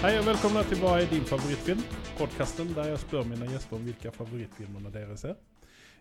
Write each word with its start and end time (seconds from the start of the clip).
Hei 0.00 0.14
og 0.16 0.24
velkommen 0.24 0.64
til 0.70 0.78
Hva 0.80 0.94
er 1.02 1.08
din 1.10 1.26
favorittfilm? 1.28 1.80
Podkasten 2.16 2.70
der 2.76 2.88
jeg 2.90 3.00
spør 3.02 3.26
mine 3.28 3.48
gjester 3.50 3.76
om 3.76 3.82
hvilke 3.84 4.12
favorittfilmer 4.14 4.92
deres 4.94 5.24
er. 5.28 5.34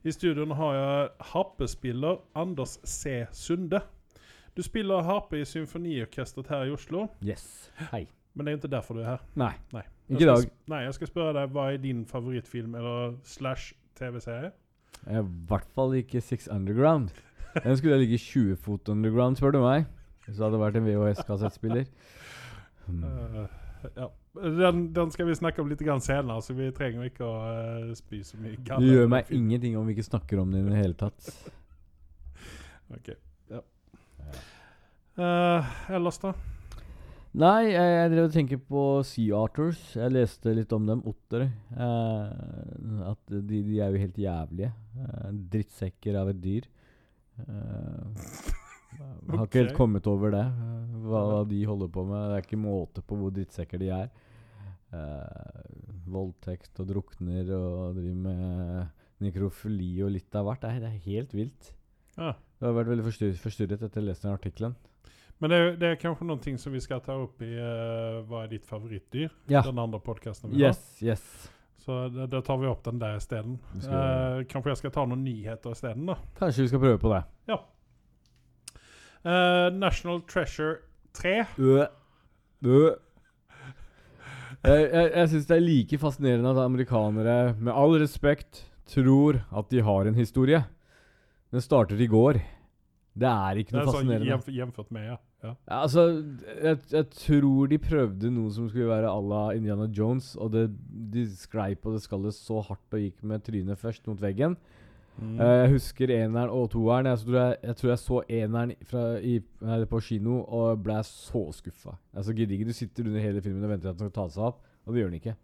I 0.08 0.14
studioen 0.16 0.54
har 0.56 0.76
jeg 0.78 1.10
harpespiller 1.34 2.22
Anders 2.40 2.78
C. 2.88 3.26
Sunde. 3.36 3.82
Du 4.56 4.64
spiller 4.64 5.04
harpe 5.04 5.42
i 5.42 5.46
symfoniorkesteret 5.48 6.48
her 6.52 6.64
i 6.70 6.72
Oslo, 6.76 7.08
Yes. 7.24 7.72
Hei. 7.92 8.08
men 8.34 8.46
det 8.46 8.54
er 8.54 8.58
ikke 8.62 8.72
derfor 8.72 8.94
du 8.96 9.02
er 9.02 9.10
her. 9.12 9.24
Nei, 9.36 9.52
Nei. 9.74 9.84
ikke 10.10 10.24
i 10.24 10.30
dag. 10.32 10.50
nei, 10.68 10.80
jeg 10.86 10.94
skal 10.94 11.08
spørre 11.12 11.34
deg 11.36 11.52
hva 11.56 11.68
er 11.74 11.78
din 11.84 12.06
favorittfilm 12.06 12.76
eller 12.76 13.16
slash 13.24 13.74
TV-serie? 14.00 14.52
Er 15.08 15.20
I 15.22 15.28
hvert 15.48 15.68
fall 15.76 15.94
ikke 16.00 16.22
Six 16.22 16.48
Underground. 16.48 17.10
Den 17.64 17.78
skulle 17.78 17.98
ligge 18.00 18.18
20 18.18 18.56
fot 18.56 18.90
underground, 18.90 19.36
spør 19.36 19.52
du 19.52 19.60
meg. 19.64 19.86
Hvis 20.26 20.38
det 20.38 20.46
hadde 20.46 20.60
vært 20.60 20.76
en 20.80 20.88
VHS-kassettspiller. 20.88 21.86
Hmm. 22.90 23.04
Eh, 23.06 23.46
ja. 23.96 24.10
Den, 24.40 24.84
den 24.94 25.12
skal 25.12 25.28
vi 25.28 25.36
snakke 25.36 25.64
om 25.64 25.72
litt 25.72 25.82
grann 25.84 26.04
senere, 26.04 26.42
så 26.46 26.54
vi 26.56 26.70
trenger 26.76 27.08
ikke 27.10 27.26
å 27.26 27.34
uh, 27.40 27.96
spy 27.98 28.22
så 28.26 28.38
mye. 28.42 28.60
Det 28.60 28.78
Du 28.82 28.88
gjør 28.88 29.10
meg 29.12 29.32
ingenting 29.36 29.78
om 29.80 29.90
vi 29.90 29.98
ikke 29.98 30.10
snakker 30.10 30.42
om 30.44 30.54
det 30.54 30.62
i 30.64 30.70
det 30.70 30.84
hele 30.84 31.00
tatt. 31.00 31.32
Ok, 32.90 33.12
ja. 33.54 33.60
Uh, 35.14 35.68
ellers, 35.94 36.18
da? 36.24 36.32
Nei, 37.38 37.68
jeg, 37.70 37.90
jeg 37.94 38.10
drev 38.16 38.24
og 38.26 38.34
tenker 38.34 38.62
på 38.72 38.86
Sea 39.06 39.44
Arters. 39.44 39.84
Jeg 39.94 40.16
leste 40.16 40.56
litt 40.58 40.74
om 40.74 40.88
dem. 40.90 41.04
Otter. 41.06 41.46
Uh, 41.78 43.12
at 43.12 43.22
de, 43.30 43.60
de 43.62 43.78
er 43.78 43.94
jo 43.94 44.02
helt 44.02 44.18
jævlige. 44.18 44.72
Drittsekker 45.54 46.18
av 46.18 46.34
et 46.34 46.42
dyr. 46.42 46.66
Eh, 47.48 48.60
jeg 48.98 49.38
har 49.38 49.46
ikke 49.46 49.62
helt 49.64 49.76
kommet 49.78 50.08
over 50.10 50.32
det. 50.34 50.46
eh, 50.46 50.98
hva 51.10 51.22
de 51.48 51.60
holder 51.66 51.88
på 51.94 52.04
med. 52.10 52.30
Det 52.30 52.38
er 52.40 52.46
ikke 52.48 52.60
måte 52.62 53.02
på 53.06 53.18
hvor 53.20 53.32
drittsekker 53.36 53.80
de 53.80 53.90
er. 53.96 54.10
Uh, 54.90 56.10
voldtekt 56.10 56.80
og 56.82 56.88
drukner 56.90 57.50
og 57.54 57.96
driver 58.00 58.22
med 58.24 58.88
nekrofili 59.22 59.92
og 60.06 60.14
litt 60.16 60.34
av 60.40 60.48
hvert. 60.48 60.64
Det 60.64 60.72
er, 60.72 60.80
det 60.82 60.90
er 60.90 61.04
helt 61.06 61.36
vilt. 61.38 61.70
Ja. 62.18 62.32
Du 62.60 62.66
har 62.68 62.74
vært 62.80 62.90
veldig 62.96 63.06
forstyrret, 63.06 63.40
forstyrret 63.44 63.84
etter 63.86 64.02
å 64.02 64.04
ha 64.04 64.08
lest 64.10 64.26
den 64.26 64.34
artikkelen. 64.34 64.74
Men 65.40 65.54
det, 65.54 65.60
er- 65.62 65.78
det 65.80 65.92
er 65.94 66.00
kanskje 66.02 66.26
noe 66.28 66.58
som 66.60 66.74
vi 66.76 66.82
skal 66.84 67.00
ta 67.06 67.14
opp 67.16 67.40
i 67.46 67.54
uh, 67.56 68.20
Hva 68.28 68.42
er 68.44 68.50
ditt 68.52 68.66
favorittdyr? 68.68 69.30
Ja. 69.48 69.62
Den 69.64 69.80
andre 69.80 70.02
podkasten 70.04 70.52
vi 70.52 70.64
har. 70.66 70.74
Yes, 70.74 70.82
yes. 71.06 71.24
Så 71.80 72.10
da, 72.12 72.26
da 72.28 72.42
tar 72.44 72.58
vi 72.60 72.68
opp 72.68 72.82
den 72.84 73.00
der 73.00 73.16
isteden. 73.22 73.56
Uh, 73.86 74.42
kanskje 74.52 74.74
jeg 74.74 74.82
skal 74.82 74.92
ta 74.98 75.06
noen 75.08 75.22
nyheter 75.24 75.72
isteden, 75.78 76.10
da. 76.10 76.18
Kanskje 76.42 76.66
vi 76.66 76.72
skal 76.74 76.82
prøve 76.84 77.00
på 77.00 77.14
det. 77.14 77.22
Eh, 79.26 79.70
National 79.76 80.22
Treasure 80.30 80.78
3. 81.14 81.46
Ø. 81.60 81.86
Ø. 82.66 82.90
Jeg, 84.60 84.90
jeg, 84.92 85.12
jeg 85.16 85.30
syns 85.32 85.48
det 85.48 85.56
er 85.56 85.64
like 85.64 85.98
fascinerende 86.02 86.52
at 86.52 86.60
amerikanere, 86.66 87.56
med 87.60 87.72
all 87.74 87.96
respekt, 88.02 88.66
tror 88.90 89.40
at 89.56 89.70
de 89.72 89.82
har 89.86 90.10
en 90.10 90.18
historie. 90.18 90.60
Den 91.54 91.62
starter 91.64 92.00
i 92.02 92.08
går. 92.12 92.40
Det 93.20 93.28
er 93.30 93.60
ikke 93.62 93.72
Det 93.72 93.78
noe 93.78 93.82
er 93.82 93.88
sånn 93.88 93.96
fascinerende. 94.02 94.30
jevf 94.34 94.50
jevnført 94.60 94.92
med, 94.96 95.08
ja. 95.14 95.18
Ja, 95.40 95.54
altså, 95.72 96.04
jeg, 96.60 96.82
jeg 96.92 97.06
tror 97.16 97.70
de 97.72 97.78
prøvde 97.80 98.28
noe 98.36 98.52
som 98.52 98.66
skulle 98.68 98.90
være 98.90 99.08
à 99.08 99.20
la 99.24 99.44
Indiana 99.56 99.86
Jones, 99.96 100.34
og 100.36 100.52
det, 100.52 100.66
de 101.14 101.24
sklei 101.32 101.70
på 101.80 101.94
det 101.94 102.02
skallet 102.04 102.36
så 102.36 102.60
hardt 102.68 102.98
og 102.98 103.00
gikk 103.00 103.24
med 103.24 103.46
trynet 103.48 103.80
først 103.80 104.04
mot 104.12 104.20
veggen. 104.20 104.58
Mm. 105.20 105.36
Uh, 105.40 105.46
jeg 105.46 105.72
husker 105.74 106.12
eneren 106.16 106.52
og 106.56 106.70
toeren. 106.72 107.10
Jeg, 107.12 107.20
tror 107.26 107.38
jeg, 107.40 107.58
jeg 107.64 107.76
tror 107.76 107.90
jeg 107.90 108.00
så 108.00 108.22
eneren 108.40 108.74
fra, 108.88 109.04
i, 109.20 109.36
på 109.92 110.00
kino 110.06 110.40
og 110.44 110.84
ble 110.84 111.02
så 111.08 111.44
skuffa. 111.56 111.98
Altså, 112.14 112.34
gidder. 112.38 112.64
Du 112.66 112.74
sitter 112.74 113.08
under 113.08 113.24
hele 113.24 113.44
filmen 113.44 113.66
og 113.68 113.74
venter 113.74 113.92
at 113.92 114.00
den 114.00 114.08
skal 114.08 114.16
ta 114.16 114.28
seg 114.32 114.50
opp, 114.52 114.64
og 114.86 114.94
det 114.94 115.04
gjør 115.04 115.12
den 115.12 115.20
ikke. 115.20 115.36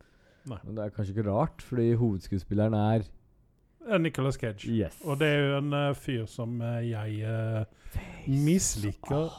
Nei. 0.46 0.60
Men 0.64 0.78
det 0.78 0.86
er 0.86 0.96
kanskje 0.96 1.16
ikke 1.16 1.30
rart, 1.30 1.64
fordi 1.66 1.92
hovedskuespilleren 2.00 2.78
er 2.78 3.08
Nicholas 4.00 4.40
Cage. 4.42 4.70
Yes. 4.70 4.98
Og 5.04 5.20
det 5.20 5.30
er 5.30 5.42
jo 5.44 5.58
en 5.60 5.74
uh, 5.74 5.96
fyr 5.98 6.26
som 6.30 6.60
uh, 6.62 6.80
jeg 6.82 7.22
uh, 7.26 7.66
misliker 8.28 9.34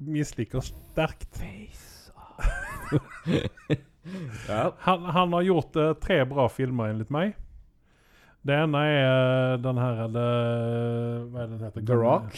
Misliker 0.00 0.64
sterkt. 0.64 1.28
Face 1.36 2.12
off. 2.16 2.46
ja. 4.48 4.74
Han, 4.78 5.04
han 5.04 5.32
har 5.32 5.42
gjort 5.44 5.76
tre 6.00 6.22
bra 6.24 6.46
filmer, 6.48 6.94
enligt 6.94 7.10
meg. 7.12 7.34
Det 8.46 8.56
ene 8.56 8.80
er 8.88 8.98
eh, 9.04 9.58
den 9.60 9.78
her 9.78 10.04
eller, 10.06 11.24
Hva 11.28 11.42
er 11.42 11.46
det 11.50 11.58
den 11.58 11.64
heter? 11.66 11.86
The 11.86 11.96
Rock? 12.00 12.32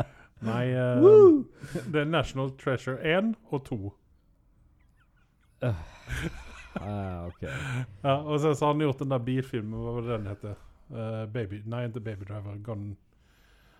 Eh, 0.40 0.46
nei 0.48 0.70
uh, 0.72 1.42
Det 1.92 2.00
er 2.00 2.06
National 2.08 2.48
Treasure 2.56 2.96
1 3.04 3.34
og 3.52 3.64
2. 3.66 3.90
Ah, 5.60 7.26
ok. 7.26 7.42
Ja, 8.04 8.14
og 8.22 8.40
så 8.40 8.54
har 8.54 8.72
han 8.72 8.80
gjort 8.80 9.02
den 9.02 9.12
der 9.12 9.18
bilfilmen, 9.26 9.76
hva 9.82 9.92
var 9.98 10.06
det 10.06 10.14
den 10.14 10.30
heter? 10.30 10.54
Uh, 10.90 11.26
baby, 11.32 11.60
nei, 11.68 11.84
ikke 11.86 12.00
Baby 12.00 12.24
Driver. 12.28 12.56
Gone 12.64 12.96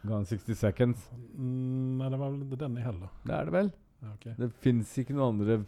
Gone 0.04 0.24
60 0.24 0.56
Seconds. 0.56 1.10
mm, 1.34 1.96
Nei, 1.98 2.10
det 2.10 2.18
var 2.20 2.30
vel 2.30 2.58
den 2.60 2.76
i 2.76 2.84
heller. 2.84 3.08
Det 3.24 3.34
er 3.34 3.48
det 3.48 3.52
vel? 3.52 3.72
Okay. 4.14 4.34
Det 4.38 4.52
fins 4.64 4.92
ikke 4.98 5.16
noen 5.16 5.40
andre 5.40 5.62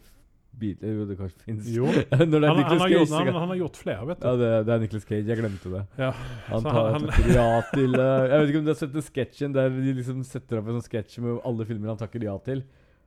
biler 0.59 0.93
Jo, 0.97 1.05
det 1.09 1.17
kanskje 1.19 1.41
fins. 1.45 1.67
Er 1.73 2.19
Han, 2.19 2.33
han, 2.33 2.79
har 2.79 2.89
gjort, 2.91 3.13
han, 3.13 3.31
han 3.33 3.51
har 3.53 3.59
gjort 3.59 3.79
flere, 3.79 4.05
vet 4.09 4.21
du. 4.21 4.27
Ja, 4.27 4.35
det, 4.41 4.51
det 4.67 4.75
er 4.75 4.83
Nicolas 4.83 5.07
Cage. 5.09 5.25
Jeg 5.31 5.39
glemte 5.41 5.73
det. 5.73 5.83
Ja. 5.99 6.11
Han 6.51 6.63
tar, 6.67 6.91
han- 6.95 7.09
takker 7.09 7.35
ja 7.35 7.49
til 7.73 7.99
eh, 8.05 8.23
Jeg 8.29 8.37
vet 8.37 8.53
ikke 8.53 8.61
om 8.63 8.69
du 8.69 8.73
har 8.73 8.79
sett 8.83 8.95
den 8.95 9.07
sketsjen 9.09 9.57
der 9.57 9.75
de 9.75 9.97
liksom 9.99 10.23
setter 10.27 10.61
opp 10.61 10.71
en 10.71 10.79
sånn 10.79 10.87
sketsj 10.87 11.19
med 11.25 11.43
alle 11.49 11.67
filmer 11.69 11.93
han 11.93 12.01
takker 12.01 12.27
ja 12.29 12.37
til. 12.45 12.63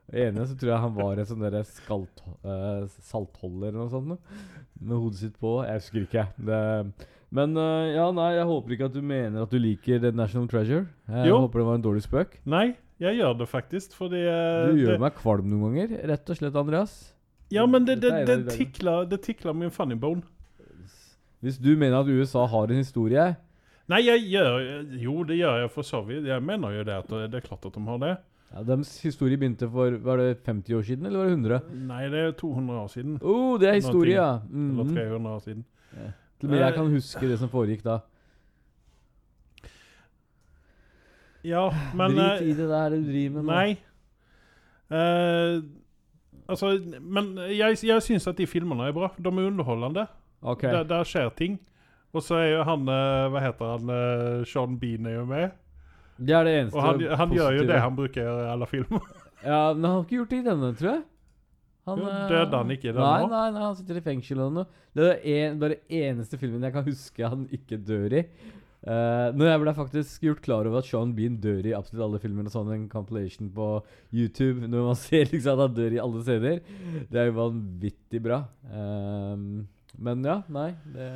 Enig 0.07 0.29
ene 0.37 0.45
så 0.47 0.55
tror 0.55 0.71
jeg 0.71 0.83
han 0.85 0.95
var 0.95 1.19
en 1.19 1.27
sånn 1.27 1.41
derre 1.43 1.65
eh, 1.65 2.83
saltholder 3.09 3.73
eller 3.73 3.81
noe 3.81 3.91
sånt. 3.91 4.07
noe, 4.13 4.41
Med 4.79 5.01
hodet 5.03 5.19
sitt 5.19 5.37
på. 5.41 5.57
Jeg 5.67 5.81
husker 5.81 6.05
ikke. 6.05 6.27
Det, 6.47 6.59
men 7.35 7.57
uh, 7.59 7.83
ja, 7.91 8.05
nei, 8.15 8.29
jeg 8.37 8.47
håper 8.47 8.73
ikke 8.75 8.87
at 8.87 8.95
du 8.95 9.01
mener 9.03 9.43
at 9.43 9.51
du 9.51 9.59
liker 9.59 9.99
The 9.99 10.13
National 10.15 10.47
Treasure. 10.47 10.85
Jeg 11.11 11.27
Jo. 11.33 11.41
håper 11.43 11.59
det 11.59 11.67
var 11.67 11.79
en 11.79 11.83
dårlig 11.83 12.03
spøk. 12.05 12.37
Nei, 12.47 12.69
jeg 13.03 13.19
gjør 13.19 13.35
det 13.41 13.49
faktisk, 13.51 13.97
fordi 13.99 14.23
uh, 14.23 14.71
Du 14.71 14.79
gjør 14.79 14.95
det, 14.95 15.01
meg 15.03 15.17
kvalm 15.19 15.49
noen 15.51 15.75
ganger, 15.75 15.97
rett 16.13 16.31
og 16.31 16.39
slett, 16.39 16.55
Andreas. 16.55 16.95
Ja, 17.51 17.65
men 17.65 17.85
det, 17.87 18.01
det, 18.01 18.11
det, 18.11 18.29
en 18.35 18.41
av 18.41 18.45
de- 18.49 18.57
tikler, 18.57 19.05
det 19.09 19.21
tikla 19.23 19.53
min 19.53 19.71
funny 19.71 19.95
bone. 19.95 20.21
Hvis 21.41 21.57
du 21.61 21.75
mener 21.77 21.99
at 22.01 22.07
USA 22.09 22.45
har 22.49 22.63
en 22.71 22.77
historie 22.81 23.35
Nei, 23.87 23.99
jeg 24.03 24.23
gjør 24.33 24.55
Jo, 24.99 25.23
det 25.23 25.37
gjør 25.37 25.59
jeg 25.61 25.69
for 25.71 25.81
så 25.87 26.01
vidt. 26.03 26.25
Jeg 26.27 26.43
mener 26.43 26.73
jo 26.75 26.83
det 26.83 26.95
at 26.97 27.07
det 27.07 27.31
det 27.31 27.37
er 27.43 27.47
klart 27.47 27.65
at 27.65 27.73
de 27.77 27.83
har 27.85 27.97
det. 28.01 28.17
ja, 28.53 28.63
Deres 28.63 29.01
historie 29.01 29.37
begynte 29.37 29.69
for 29.71 29.91
Var 30.03 30.17
det 30.17 30.37
50 30.45 30.73
år 30.75 30.81
siden, 30.83 31.05
eller 31.05 31.19
var 31.19 31.25
det 31.25 31.31
100? 31.37 31.61
Nei, 31.87 32.03
det 32.09 32.19
er 32.25 32.31
200 32.31 32.79
år 32.81 32.87
siden. 32.87 33.19
Oh, 33.21 33.59
det 33.59 33.69
er 33.69 33.73
historie, 33.73 34.15
ja. 34.17 34.39
Eller 34.51 34.83
Mhm. 34.83 34.95
300 34.95 35.35
år 35.35 35.39
siden. 35.39 35.65
Til 36.39 36.49
og 36.49 36.51
med 36.51 36.59
jeg 36.59 36.73
kan 36.73 36.91
huske 36.91 37.27
det 37.27 37.39
som 37.39 37.49
foregikk 37.49 37.83
da. 37.83 37.99
Ja, 41.47 41.69
men 41.95 42.11
Drit 42.17 42.41
i 42.43 42.51
eh, 42.51 42.57
det 42.57 42.67
der 42.69 42.89
du 42.89 43.03
driver 43.07 43.41
med 43.41 43.43
nå. 43.43 43.51
Nei. 43.53 43.77
Eh, 44.91 45.61
altså, 46.47 46.73
men 47.01 47.33
jeg, 47.51 47.77
jeg 47.83 48.03
syns 48.05 48.27
at 48.27 48.37
de 48.39 48.47
filmene 48.47 48.87
er 48.89 48.95
bra. 48.95 49.11
De 49.17 49.29
er 49.29 49.47
underholdende. 49.51 50.07
Okay. 50.41 50.71
Der, 50.71 50.83
der 50.87 51.03
skjer 51.07 51.29
ting. 51.37 51.59
Og 52.15 52.23
så 52.23 52.37
er 52.39 52.47
jo 52.55 52.63
han 52.63 52.87
eh, 52.87 53.27
Hva 53.33 53.41
heter 53.43 53.71
han? 53.73 53.89
eh, 53.93 54.45
Sean 54.47 54.77
Bean 54.79 55.05
er 55.09 55.17
jo 55.19 55.25
med. 55.27 55.51
Det 56.17 56.33
er 56.33 56.47
det 56.47 56.53
eneste 56.61 56.77
Og 56.79 56.81
han, 56.85 57.01
han 57.19 57.33
gjør 57.35 57.57
jo 57.59 57.65
det 57.69 57.79
han 57.83 57.95
bruker 57.97 58.25
i 58.25 58.49
alle 58.55 58.67
filmer. 58.69 59.07
Ja, 59.45 59.73
men 59.73 59.83
han 59.85 59.91
har 59.93 59.99
ikke 60.01 60.15
gjort 60.17 60.31
det 60.33 60.37
i 60.39 60.45
denne, 60.47 60.69
tror 60.79 60.89
jeg. 60.89 61.01
Han, 61.87 61.99
Jo, 62.01 62.07
eh, 62.09 62.23
døde 62.31 62.57
han 62.57 62.71
ikke 62.73 62.87
i 62.87 62.93
denne 62.95 63.03
Nei, 63.05 63.27
nei, 63.29 63.43
nei, 63.53 63.61
han 63.67 63.75
sitter 63.77 63.99
i 63.99 64.01
fengsel 64.07 64.39
noe. 64.41 64.63
Det 64.97 65.05
er 65.13 65.43
en, 65.51 65.59
bare 65.61 65.77
eneste 65.93 66.39
filmen 66.41 66.65
jeg 66.65 66.73
kan 66.73 66.87
huske 66.87 67.29
han 67.35 67.43
ikke 67.53 67.77
dør 67.85 68.15
i. 68.17 68.23
Uh, 68.85 69.33
når 69.33 69.49
jeg 69.49 69.61
ble 69.63 69.71
faktisk 69.75 70.25
gjort 70.27 70.43
klar 70.45 70.67
over 70.69 70.79
at 70.79 70.87
Sean 70.87 71.09
Bean 71.17 71.39
dør 71.41 71.65
i 71.65 71.73
absolutt 71.75 72.03
alle 72.05 72.19
filmer, 72.23 72.45
og 72.45 72.53
sånn 72.53 72.69
en 72.75 72.85
compilation 72.91 73.49
på 73.53 73.69
YouTube 74.13 74.69
når 74.69 74.85
man 74.91 74.99
ser 75.07 75.31
liksom 75.31 75.55
at 75.57 75.63
han 75.65 75.79
dør 75.79 75.95
i 75.97 76.03
alle 76.03 76.21
scener, 76.27 76.61
det 77.09 77.19
er 77.19 77.31
jo 77.31 77.39
vanvittig 77.39 78.21
bra. 78.23 78.43
Ehm, 78.69 79.65
men 79.97 80.21
ja, 80.21 80.35
nei 80.53 80.67
det, 80.93 81.07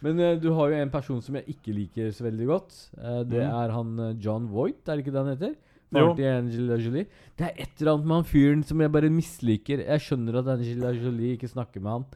Men 0.00 0.22
uh, 0.22 0.32
du 0.40 0.48
har 0.56 0.72
jo 0.72 0.80
en 0.80 0.94
person 0.94 1.20
som 1.22 1.36
jeg 1.36 1.58
ikke 1.58 1.76
liker 1.76 2.10
så 2.16 2.24
veldig 2.26 2.48
godt. 2.48 2.80
Uh, 2.96 3.20
det 3.28 3.44
mm. 3.44 3.60
er 3.60 3.76
han 3.76 3.94
John 4.16 4.48
Voight, 4.50 4.82
er 4.88 4.96
det 4.96 5.04
ikke 5.04 5.14
det 5.14 5.22
han 5.22 5.32
heter? 5.36 5.54
Til 5.94 6.26
Angela 6.26 6.76
Jolie. 6.80 7.06
Det 7.38 7.46
er 7.46 7.60
et 7.62 7.78
eller 7.78 7.92
annet 7.92 8.08
med 8.08 8.16
han 8.16 8.26
fyren 8.26 8.62
som 8.66 8.80
jeg 8.82 8.90
bare 8.96 9.12
misliker. 9.12 9.84
Jeg 9.84 10.02
skjønner 10.02 10.40
at 10.40 10.48
Angela 10.56 10.90
Jolie 10.96 11.36
ikke 11.36 11.52
snakker 11.52 11.84
med 11.84 11.92
han. 11.92 12.06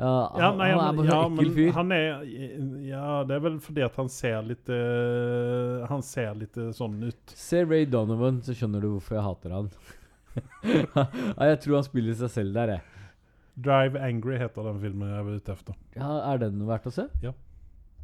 Ja, 0.00 0.10
Ja, 0.38 0.46
han, 0.48 0.56
nei, 0.56 0.70
han 0.72 0.80
er 0.80 0.96
bare 0.96 1.10
ja, 1.10 1.16
en 1.26 1.34
ekkel 1.36 1.50
fyr. 1.56 1.72
han 1.76 1.90
er 1.92 2.22
Ja, 2.88 3.08
det 3.28 3.34
er 3.36 3.42
vel 3.44 3.58
fordi 3.60 3.82
at 3.84 3.98
han 4.00 4.08
ser 4.12 4.46
litt 4.48 4.70
uh, 4.72 5.84
Han 5.90 6.04
ser 6.06 6.38
litt 6.40 6.56
eh, 6.56 6.70
sånn 6.76 6.96
ut. 7.04 7.34
Se 7.36 7.60
Ray 7.66 7.84
Donovan, 7.90 8.40
så 8.46 8.56
skjønner 8.56 8.80
du 8.80 8.94
hvorfor 8.94 9.18
jeg 9.18 9.26
hater 9.26 9.56
han. 9.58 9.68
jeg 11.50 11.60
tror 11.66 11.76
han 11.80 11.86
spiller 11.86 12.16
seg 12.16 12.32
selv 12.32 12.56
der, 12.56 12.74
jeg. 12.78 13.06
Drive 13.60 14.00
Angry 14.00 14.38
heter 14.40 14.70
den 14.70 14.80
filmen 14.80 15.10
jeg 15.12 15.26
var 15.26 15.38
ute 15.42 15.56
etter. 15.58 15.78
Ja, 15.98 16.10
er 16.30 16.40
den 16.46 16.64
verdt 16.68 16.88
å 16.88 16.94
se? 16.96 17.08
Ja. 17.24 17.36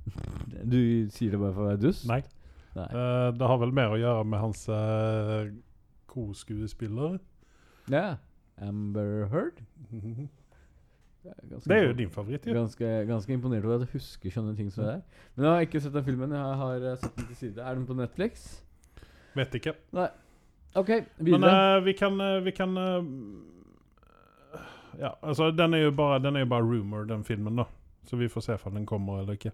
Du 0.77 0.79
sier 1.11 1.33
det 1.33 1.41
bare 1.41 1.55
for 1.55 1.65
å 1.65 1.71
være 1.73 1.81
dust? 1.83 2.05
Nei. 2.11 2.21
Nei. 2.77 2.87
Uh, 2.93 3.33
det 3.35 3.49
har 3.49 3.59
vel 3.63 3.73
mer 3.75 3.95
å 3.95 3.99
gjøre 3.99 4.27
med 4.29 4.43
hans 4.43 4.67
uh, 4.69 5.49
koskuespiller. 6.13 7.17
Ja. 7.91 8.19
Amber 8.63 9.31
Heard. 9.33 9.65
Ganske 11.51 11.69
Det 11.69 11.77
er 11.77 11.87
jo 11.87 11.93
din 11.93 12.11
favoritt, 12.11 12.47
Ja. 12.47 12.53
Ganske, 12.53 13.07
ganske 13.07 13.33
imponert 13.33 13.65
over 13.65 13.75
at 13.75 13.81
jeg 13.81 13.89
husker 13.93 14.31
sånne 14.31 14.57
ting 14.57 14.71
som 14.73 14.85
det 14.85 14.93
der. 14.93 15.03
Men 15.37 15.45
jeg 15.45 15.53
har 15.55 15.61
ikke 15.67 15.81
sett 15.81 15.93
den 15.93 16.05
filmen. 16.05 16.31
Jeg 16.31 16.57
har 16.63 16.75
eh, 16.93 16.97
sett 16.97 17.17
den 17.17 17.27
til 17.27 17.37
side. 17.37 17.59
Er 17.63 17.75
den 17.75 17.87
på 17.87 17.95
Netflix? 17.95 18.63
Vet 19.37 19.55
ikke. 19.55 19.73
Nei. 19.93 20.09
OK, 20.77 20.89
Men 21.19 21.27
videre. 21.27 21.77
eh, 21.77 21.85
vi 21.85 21.93
kan, 21.93 22.21
uh, 22.21 22.45
vi 22.45 22.51
kan 22.51 22.77
uh, 22.79 23.05
Ja, 24.99 25.11
altså, 25.23 25.51
den 25.51 25.75
er 25.75 25.79
jo 25.79 25.91
bare, 25.91 26.19
den 26.23 26.37
er 26.37 26.41
jo 26.41 26.47
bare 26.47 26.63
rumor, 26.65 27.05
den 27.05 27.25
filmen, 27.25 27.57
da. 27.57 27.65
Så 28.05 28.17
vi 28.17 28.29
får 28.29 28.41
se 28.41 28.57
om 28.65 28.73
den 28.75 28.87
kommer 28.87 29.21
eller 29.21 29.33
ikke. 29.33 29.51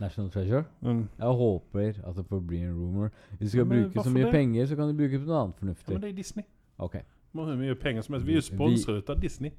National 0.00 0.30
Treasure. 0.30 0.64
Mm. 0.80 1.08
Jeg 1.18 1.26
håper 1.26 1.88
at 2.06 2.16
det 2.16 2.24
får 2.28 2.40
bli 2.46 2.58
en 2.62 2.74
rumor. 2.74 3.10
Hvis 3.38 3.38
du 3.40 3.48
skal 3.48 3.66
Men 3.66 3.82
bruke 3.82 4.04
så 4.04 4.10
mye 4.10 4.24
det? 4.24 4.32
penger, 4.32 4.66
så 4.66 4.76
kan 4.76 4.88
du 4.88 4.94
bruke 4.94 5.18
på 5.18 5.26
noe 5.26 5.40
annet 5.42 5.54
Ja, 5.88 5.92
men 5.92 6.00
det 6.02 6.10
er 6.10 6.14
Disney. 6.16 6.44
Ok. 6.78 6.94
Vi 7.32 7.40
har 7.40 7.56
mye 7.56 7.74
penger 7.74 8.02
som 8.02 8.14
helst. 8.14 8.26
Vi 8.26 8.32
er 8.32 8.36
jo 8.36 8.40
Vi- 8.40 8.56
sponset 8.82 9.10
av 9.10 9.20
Disney. 9.20 9.50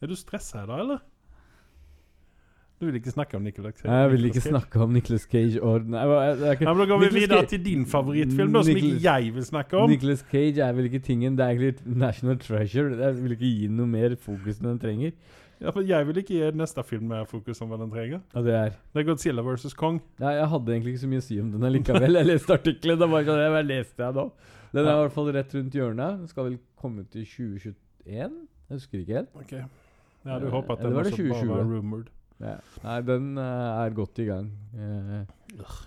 Er 0.00 0.08
du 0.08 0.16
stressa 0.16 0.62
i 0.64 0.68
dag, 0.68 0.80
eller? 0.80 1.00
Du 2.80 2.86
vil 2.86 2.94
ikke 2.96 3.12
snakke 3.12 3.36
om 3.36 3.42
Nicolas 3.44 3.74
Cage? 3.76 3.92
Jeg 3.92 4.10
vil 4.10 4.24
ikke 4.30 4.40
snakke 4.40 4.80
om 4.80 4.94
Nicolas 4.96 5.26
Cage 5.28 5.58
og 5.60 5.84
Nei, 5.92 6.00
jeg, 6.00 6.12
jeg, 6.16 6.38
jeg, 6.46 6.62
Ja, 6.62 6.72
men 6.72 6.80
Da 6.80 6.86
går 6.88 7.02
vi 7.02 7.08
videre 7.18 7.40
til 7.50 7.60
din 7.64 7.82
favorittfilm, 7.86 8.54
da, 8.54 8.62
som 8.64 8.78
ikke 8.80 9.02
jeg 9.04 9.34
vil 9.34 9.44
snakke 9.44 9.76
om. 9.76 9.90
Nicolas 9.92 10.22
Cage 10.30 10.62
er 10.64 10.72
vel 10.72 10.88
ikke 10.88 11.02
tingen. 11.04 11.36
Det 11.36 11.44
er 11.44 11.50
egentlig 11.50 11.98
National 12.00 12.38
Treasure. 12.40 12.96
Jeg 12.96 13.18
vil 13.18 13.36
ikke 13.36 13.50
gi 13.50 13.68
noe 13.68 13.90
mer 13.90 14.16
fokus 14.16 14.62
enn 14.62 14.70
den 14.70 14.80
trenger. 14.80 15.12
Ja, 15.60 15.74
for 15.76 15.84
Jeg 15.84 16.06
vil 16.08 16.22
ikke 16.22 16.38
gi 16.38 16.48
neste 16.56 16.84
film 16.88 17.04
mer 17.12 17.28
fokus 17.28 17.60
enn 17.60 17.68
hva 17.68 17.80
den 17.82 17.92
trenger. 17.92 18.22
Ja, 18.32 18.44
det 18.48 18.54
er 18.62 18.72
Det 18.72 19.02
er 19.02 19.06
Godzilla 19.10 19.44
versus 19.44 19.76
Kong. 19.76 20.00
Nei, 20.24 20.32
Jeg 20.38 20.48
hadde 20.54 20.72
egentlig 20.72 20.94
ikke 20.94 21.02
så 21.04 21.12
mye 21.12 21.20
å 21.20 21.26
si 21.28 21.40
om 21.42 21.52
den 21.52 21.72
likevel. 21.76 22.16
Jeg 22.16 22.30
leste 22.30 22.56
artikkelen. 22.56 23.02
Det 23.04 23.10
var 23.12 23.28
sånn, 23.28 23.42
jeg 23.44 23.68
leste 23.68 24.06
jeg 24.06 24.16
nå. 24.16 24.26
Den 24.72 24.86
er 24.86 24.94
i 24.94 25.04
hvert 25.04 25.18
fall 25.18 25.30
rett 25.36 25.54
rundt 25.58 25.76
hjørnet. 25.76 26.18
Den 26.24 26.32
skal 26.32 26.48
vel 26.48 26.58
komme 26.80 27.04
ut 27.04 27.12
i 27.20 27.28
2021? 27.28 27.76
Jeg 28.08 28.78
husker 28.78 29.04
ikke 29.04 29.20
helt. 29.20 29.32
Ok. 29.36 29.54
Jeg 30.24 30.32
hadde 30.34 30.50
håper 30.52 30.74
håpet 30.74 30.78
at 30.78 30.84
den 30.84 30.94
var 30.96 31.06
det 31.06 31.12
også 31.12 31.22
bare 31.22 31.44
2020? 31.44 31.54
var 31.54 31.70
rumored. 31.76 32.10
Ja. 32.40 32.56
Nei, 32.84 32.98
den 33.08 33.30
eh, 33.38 33.84
er 33.84 33.96
godt 33.96 34.18
i 34.18 34.28
gang. 34.28 34.50
Eh, 34.74 35.78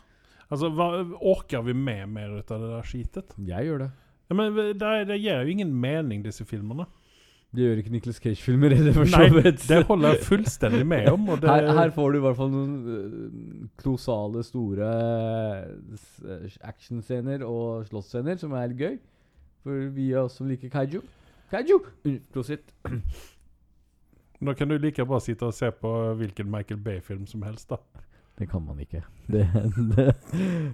Altså, 0.53 0.67
hva, 0.69 0.85
Orker 1.25 1.63
vi 1.65 1.73
med 1.73 2.09
mer 2.13 2.33
ut 2.37 2.51
av 2.53 2.61
det 2.61 2.67
der 2.69 2.83
skitet? 2.85 3.31
jeg 3.47 3.65
gjør 3.65 3.79
det. 3.87 3.91
Ja, 4.29 4.35
men 4.37 4.53
det, 4.53 4.91
det 5.09 5.15
gir 5.17 5.39
jo 5.41 5.49
ingen 5.49 5.71
mening, 5.73 6.21
disse 6.25 6.45
filmene. 6.45 6.85
Det 7.53 7.61
gjør 7.61 7.79
ikke 7.81 7.93
Nicolas 7.93 8.19
Cage-filmer 8.21 8.73
heller, 8.73 8.93
for 8.93 9.09
så 9.09 9.27
vidt. 9.33 9.63
Det 9.69 9.83
holder 9.85 10.13
jeg 10.13 10.23
fullstendig 10.25 10.85
med 10.89 11.09
om. 11.11 11.25
Her, 11.41 11.67
her 11.77 11.91
får 11.93 12.11
du 12.11 12.17
i 12.17 12.21
hvert 12.23 12.37
fall 12.37 12.49
noen 12.53 13.67
klosale, 13.77 14.41
store 14.45 14.87
actionscener 16.65 17.45
og 17.45 17.85
slåssscener 17.89 18.39
som 18.41 18.55
er 18.57 18.73
gøy. 18.77 18.97
For 19.63 19.85
vi 19.95 20.11
er 20.11 20.23
også 20.25 20.47
liker 20.49 20.69
kaiju. 20.73 21.03
Kaiju! 21.53 21.79
Prosit. 22.33 22.73
Da 24.45 24.53
kan 24.53 24.67
du 24.69 24.77
like 24.77 25.05
bra 25.05 25.19
sitte 25.23 25.45
og 25.47 25.53
se 25.55 25.69
på 25.71 25.91
hvilken 26.19 26.49
Michael 26.51 26.79
Bay-film 26.83 27.25
som 27.29 27.41
helst, 27.47 27.69
da. 27.69 27.77
Det 28.39 28.47
kan 28.49 28.63
man 28.65 28.79
ikke. 28.81 29.03
Det, 29.29 29.43
det, 29.95 30.07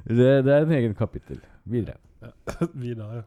det, 0.08 0.30
det 0.46 0.54
er 0.54 0.62
en 0.64 0.72
egen 0.72 0.96
kapittel. 0.96 1.42
Videre. 1.68 1.98
Videre. 2.74 3.24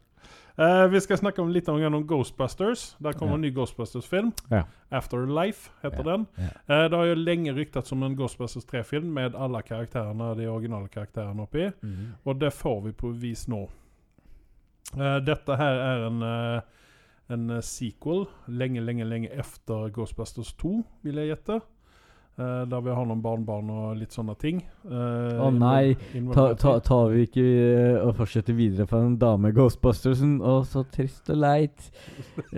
Eh, 0.57 0.87
vi 0.91 0.99
skal 1.01 1.17
snakke 1.17 1.41
om 1.41 1.49
litt 1.53 1.69
om, 1.69 1.79
om 1.93 2.03
Ghostbusters. 2.07 2.95
Der 3.01 3.13
kommer 3.13 3.33
Ja. 3.33 3.35
en 3.35 3.41
ny 3.41 3.51
Ghostbusters-film. 3.55 4.31
Ja. 4.51 4.63
Afterlife 4.91 5.71
heter 5.83 6.03
Ja, 6.03 6.11
den. 6.11 6.27
ja. 6.37 6.49
Eh, 6.75 6.83
det 6.89 6.97
har 6.99 7.05
jo 7.11 7.15
lenge 7.21 7.53
ryktet 7.57 7.87
som 7.89 8.03
en 8.03 8.15
Ghostbusters 8.17 8.65
3-film 8.69 9.13
med 9.13 9.35
alle 9.35 9.61
karakterene, 9.65 10.33
de 10.37 10.47
originale 10.49 10.87
karakterene 10.93 11.41
oppi. 11.45 11.69
Mm. 11.81 12.13
Og 12.25 12.39
det 12.41 12.53
får 12.53 12.81
vi 12.87 12.91
på 12.91 13.09
vis 13.13 13.47
nå. 13.47 13.63
Uh, 14.93 15.17
dette 15.25 15.55
her 15.57 15.79
er 15.81 16.03
en, 16.07 16.19
en 17.31 17.49
eh, 17.49 17.61
sequel 17.63 18.25
lenge, 18.47 18.81
lenge, 18.83 19.05
lenge 19.07 19.31
efter 19.31 19.89
Ghostbusters 19.93 20.53
2, 20.59 20.73
vil 21.03 21.21
jeg 21.21 21.33
gjette. 21.33 21.61
Uh, 22.33 22.63
der 22.65 22.81
vi 22.81 22.89
har 22.89 23.05
noen 23.05 23.19
barnebarn 23.21 23.67
og 23.69 23.97
litt 23.99 24.15
sånne 24.15 24.33
ting. 24.41 24.63
Eh, 24.89 25.37
Å 25.37 25.51
nei, 25.53 25.93
Ta, 26.33 26.47
ta, 26.57 26.79
tar 26.81 27.11
vi 27.11 27.27
ikke 27.27 27.43
og 27.99 28.15
fortsetter 28.17 28.57
videre 28.57 28.87
For 28.89 29.05
den 29.05 29.19
dame 29.21 29.51
Ghostbustersen? 29.53 30.39
Å, 30.41 30.63
så 30.65 30.81
trist 30.89 31.29
og 31.29 31.37
leit. 31.43 31.91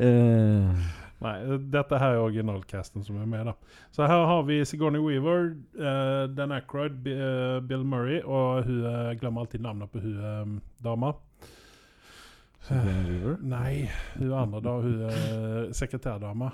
Nei, 1.25 1.35
dette 1.73 1.99
her 1.99 2.15
er 2.15 2.21
originalcasten 2.21 3.03
som 3.03 3.19
er 3.19 3.27
med, 3.27 3.49
da. 3.49 3.83
Så 3.91 4.07
her 4.07 4.23
har 4.29 4.47
vi 4.47 4.61
Sigourney 4.67 5.03
Weaver, 5.03 5.53
Dan 5.75 6.55
eh, 6.55 7.59
Bill 7.67 7.83
Murray 7.83 8.21
og 8.23 8.69
hun 8.69 9.19
glemmer 9.19 9.43
alltid 9.43 9.63
navnet 9.65 9.91
på 9.91 10.03
hun 10.03 10.61
dama. 10.83 11.17
Weaver? 12.71 13.37
Nei, 13.41 13.89
hun 14.17 14.31
andre, 14.33 14.61
da. 14.65 14.75
Hun 14.81 15.01
er 15.09 15.73
sekretærdama. 15.75 16.49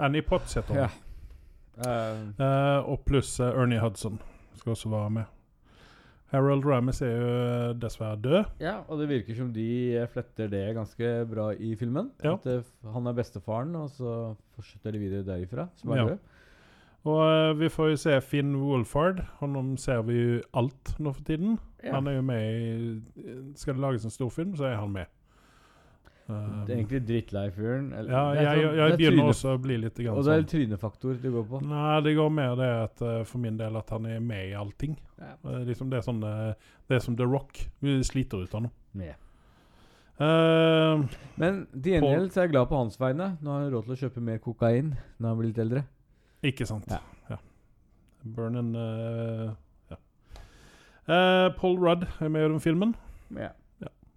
Annie 0.00 0.22
Potts 0.22 0.54
heter 0.58 0.74
hun. 0.74 0.82
Ja. 0.84 0.88
Eh, 1.82 2.18
Uh, 2.38 2.84
og 2.92 3.00
pluss 3.08 3.38
eh, 3.40 3.46
Ernie 3.48 3.80
Hudson 3.80 4.18
skal 4.58 4.74
også 4.74 4.90
være 4.92 5.10
med. 5.10 5.24
Harold 6.32 6.64
Ramis 6.68 7.00
er 7.04 7.10
jo 7.12 7.30
eh, 7.32 7.74
dessverre 7.80 8.16
død. 8.24 8.44
Ja, 8.60 8.74
og 8.88 9.00
det 9.00 9.08
virker 9.08 9.36
som 9.36 9.50
de 9.52 9.66
eh, 9.96 10.06
fletter 10.12 10.48
det 10.52 10.60
ganske 10.76 11.10
bra 11.28 11.50
i 11.56 11.74
filmen. 11.80 12.10
Ja. 12.24 12.34
At 12.38 12.46
eh, 12.48 12.62
han 12.92 13.08
er 13.08 13.16
bestefaren, 13.16 13.74
og 13.76 13.90
så 13.96 14.12
fortsetter 14.56 14.92
de 14.96 15.00
videre 15.02 15.24
derifra. 15.26 15.66
Som 15.80 15.92
er 15.92 15.96
Ja. 16.02 16.06
død. 16.12 16.18
Og 17.02 17.18
eh, 17.26 17.52
vi 17.58 17.68
får 17.72 17.88
jo 17.90 17.96
se 17.98 18.20
Finn 18.22 18.52
Wolfhard. 18.60 19.24
Han 19.40 19.76
ser 19.80 20.04
vi 20.06 20.18
jo 20.20 20.36
alt 20.54 20.92
nå 21.02 21.12
for 21.16 21.24
tiden. 21.26 21.56
Ja. 21.82 21.96
Han 21.96 22.06
er 22.06 22.20
jo 22.20 22.22
med 22.22 22.44
i 22.46 23.54
Skal 23.58 23.74
det 23.74 23.82
lages 23.82 24.04
en 24.06 24.14
storfilm, 24.14 24.54
så 24.56 24.68
er 24.70 24.76
han 24.78 24.92
med. 24.94 25.10
Um, 26.28 26.62
Det 26.66 26.70
er 26.70 26.78
egentlig 26.78 27.00
drittlei 27.08 27.48
fyren. 27.50 27.88
ja, 27.90 28.04
jeg, 28.04 28.44
jeg, 28.44 28.60
sånn- 28.62 28.76
jeg, 28.78 28.92
er 28.92 28.96
begynner 29.00 29.30
også 29.32 29.54
å 29.56 29.58
bli 29.58 29.76
litt 29.82 29.96
grann 29.98 30.14
Og 30.14 30.22
det 30.22 30.32
er 30.36 30.44
sånn. 30.44 30.50
trynefaktor 30.52 31.16
det 31.18 31.32
går 31.34 31.48
på. 31.50 31.60
Nei, 31.66 31.96
det 32.06 32.12
går 32.14 32.30
mer 32.30 32.54
det 32.60 32.68
at 32.84 33.02
eh, 33.02 33.24
for 33.26 33.42
min 33.42 33.58
del 33.58 33.76
at 33.76 33.90
han 33.90 34.06
er 34.06 34.20
med 34.22 34.52
i 34.52 34.54
allting. 34.54 34.94
Eh, 35.18 35.58
liksom 35.66 35.90
det 35.90 35.98
er 35.98 36.06
sånn 36.06 36.22
Det 36.22 36.94
er 36.94 37.02
som 37.02 37.16
The 37.18 37.26
Rock. 37.26 37.64
Vi 37.82 37.98
sliter 38.06 38.44
ut 38.46 38.54
av 38.54 38.62
noe. 38.68 38.72
Ja. 39.02 39.18
Uh, 40.22 41.02
Men 41.40 41.64
til 41.72 41.96
gjengjeld 41.96 42.30
så 42.30 42.42
er 42.42 42.46
jeg 42.46 42.52
glad 42.52 42.68
på 42.70 42.78
hans 42.78 43.00
vegne. 43.00 43.32
Nå 43.42 43.50
har 43.50 43.64
han 43.64 43.72
råd 43.74 43.88
til 43.88 43.96
å 43.96 44.00
kjøpe 44.04 44.22
mer 44.22 44.38
kokain 44.38 44.92
når 45.18 45.28
han 45.28 45.38
blir 45.40 45.50
litt 45.50 45.58
eldre. 45.64 45.82
Ikke 46.42 46.66
sant. 46.68 46.90
Ja. 46.90 47.00
Ja. 47.30 47.40
Burnen 48.22 48.74
uh, 48.76 49.50
Ja. 49.92 49.98
Uh, 51.08 51.48
Paul 51.58 51.78
Rudd 51.82 52.06
er 52.20 52.30
med 52.30 52.46
i 52.46 52.52
den 52.52 52.62
filmen. 52.62 52.94
Ja. 53.36 53.54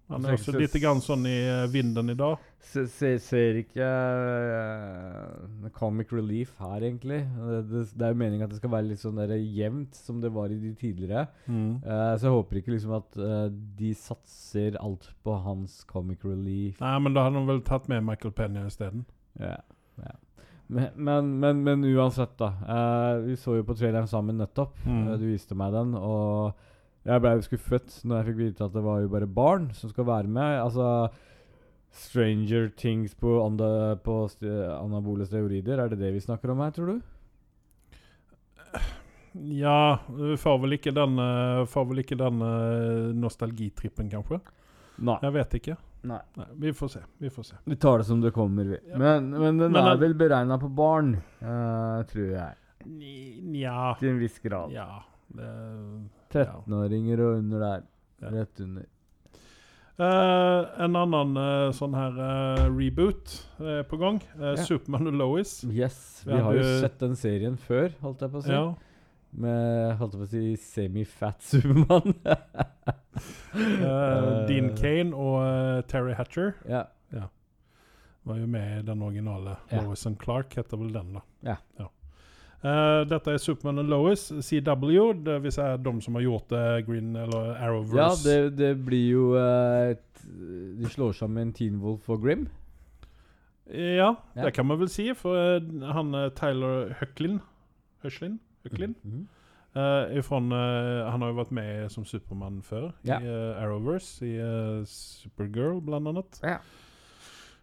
Han 0.06 0.22
er 0.22 0.36
også 0.36 0.52
litt 0.54 0.74
grann 0.78 1.00
sånn 1.02 1.24
i 1.26 1.34
eh, 1.34 1.64
vinden 1.70 2.12
i 2.12 2.14
dag. 2.18 2.42
Ser, 2.62 2.84
ser, 2.90 3.16
ser 3.22 3.56
ikke 3.58 3.86
uh, 3.86 5.66
comic 5.74 6.12
relief 6.14 6.52
her, 6.62 6.84
egentlig. 6.86 7.24
Det, 7.26 7.58
det, 7.72 7.82
det 7.90 8.06
er 8.06 8.14
jo 8.14 8.20
meningen 8.20 8.46
at 8.46 8.52
det 8.52 8.60
skal 8.60 8.72
være 8.76 8.86
litt 8.92 9.02
sånn 9.02 9.18
der 9.18 9.34
jevnt 9.34 9.98
som 9.98 10.20
det 10.22 10.30
var 10.34 10.54
i 10.54 10.60
de 10.62 10.70
tidligere. 10.78 11.26
Eh, 11.50 12.12
så 12.14 12.28
jeg 12.28 12.36
håper 12.36 12.60
ikke 12.60 12.74
liksom 12.76 12.94
at 13.00 13.18
de 13.80 13.90
satser 13.98 14.78
alt 14.78 15.10
på 15.26 15.34
hans 15.42 15.80
comic 15.90 16.22
relief. 16.26 16.78
Nei, 16.82 16.94
men 17.02 17.16
da 17.16 17.26
hadde 17.26 17.42
han 17.42 17.50
vel 17.50 17.64
tatt 17.66 17.90
med 17.90 18.06
Michael 18.06 18.34
Penya 18.36 18.66
isteden. 18.70 19.08
Ja, 19.42 19.58
ja. 20.04 20.14
Men, 20.66 20.88
men, 20.96 21.28
men, 21.40 21.60
men 21.62 21.84
uansett, 21.94 22.32
da. 22.40 22.48
eh, 22.66 23.20
vi 23.28 23.36
så 23.38 23.54
jo 23.58 23.66
på 23.66 23.76
traileren 23.78 24.08
sammen 24.10 24.40
nettopp. 24.40 24.74
Mm. 24.86 25.04
Eh, 25.12 25.18
du 25.20 25.28
viste 25.30 25.54
meg 25.58 25.72
den, 25.76 25.94
og 25.94 26.56
jeg 27.06 27.22
ble 27.22 27.36
jo 27.36 27.44
skuffet 27.46 28.00
når 28.02 28.18
jeg 28.18 28.28
fikk 28.32 28.40
vite 28.40 28.66
at 28.66 28.74
det 28.74 28.82
var 28.82 29.04
jo 29.04 29.12
bare 29.12 29.28
barn 29.30 29.68
som 29.78 29.92
skal 29.92 30.08
være 30.08 30.26
med. 30.26 30.58
Altså 30.64 30.88
Stranger 31.96 32.66
Things 32.76 33.14
på, 33.14 33.36
anda, 33.44 33.94
på 34.02 34.16
anabole 34.42 35.24
steorider, 35.28 35.78
er 35.80 35.92
det 35.92 36.00
det 36.02 36.10
vi 36.16 36.24
snakker 36.24 36.50
om 36.52 36.64
her, 36.64 36.74
tror 36.74 36.96
du? 36.96 36.98
Ja, 39.36 39.98
Du 40.08 40.36
får 40.40 40.58
vel 40.62 40.78
ikke 40.78 40.94
den, 40.96 41.18
eh, 41.20 41.62
får 41.68 41.88
vel 41.90 42.02
ikke 42.02 42.16
den 42.18 42.40
eh, 42.42 43.14
nostalgitrippen, 43.20 44.08
kanskje? 44.12 44.40
Nei. 45.04 45.18
Jeg 45.22 45.34
vet 45.34 45.56
ikke. 45.60 45.76
Nei. 46.06 46.20
Nei, 46.38 46.46
vi 46.62 46.72
får 46.76 46.92
se. 46.92 47.02
Vi 47.18 47.30
får 47.32 47.48
se. 47.48 47.58
Vi 47.64 47.76
tar 47.82 47.98
det 47.98 48.08
som 48.08 48.20
det 48.22 48.30
kommer, 48.34 48.64
vi. 48.64 48.78
Ja. 48.90 48.98
Men, 48.98 49.30
men 49.30 49.58
den 49.58 49.72
Men 49.74 49.90
er 49.90 50.00
vel 50.00 50.14
beregna 50.18 50.58
på 50.62 50.70
barn, 50.70 51.16
uh, 51.42 52.02
tror 52.10 52.30
jeg. 52.30 52.58
Nja 52.86 53.94
Til 53.98 54.14
en 54.14 54.20
viss 54.22 54.38
grad. 54.42 54.74
Ja. 54.74 55.02
13-åringer 56.32 57.22
og 57.24 57.40
under 57.40 57.64
der. 57.64 57.88
Ja. 58.22 58.30
Rett 58.38 58.62
under. 58.62 58.86
Uh, 59.96 60.66
en 60.84 60.96
annen 61.00 61.38
uh, 61.40 61.70
sånn 61.72 61.94
her 61.96 62.16
uh, 62.20 62.66
reboot 62.68 63.32
er 63.64 63.86
på 63.88 63.96
gang. 64.00 64.18
Uh, 64.36 64.50
yeah. 64.52 64.64
Superman 64.68 65.08
og 65.08 65.16
Lois. 65.16 65.54
Yes, 65.64 66.20
vi 66.26 66.34
vi 66.34 66.40
har 66.44 66.58
jo 66.58 66.66
sett 66.82 66.98
den 67.00 67.16
serien 67.16 67.56
før, 67.56 67.94
holdt 68.04 68.26
jeg 68.26 68.34
på 68.34 68.42
å 68.42 68.44
si. 68.44 68.52
Ja. 68.52 68.66
Med 69.36 69.96
holdt 70.00 70.14
jeg 70.14 70.20
på 70.22 70.26
å 70.26 70.30
si 70.32 70.56
semi-fat 70.56 71.42
Supermann. 71.44 72.14
uh, 72.24 74.44
Dean 74.48 74.70
Kane 74.78 75.12
og 75.12 75.34
uh, 75.42 75.82
Terry 75.90 76.14
Hatcher 76.16 76.54
Ja. 76.68 76.84
var 78.26 78.40
jo 78.40 78.46
med 78.50 78.78
i 78.80 78.86
den 78.88 79.02
originale. 79.06 79.52
Ja. 79.70 79.82
Lois 79.84 80.02
and 80.08 80.16
Clark 80.18 80.56
heter 80.58 80.76
vel 80.80 80.88
den, 80.94 81.12
da. 81.14 81.20
Ja. 81.46 81.56
Uh, 82.64 83.04
dette 83.06 83.30
er 83.36 83.38
Superman 83.38 83.78
og 83.84 83.90
Lois, 83.92 84.24
CW. 84.42 85.12
Det 85.22 85.36
si 85.54 85.62
de 85.84 85.92
som 86.02 86.14
har 86.18 86.24
gjort 86.24 86.50
uh, 86.56 86.80
Green 86.88 87.12
eller 87.14 87.52
Arrowverse. 87.60 88.26
Ja, 88.26 88.48
det, 88.48 88.56
det 88.58 88.72
blir 88.86 89.04
jo 89.12 89.26
eh, 89.38 89.90
et, 89.92 90.24
De 90.80 90.88
slår 90.90 91.12
sammen 91.20 91.52
Teen 91.54 91.76
Wolf 91.84 92.08
og 92.10 92.24
Grim. 92.24 92.48
Ja, 93.70 94.14
Ja. 94.34 94.42
det 94.46 94.52
kan 94.56 94.66
man 94.66 94.78
vel 94.80 94.88
si. 94.90 95.10
For 95.14 95.36
eh, 95.36 95.62
han 95.92 96.14
eh, 96.14 96.30
Tyler 96.38 96.96
Høklin 96.98 97.38
Høslin? 98.02 98.40
Høklin? 98.68 98.94
Mhm. 99.04 99.26
Eh, 99.76 100.16
ifrån, 100.16 100.46
eh, 100.56 101.10
han 101.10 101.20
har 101.20 101.28
jo 101.34 101.36
vært 101.36 101.50
med 101.52 101.90
som 101.92 102.04
Supermann 102.08 102.62
før, 102.64 102.92
Ja. 103.04 103.18
i 103.20 103.26
eh, 103.28 103.62
Arrowverse, 103.62 104.24
i 104.24 104.38
Supergirl 104.88 105.82
blant 105.84 106.08
annet. 106.08 106.40
Ja. 106.42 106.58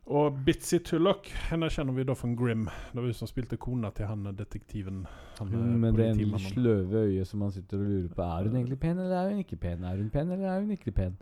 Og 0.06 0.36
Bitzy 0.46 0.78
Tullock 0.84 1.30
henne 1.48 1.70
kjenner 1.72 1.96
vi 1.96 2.04
da 2.04 2.14
fra 2.14 2.28
Grim. 2.36 2.66
Det 2.92 3.00
var 3.00 3.06
hun 3.08 3.14
som 3.16 3.30
spilte 3.30 3.56
kona 3.58 3.90
til 3.96 4.06
han 4.10 4.26
detektiven. 4.36 5.06
Han, 5.40 5.48
Hun 5.54 5.78
med 5.80 5.96
det 5.96 6.10
ene 6.12 6.40
sløve 6.44 7.06
øyet 7.08 7.28
som 7.30 7.40
man 7.40 7.52
sitter 7.56 7.80
og 7.80 7.88
lurer 7.88 8.10
på 8.14 8.22
Er 8.22 8.50
hun 8.50 8.58
egentlig 8.58 8.80
pen, 8.80 9.00
eller 9.00 9.16
er 9.16 9.30
hun 9.30 9.40
ikke 9.40 9.56
pen? 9.64 9.84
Er 9.84 9.96
hun 9.96 10.10
pen, 10.10 10.32
eller 10.32 10.50
er 10.52 10.60
hun 10.60 10.72
ikke 10.76 10.92
pen? 10.92 11.16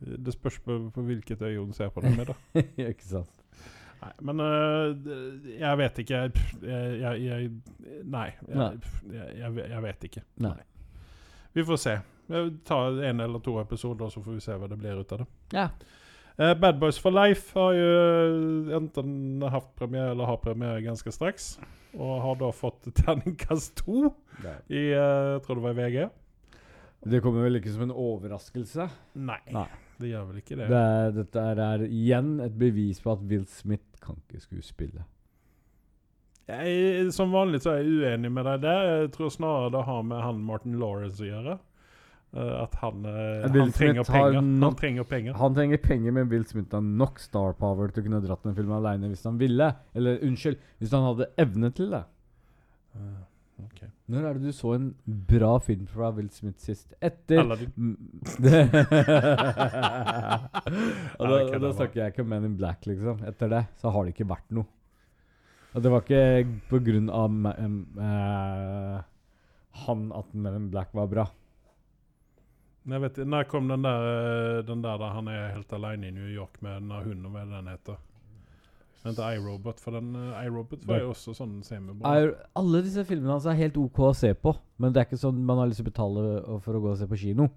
Det 0.00 0.32
spørs 0.32 0.58
på, 0.64 0.78
på 0.94 1.02
hvilket 1.04 1.42
øye 1.42 1.58
hun 1.60 1.72
ser 1.76 1.90
på 1.92 2.00
det 2.00 2.16
med, 2.16 2.26
da. 2.26 2.60
Ikke 2.88 3.04
sant? 3.04 3.41
Nei, 4.02 4.12
men 4.26 4.40
øh, 4.42 5.50
jeg 5.60 5.78
vet 5.78 5.98
ikke. 6.02 6.20
Jeg, 6.20 6.46
jeg, 6.62 7.00
jeg, 7.00 7.22
jeg 7.22 8.02
Nei. 8.02 8.28
Jeg, 8.48 8.56
Nei. 8.58 8.70
Jeg, 9.14 9.36
jeg, 9.38 9.66
jeg 9.70 9.82
vet 9.86 10.06
ikke. 10.08 10.22
Nei. 10.42 10.56
Vi 11.52 11.64
får 11.68 11.80
se. 11.80 11.96
Vi 12.32 12.44
tar 12.66 13.02
en 13.04 13.20
eller 13.20 13.42
to 13.44 13.58
episoder, 13.60 14.08
så 14.10 14.22
får 14.24 14.38
vi 14.38 14.42
se 14.42 14.56
hva 14.58 14.70
det 14.70 14.78
blir 14.80 15.02
ut 15.02 15.12
av 15.14 15.22
det. 15.22 15.28
Ja. 15.54 15.68
Uh, 16.40 16.54
Bad 16.56 16.80
Boys 16.80 16.98
for 16.98 17.12
Life 17.12 17.52
har 17.58 17.74
jo 17.76 17.88
eh, 17.92 18.76
enten 18.78 19.42
hatt 19.52 19.68
premiere 19.76 20.14
eller 20.14 20.30
har 20.30 20.40
premiere 20.40 20.80
ganske 20.82 21.12
straks. 21.12 21.54
Og 21.92 22.22
har 22.24 22.38
da 22.40 22.48
fått 22.56 22.88
terningkast 23.02 23.76
to 23.82 24.14
i 24.72 24.86
uh, 24.96 25.36
Jeg 25.36 25.42
tror 25.44 25.60
det 25.60 25.64
var 25.66 25.76
i 25.76 25.80
VG. 25.82 26.08
Det 27.12 27.20
kommer 27.20 27.44
vel 27.44 27.58
ikke 27.58 27.72
som 27.74 27.84
en 27.84 27.92
overraskelse? 27.92 28.86
Nei, 29.20 29.40
Nei. 29.52 29.66
Det 30.02 30.12
gjør 30.12 30.28
vel 30.28 30.42
ikke 30.42 30.58
det. 30.58 30.68
Det 30.70 30.82
er, 30.82 31.10
dette 31.16 31.48
er, 31.66 31.86
igjen 31.88 32.36
et 32.44 32.54
bevis 32.58 33.02
på 33.02 33.14
at 33.14 33.24
Will 33.30 33.48
Smith 33.50 33.98
kan 34.02 34.18
ikke 34.22 34.42
skuespille. 34.44 35.04
Jeg, 36.50 37.12
som 37.14 37.32
vanlig 37.32 37.62
så 37.62 37.76
er 37.76 37.82
jeg 37.84 38.00
uenig 38.02 38.32
med 38.34 38.48
deg 38.48 38.64
der. 38.64 38.88
Jeg 38.90 39.12
tror 39.14 39.30
snarere 39.32 39.70
det 39.72 39.84
har 39.86 40.02
med 40.06 40.24
han 40.24 40.40
Martin 40.44 40.74
Lawrence 40.80 41.22
å 41.22 41.28
gjøre. 41.28 41.58
Uh, 42.32 42.62
at 42.62 42.74
han, 42.80 43.04
uh, 43.04 43.44
han 43.44 43.74
trenger 43.76 44.06
penger. 44.08 44.40
Nok. 44.40 44.62
Han 44.64 44.76
trenger 44.80 45.04
penger. 45.08 45.34
Han 45.36 45.56
trenger 45.56 45.82
penger, 45.84 46.14
men 46.16 46.30
Will 46.32 46.46
Smith 46.48 46.72
har 46.72 46.80
nok 46.82 47.20
star 47.20 47.52
power 47.58 47.92
til 47.92 48.02
å 48.02 48.06
kunne 48.06 48.22
dratt 48.24 48.48
en 48.48 48.56
film 48.56 48.72
alene 48.72 49.10
hvis 49.12 49.26
han 49.28 49.36
ville. 49.40 49.68
Eller 49.94 50.22
unnskyld, 50.24 50.56
hvis 50.80 50.94
han 50.96 51.04
hadde 51.10 51.28
evne 51.44 51.70
til 51.76 51.92
det. 51.92 52.02
Eh, 52.96 53.20
ok. 53.66 53.80
Når 54.12 54.26
er 54.28 54.38
det 54.38 54.50
du 54.50 54.56
så 54.56 54.74
en 54.76 54.88
bra 55.04 55.52
film 55.62 55.86
fra 55.90 56.10
Will 56.16 56.30
Smith 56.34 56.60
sist? 56.62 56.94
Etter 57.00 57.42
Aladdin. 57.42 57.72
Og 61.18 61.24
da, 61.28 61.58
da 61.62 61.70
snakker 61.72 62.02
jeg 62.02 62.12
ikke 62.12 62.24
om 62.24 62.30
Men 62.32 62.48
in 62.50 62.58
Black, 62.58 62.80
liksom. 62.88 63.16
Etter 63.28 63.48
det 63.52 63.62
så 63.80 63.86
har 63.94 64.02
det 64.04 64.10
ikke 64.16 64.32
vært 64.32 64.50
noe. 64.54 64.68
Og 65.72 65.84
det 65.84 65.92
var 65.92 66.00
ikke 66.04 66.24
på 66.68 66.76
grunn 66.84 67.08
av 67.08 67.30
eh, 67.52 68.98
han 69.86 70.00
at 70.18 70.28
Men 70.34 70.58
in 70.60 70.68
Black 70.72 70.90
var 70.96 71.06
bra. 71.12 71.26
Jeg 72.82 72.98
vet, 73.04 73.16
når 73.30 73.46
kom 73.46 73.68
den 73.70 73.84
der, 73.86 74.00
eh, 74.10 74.64
den 74.66 74.82
der 74.82 74.96
der 74.98 75.12
han 75.14 75.26
er 75.30 75.54
helt 75.54 75.72
alene 75.72 76.08
i 76.08 76.14
New 76.14 76.28
York 76.28 76.58
med 76.60 76.82
den 76.82 76.90
hunden, 76.90 77.30
hva 77.30 77.44
er 77.44 77.46
det 77.46 77.60
den 77.60 77.70
heter? 77.70 77.96
Heter 79.02 79.34
iRobot, 79.34 79.80
for 79.82 79.96
den 79.98 80.12
uh, 80.14 80.44
iRobot 80.44 80.84
var 80.86 81.02
jo 81.02 81.10
også 81.10 81.34
sånn 81.34 81.56
semibra. 81.66 82.12
Alle 82.58 82.82
disse 82.84 83.02
filmene 83.08 83.34
hans 83.34 83.48
er 83.50 83.58
helt 83.58 83.78
OK 83.82 83.98
å 84.06 84.12
se 84.14 84.30
på, 84.38 84.54
men 84.78 84.94
det 84.94 85.02
er 85.02 85.08
ikke 85.08 85.18
sånn 85.18 85.40
man 85.46 85.58
har 85.58 85.70
lyst 85.70 85.82
til 85.82 85.88
å 85.88 85.90
betale 85.90 86.24
for 86.62 86.78
å 86.78 86.82
gå 86.84 86.92
og 86.92 87.00
se 87.00 87.08
på 87.10 87.18
kino. 87.24 87.48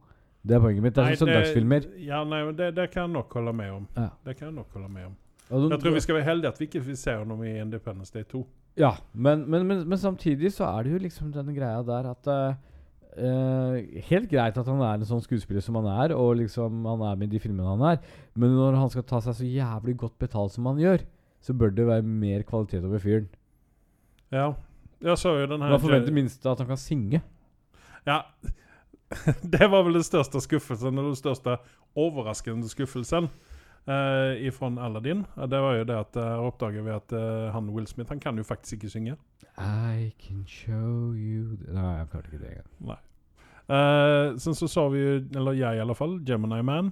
Det 0.46 0.58
er 0.58 0.62
poenget 0.62 0.86
mitt. 0.86 0.96
Det 0.96 1.02
er 1.04 1.14
Nei, 1.14 1.20
sånn 1.20 1.30
søndagsfilmer. 1.30 1.88
Ja, 2.06 2.24
nei, 2.26 2.42
men 2.48 2.58
det, 2.58 2.72
det 2.78 2.90
kan 2.94 3.08
jeg 3.08 3.14
nok 3.16 3.34
holde 3.38 3.54
med 3.58 3.72
om. 3.80 3.88
Ja. 3.98 4.10
Det 4.26 4.36
kan 4.38 4.50
jeg 4.50 4.58
nok 4.60 4.78
holde 4.78 4.92
med 4.94 5.08
om. 5.12 5.16
Og 5.46 5.66
Jeg 5.70 5.82
tror 5.82 5.94
vi 5.94 6.04
skal 6.06 6.18
være 6.18 6.28
heldige 6.32 6.52
at 6.54 6.62
vi 6.62 6.68
ikke 6.70 6.84
ser 6.86 7.02
se 7.02 7.18
ham 7.18 7.42
i 7.46 7.56
Independence 7.62 8.14
Day 8.14 8.26
2. 8.30 8.42
Ja, 8.82 8.96
men, 9.14 9.46
men, 9.50 9.66
men, 9.70 9.84
men 9.90 10.02
samtidig 10.02 10.52
så 10.54 10.68
er 10.68 10.86
det 10.86 10.96
jo 10.96 11.02
liksom 11.06 11.34
den 11.34 11.54
greia 11.56 11.82
der 11.86 12.10
at 12.14 12.32
uh, 12.32 12.56
Uh, 13.16 13.80
Helt 14.10 14.28
greit 14.28 14.58
at 14.60 14.68
han 14.68 14.82
er 14.84 14.98
en 15.00 15.08
sånn 15.08 15.22
skuespiller 15.24 15.64
som 15.64 15.78
han 15.80 15.86
er, 15.88 16.12
og 16.20 16.34
liksom 16.36 16.82
han 16.84 17.04
er 17.08 17.20
med 17.22 17.30
i 17.30 17.38
de 17.38 17.40
filmene 17.40 17.70
han 17.70 17.84
er, 17.94 18.02
men 18.36 18.52
når 18.52 18.76
han 18.76 18.92
skal 18.92 19.06
ta 19.08 19.22
seg 19.24 19.38
så 19.38 19.48
jævlig 19.48 19.96
godt 20.02 20.18
betalt 20.20 20.52
som 20.52 20.68
han 20.68 20.82
gjør, 20.82 21.06
så 21.46 21.54
bør 21.54 21.74
det 21.78 21.86
være 21.88 22.02
mer 22.02 22.46
kvalitet 22.48 22.86
over 22.88 23.02
fyren. 23.02 23.28
Ja. 24.34 24.52
Jeg 25.06 25.18
så 25.22 25.36
jo 25.38 25.48
den 25.52 25.62
her 25.62 25.70
Man 25.76 25.82
forventer 25.84 26.14
minst 26.16 26.46
at 26.46 26.58
han 26.58 26.68
kan 26.68 26.78
synge. 26.82 27.22
Ja. 28.08 28.22
Det 29.54 29.68
var 29.72 29.84
vel 29.86 30.00
den 30.00 30.04
største 30.04 30.42
skuffelsen, 30.42 30.98
den 30.98 31.16
største 31.16 31.58
overraskende 31.96 32.70
skuffelsen 32.70 33.30
uh, 33.86 34.52
fra 34.56 34.72
Aladdin. 34.86 35.26
Eh, 35.38 35.48
Det 35.48 35.62
var 35.62 35.76
jo 35.78 35.84
det 35.84 36.00
at 36.00 36.18
uh, 36.18 36.48
oppdager 36.48 36.82
vi 36.82 36.92
at 36.96 37.14
uh, 37.14 37.54
han 37.54 37.70
Will 37.70 37.88
Smith 37.88 38.10
han 38.10 38.20
kan 38.20 38.38
jo 38.38 38.44
faktisk 38.44 38.74
ikke 38.74 38.90
synge. 38.90 39.16
I 39.58 40.12
can 40.20 40.44
show 40.48 41.14
you 41.14 41.58
Nei, 41.72 41.98
jeg 42.00 42.08
klarte 42.12 42.28
ikke 42.32 42.42
det 42.42 42.50
engang. 42.50 42.72
Nei. 42.80 42.98
Uh, 43.70 44.38
sen 44.38 44.58
så 44.58 44.68
sa 44.68 44.88
vi 44.90 45.00
jo, 45.00 45.22
eller 45.36 45.54
jeg 45.58 45.78
i 45.78 45.80
alle 45.86 45.96
fall, 45.96 46.20
Gemini 46.26 46.62
Man. 46.62 46.92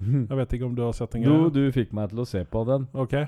Jeg 0.30 0.36
vet 0.36 0.52
ikke 0.52 0.64
om 0.64 0.74
du 0.74 0.80
har 0.82 0.92
sett 0.96 1.12
den? 1.12 1.26
Jo, 1.26 1.34
greia? 1.42 1.50
du 1.52 1.72
fikk 1.74 1.90
meg 1.92 2.08
til 2.08 2.22
å 2.22 2.24
se 2.24 2.40
på 2.48 2.62
den. 2.64 2.86
Ok. 2.96 3.18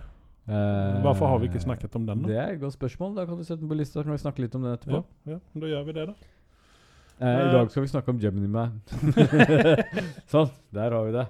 Eh, 0.49 1.01
Hvorfor 1.05 1.29
har 1.31 1.39
vi 1.39 1.47
ikke 1.51 1.61
snakket 1.63 1.95
om 1.97 2.07
den? 2.07 2.23
Det 2.27 2.37
er 2.37 2.55
et 2.57 2.61
godt 2.61 2.75
spørsmål. 2.75 3.15
Da 3.17 3.25
kan 3.29 3.37
du 3.39 3.45
sette 3.45 3.61
den 3.63 3.69
på 3.71 3.77
lista, 3.79 4.01
så 4.01 4.05
kan 4.09 4.13
vi 4.17 4.23
snakke 4.25 4.43
litt 4.43 4.55
om 4.59 4.63
den 4.67 4.75
etterpå. 4.75 5.05
Ja, 5.27 5.37
ja, 5.37 5.39
da 5.63 5.67
gjør 5.71 5.85
vi 5.87 5.93
det, 6.01 6.07
da. 6.11 6.15
Eh, 7.23 7.29
I 7.29 7.47
Eh. 7.47 7.53
dag 7.53 7.71
skal 7.71 7.83
vi 7.85 7.89
snakke 7.93 8.09
om 8.11 8.19
Gemini 8.19 8.49
Man. 8.49 8.81
sånn, 10.33 10.51
der 10.75 10.91
har 10.91 11.05
vi 11.07 11.13
det. 11.15 11.27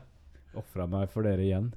Ofra 0.56 0.86
meg 0.88 1.10
for 1.12 1.22
dere 1.22 1.44
igjen. 1.44 1.72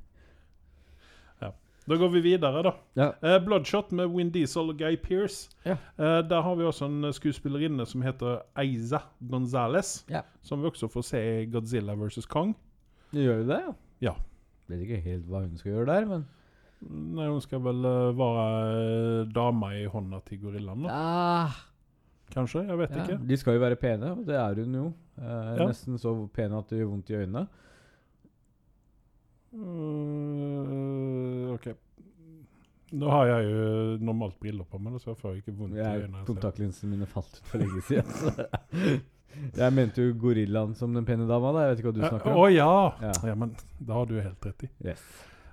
Da 1.87 1.93
går 2.01 2.09
vi 2.15 2.19
videre, 2.25 2.63
da. 2.65 2.71
Ja. 2.97 3.11
Eh, 3.21 3.35
Bloodshot 3.45 3.91
med 3.93 4.09
Win 4.09 4.31
Diesel 4.33 4.71
og 4.71 4.79
Guy 4.79 4.95
Pearce. 4.97 5.51
Ja. 5.67 5.75
Eh, 6.01 6.21
der 6.25 6.41
har 6.41 6.55
vi 6.57 6.63
også 6.65 6.87
en 6.89 7.11
skuespillerinne 7.13 7.85
som 7.85 8.01
heter 8.01 8.39
Eiza 8.57 9.03
Gonzales. 9.21 9.99
Ja. 10.09 10.23
Som 10.41 10.63
vi 10.63 10.71
også 10.71 10.89
får 10.89 11.05
se 11.05 11.21
i 11.21 11.45
Godzilla 11.45 11.93
vs. 11.93 12.25
Kong. 12.25 12.55
Gjør 13.13 13.43
vi 13.43 13.45
det? 13.51 13.59
Ja. 14.01 14.15
Vet 14.67 14.81
ikke 14.81 14.97
helt 15.05 15.27
hva 15.29 15.43
hun 15.45 15.59
skal 15.61 15.75
gjøre 15.75 15.85
der, 15.91 16.07
men 16.09 16.25
Nei, 16.89 17.25
hun 17.31 17.41
skal 17.41 17.59
vel 17.65 17.85
eh, 17.89 18.11
være 18.17 18.43
eh, 18.73 19.31
dama 19.33 19.71
i 19.73 19.85
hånda 19.89 20.19
til 20.27 20.39
gorillaen, 20.43 20.83
da. 20.85 20.89
ah, 20.93 21.55
Kanskje? 22.33 22.65
Jeg 22.67 22.77
vet 22.77 22.91
ja. 22.95 23.03
ikke. 23.05 23.17
De 23.29 23.37
skal 23.37 23.53
jo 23.57 23.61
være 23.63 23.75
pene, 23.81 24.11
og 24.17 24.25
det 24.27 24.35
er 24.37 24.55
hun 24.63 24.73
jo. 24.79 24.85
Eh, 25.17 25.55
Ja. 25.59 25.65
Nesten 25.69 25.97
så 26.01 26.13
pen 26.33 26.53
at 26.57 26.69
det 26.69 26.79
gjør 26.81 26.91
vondt 26.93 27.09
i 27.13 27.17
øynene. 27.21 27.45
Uh, 29.55 31.53
ok. 31.55 31.67
Nå 32.95 33.09
har 33.11 33.25
jeg 33.29 33.49
jo 33.49 33.97
normalt 34.05 34.37
briller 34.39 34.63
på 34.69 34.77
meg, 34.79 34.97
så 35.01 35.11
jeg 35.13 35.19
får 35.19 35.35
ikke 35.41 35.53
vondt 35.57 35.75
i 35.77 35.81
øynene. 35.83 36.21
så- 36.21 36.27
kontaktlinsene 36.29 36.91
mine 36.91 37.05
falt 37.09 37.39
ut 37.39 37.45
for 37.49 37.57
lenge 37.63 37.81
siden. 37.89 39.01
Jeg 39.57 39.73
mente 39.75 39.99
jo 39.99 40.13
gorillaen 40.15 40.73
som 40.79 40.93
den 40.95 41.03
pene 41.05 41.25
dama. 41.27 41.51
da 41.51 41.59
Jeg 41.65 41.69
vet 41.75 41.79
ikke 41.81 41.89
hva 41.89 41.95
du 41.95 41.99
snakker 41.99 42.19
snakker 42.23 42.37
Å 42.39 42.45
om. 42.45 42.53
ja. 42.55 42.93
Ja. 43.01 43.11
ja! 43.27 43.33
Men 43.35 43.49
da 43.83 43.93
har 43.97 44.05
du 44.07 44.13
helt 44.21 44.45
rett 44.47 44.63
i. 44.63 44.69
Yes. 44.85 45.01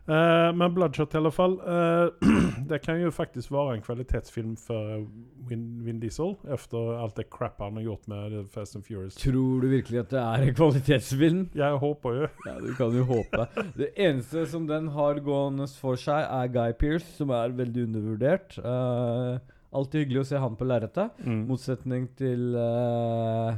Eh, 0.07 0.53
men 0.55 0.75
Bloodshot 0.75 1.15
i 1.15 1.19
alle 1.21 1.31
fall. 1.31 1.53
Uh, 1.63 2.11
det 2.71 2.81
kan 2.83 2.99
jo 2.99 3.13
faktisk 3.15 3.53
være 3.55 3.77
en 3.77 3.85
kvalitetsfilm 3.85 4.57
for 4.59 5.05
Vin, 5.49 5.63
Vin 5.87 6.01
Diesel, 6.03 6.35
etter 6.51 6.97
alt 6.99 7.21
det 7.21 7.29
crap 7.31 7.63
han 7.63 7.79
har 7.79 7.87
gjort 7.87 8.11
med 8.11 8.35
Fast 8.51 8.77
and 8.79 8.87
Furious. 8.87 9.15
Tror 9.21 9.63
du 9.63 9.69
virkelig 9.71 10.03
at 10.03 10.11
det 10.11 10.21
er 10.25 10.49
en 10.49 10.59
kvalitetsfilm? 10.59 11.47
Jeg 11.55 11.81
håper 11.85 12.19
jo 12.19 12.29
Ja, 12.49 12.57
du 12.59 12.73
kan 12.79 12.99
jo 12.99 13.07
håpe. 13.07 13.47
Det 13.79 13.93
eneste 13.95 14.47
som 14.51 14.67
den 14.67 14.91
har 14.97 15.23
gående 15.23 15.71
for 15.79 16.01
seg, 16.01 16.27
er 16.27 16.51
Guy 16.51 16.75
Pearce, 16.79 17.07
som 17.21 17.31
er 17.31 17.55
veldig 17.63 17.87
undervurdert. 17.87 18.59
Uh, 18.59 19.39
alltid 19.73 20.03
hyggelig 20.03 20.25
å 20.25 20.31
se 20.33 20.43
han 20.43 20.59
på 20.59 20.67
lerretet. 20.67 21.15
mm. 21.23 21.45
Motsetning 21.47 22.11
til 22.19 22.59
uh, 22.59 23.55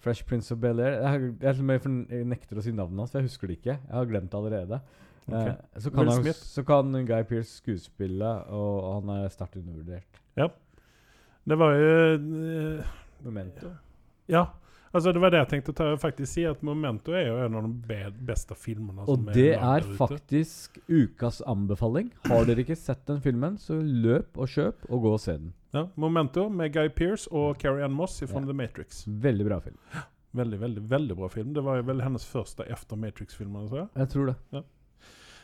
Fresh 0.00 0.24
Prince 0.24 0.54
of 0.54 0.64
Bel-Air. 0.64 0.96
Jeg, 1.04 1.36
jeg, 1.44 1.60
jeg 1.60 2.26
nekter 2.32 2.56
å 2.56 2.64
si 2.64 2.72
navnet 2.72 3.04
hans, 3.04 3.12
for 3.12 3.20
jeg 3.20 3.28
husker 3.28 3.52
det 3.52 3.60
ikke. 3.60 3.76
Jeg 3.76 3.98
har 4.00 4.08
glemt 4.08 4.32
det 4.32 4.40
allerede. 4.40 4.80
Eh, 5.30 5.52
så, 5.78 5.90
kan 5.90 6.08
han, 6.08 6.32
så 6.34 6.64
kan 6.64 6.92
Guy 7.06 7.22
Pearce 7.28 7.60
skuespille, 7.60 8.32
og 8.50 8.88
han 8.96 9.14
er 9.20 9.30
sterkt 9.32 9.60
undervurdert. 9.60 10.22
Ja. 10.38 10.48
Det 11.44 11.58
var 11.58 11.74
jo 11.74 11.94
uh, 12.18 12.90
Memento. 13.22 13.70
Ja. 14.30 14.46
Altså, 14.92 15.12
det 15.12 15.22
var 15.22 15.32
det 15.32 15.38
jeg 15.40 15.48
tenkte 15.48 15.72
å 15.72 15.76
ta, 15.76 15.86
faktisk 15.96 16.28
si, 16.34 16.42
at 16.44 16.60
Momento 16.66 17.14
er 17.16 17.30
jo 17.30 17.38
en 17.40 17.54
av 17.56 17.64
de 17.64 17.70
be 17.88 18.00
beste 18.28 18.52
filmene 18.60 19.06
Og 19.06 19.16
som 19.16 19.30
det 19.32 19.54
er, 19.54 19.80
er 19.80 19.86
faktisk 19.96 20.76
ukas 20.90 21.40
anbefaling. 21.48 22.10
Har 22.28 22.44
dere 22.48 22.60
ikke 22.60 22.76
sett 22.76 23.00
den 23.08 23.22
filmen, 23.24 23.56
så 23.58 23.78
løp 23.80 24.36
og 24.36 24.52
kjøp 24.52 24.84
og 24.90 25.06
gå 25.06 25.14
og 25.16 25.22
se 25.22 25.38
den. 25.38 25.54
ja, 25.72 25.86
Momento 25.96 26.44
med 26.52 26.74
Guy 26.76 26.92
Pearce 26.92 27.30
og 27.32 27.56
Carrie 27.62 27.86
Ann 27.86 27.96
Moss 27.96 28.20
fra 28.20 28.42
Ja. 28.42 28.46
The 28.50 28.58
Matrix. 28.58 29.04
Veldig 29.08 29.48
bra 29.48 29.60
film. 29.64 29.80
Veldig, 30.32 30.60
veldig 30.60 30.84
veldig 30.90 31.16
bra 31.16 31.28
film. 31.28 31.56
Det 31.56 31.64
var 31.64 31.82
vel 31.88 32.04
hennes 32.04 32.24
første 32.28 32.64
efter 32.68 32.96
Matrix-filmen. 32.96 33.68
Så. 33.68 33.88
Jeg 33.96 34.08
tror 34.12 34.32
det. 34.32 34.62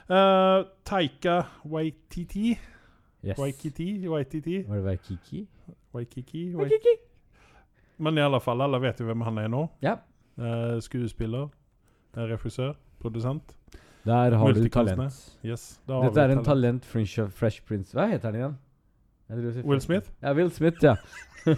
Uh, 0.08 0.64
Taika 0.88 1.42
Waititi 1.68 2.56
Yes. 3.24 3.38
Waikiti? 3.38 4.08
Waititi? 4.08 4.62
Var 4.68 4.76
det 4.76 4.84
Waikiki? 4.84 5.46
Waikiki? 5.94 6.54
Waikiki? 6.54 6.94
Men 7.98 8.18
i 8.18 8.22
alle 8.22 8.40
fall, 8.40 8.62
alle 8.62 8.78
vet 8.80 9.00
jo 9.00 9.08
hvem 9.08 9.24
han 9.26 9.40
er 9.42 9.48
nå. 9.50 9.64
Ja. 9.82 9.96
Uh, 10.38 10.78
skuespiller, 10.80 11.48
eh, 12.14 12.22
regissør, 12.30 12.76
produsent. 13.02 13.56
Der 14.06 14.36
har 14.38 14.52
du 14.52 14.68
talent. 14.68 15.38
Yes, 15.44 15.80
Dette 15.88 16.20
er 16.20 16.30
en 16.30 16.44
talent. 16.44 16.46
talent 16.46 16.84
Fresh, 16.84 17.18
Fresh 17.34 17.64
Prince 17.66 17.92
Hva 17.92 18.06
heter 18.06 18.30
han 18.30 18.38
igjen? 18.38 19.64
Will 19.66 19.80
Smith? 19.80 20.10
Ja, 20.22 20.32
Will 20.32 20.50
Smith, 20.50 20.78
ja. 20.82 20.94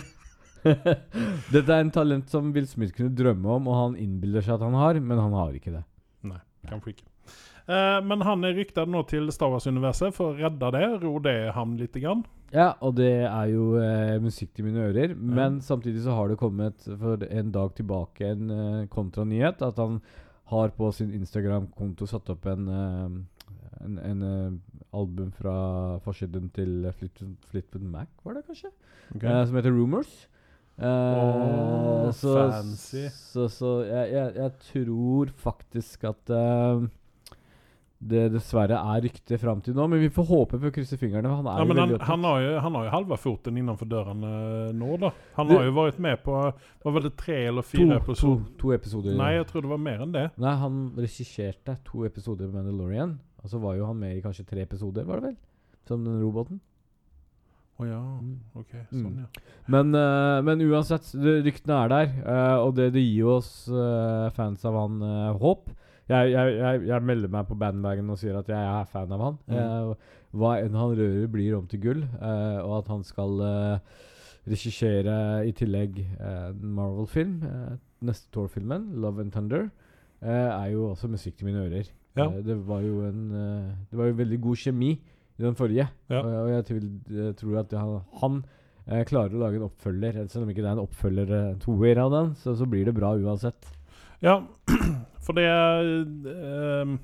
Dette 1.52 1.72
er 1.72 1.84
en 1.84 1.90
talent 1.90 2.30
som 2.30 2.50
Will 2.52 2.66
Smith 2.66 2.96
kunne 2.96 3.14
drømme 3.14 3.48
om, 3.60 3.68
og 3.68 3.76
han 3.76 4.00
innbiller 4.00 4.42
seg 4.42 4.56
at 4.56 4.64
han 4.64 4.74
har, 4.74 4.98
men 4.98 5.20
han 5.20 5.36
har 5.36 5.54
ikke 5.54 5.76
det. 5.76 5.84
Nei, 6.26 6.40
Kanskje 6.66 6.96
ikke. 6.96 7.09
Eh, 7.70 7.98
men 8.02 8.24
han 8.26 8.44
er 8.46 8.56
rykta 8.56 8.86
nå 8.88 9.04
til 9.10 9.30
Star 9.34 9.52
Wars-universet 9.52 10.14
for 10.16 10.32
å 10.32 10.38
redde 10.38 10.70
det. 10.74 10.86
ro 11.04 11.18
det 11.22 11.36
ham 11.54 11.76
litt? 11.78 11.98
Grann? 12.00 12.24
Ja, 12.50 12.72
og 12.82 12.96
det 12.98 13.12
er 13.28 13.50
jo 13.52 13.76
eh, 13.78 14.16
musikk 14.22 14.54
til 14.56 14.66
mine 14.66 14.88
ører. 14.88 15.14
Men 15.14 15.60
samtidig 15.62 16.02
så 16.06 16.16
har 16.16 16.32
det 16.32 16.40
kommet 16.40 16.88
for 16.88 17.22
en 17.28 17.52
dag 17.54 17.76
tilbake 17.78 18.32
en 18.32 18.50
eh, 18.56 18.88
kontranyhet. 18.90 19.62
At 19.62 19.78
han 19.78 20.00
har 20.50 20.74
på 20.74 20.90
sin 20.94 21.12
Instagram-konto 21.14 22.08
satt 22.10 22.32
opp 22.34 22.48
en, 22.50 22.66
eh, 22.74 23.84
en, 23.84 24.00
en 24.02 24.26
eh, 24.26 24.58
album 24.96 25.30
fra 25.30 25.54
forsiden 26.02 26.50
til 26.56 26.90
Fleetwood 26.98 27.86
Mac, 27.86 28.10
var 28.24 28.34
det 28.34 28.48
kanskje? 28.48 28.72
Eh, 29.14 29.44
som 29.46 29.54
heter 29.60 29.70
Rumors. 29.70 30.10
Eh, 30.80 30.86
Åh, 30.86 32.08
så, 32.18 32.34
fancy. 32.34 33.04
Så, 33.14 33.46
så 33.52 33.76
jeg, 33.86 34.10
jeg, 34.16 34.32
jeg 34.40 34.52
tror 34.72 35.30
faktisk 35.44 36.08
at 36.10 36.34
det 38.00 38.30
dessverre 38.32 38.78
er 38.80 39.02
rykte 39.04 39.36
fram 39.36 39.58
til 39.60 39.74
nå, 39.76 39.84
men 39.92 40.00
vi 40.00 40.08
får 40.08 40.24
håpe 40.30 40.58
på 40.60 40.70
å 40.70 40.72
krysse 40.72 40.96
fingrene. 40.96 41.28
Han 41.28 41.44
Ja, 41.44 41.58
han, 41.60 41.98
han, 42.00 42.22
har 42.24 42.40
jo, 42.40 42.52
han 42.64 42.78
har 42.78 42.86
jo 42.86 42.92
halva 42.94 43.18
foten 43.20 43.58
innenfor 43.60 43.90
dørene 43.90 44.30
nå, 44.72 44.94
da. 45.02 45.10
Han 45.36 45.48
Det- 45.50 45.58
har 45.58 45.66
jo 45.68 45.74
vært 45.76 45.98
med 46.00 46.22
på 46.24 46.32
var 46.84 47.00
det, 47.04 47.12
tre 47.20 47.46
eller 47.50 47.62
fire 47.62 47.98
to, 48.00 48.00
episoder? 48.00 48.46
to 48.58 48.72
episoder. 48.72 49.16
Nei, 49.20 49.34
jeg 49.36 49.46
tror 49.48 49.60
det 49.62 49.70
var 49.74 49.78
mer 49.84 50.00
enn 50.06 50.12
det. 50.12 50.30
Nei, 50.40 50.54
han 50.56 50.80
regisserte 50.96 51.76
to 51.84 52.06
episoder 52.08 52.48
med 52.48 52.64
Mandalorian. 52.64 53.18
Og 53.44 53.50
så 53.50 53.60
var 53.60 53.76
jo 53.76 53.86
han 53.86 53.98
med 54.00 54.16
i 54.16 54.22
kanskje 54.24 54.46
tre 54.48 54.62
episoder, 54.64 55.04
var 55.04 55.20
det 55.20 55.30
vel? 55.30 55.36
Som 55.86 56.04
den 56.04 56.20
roboten. 56.22 56.60
Å 57.80 57.86
ja. 57.88 58.00
Mm. 58.20 58.34
Ok, 58.60 58.72
sånn, 58.92 59.14
ja. 59.24 59.42
Men, 59.72 59.94
uh, 59.96 60.40
men 60.44 60.60
uansett, 60.68 61.12
ryktene 61.16 61.78
er 61.84 61.88
der. 61.92 62.10
Uh, 62.26 62.66
og 62.66 62.74
det, 62.76 62.90
det 62.92 63.00
gir 63.04 63.30
oss 63.32 63.68
uh, 63.72 64.28
fans 64.36 64.64
av 64.68 64.76
han 64.76 65.00
eh, 65.02 65.38
håp. 65.40 65.70
Jeg, 66.10 66.30
jeg, 66.32 66.54
jeg, 66.58 66.86
jeg 66.88 67.06
melder 67.06 67.30
meg 67.30 67.46
på 67.46 67.56
bandwagon 67.58 68.10
og 68.10 68.18
sier 68.18 68.38
at 68.40 68.48
jeg 68.50 68.58
er 68.58 68.88
fan 68.90 69.12
av 69.14 69.20
han. 69.22 69.36
Mm. 69.46 69.58
Eh, 69.60 70.14
hva 70.40 70.54
enn 70.62 70.78
han 70.78 70.94
rører, 70.98 71.28
blir 71.30 71.56
om 71.58 71.68
til 71.70 71.82
gull. 71.84 72.02
eh, 72.02 72.58
og 72.64 72.80
at 72.80 72.90
han 72.90 73.04
skal 73.06 73.42
uh, 73.42 74.00
regissere 74.50 75.14
i 75.46 75.54
tillegg 75.56 76.00
eh, 76.00 76.50
en 76.50 76.74
Marvel-film. 76.74 77.40
neste 78.00 78.30
Tour-filmen, 78.32 78.94
'Love 78.96 79.20
and 79.20 79.32
Thunder', 79.32 79.68
eh, 80.22 80.28
er 80.30 80.70
jo 80.72 80.90
også 80.90 81.08
musikk 81.08 81.36
til 81.36 81.46
mine 81.46 81.66
ører. 81.66 81.90
Ja. 82.16 82.26
Det 82.42 82.56
var 82.66 82.80
jo 82.80 83.04
en 83.06 83.30
Det 83.90 83.98
var 83.98 84.06
jo 84.06 84.14
veldig 84.18 84.40
god 84.40 84.56
kjemi 84.56 84.90
i 85.38 85.42
den 85.42 85.54
forrige. 85.54 85.88
Ja. 86.08 86.22
Og, 86.22 86.50
jeg, 86.50 86.64
tvil, 86.64 87.34
tror 87.36 87.58
at 87.60 87.72
han, 87.72 88.00
han 88.88 89.04
klarer 89.06 89.36
å 89.36 89.44
lage 89.44 89.56
en 89.56 89.68
oppfølger. 89.68 90.26
Selv 90.28 90.44
om 90.44 90.50
ikke 90.50 90.62
det 90.62 90.70
er 90.70 90.78
en 90.78 90.86
oppfølger 90.88 91.54
toer 91.60 91.98
av 91.98 92.10
den, 92.10 92.34
så, 92.34 92.56
så 92.56 92.66
blir 92.66 92.84
det 92.84 92.94
bra 92.94 93.14
uansett. 93.14 93.68
Ja, 94.22 94.40
for 95.20 95.36
det 95.36 95.46
ehm, 95.46 96.98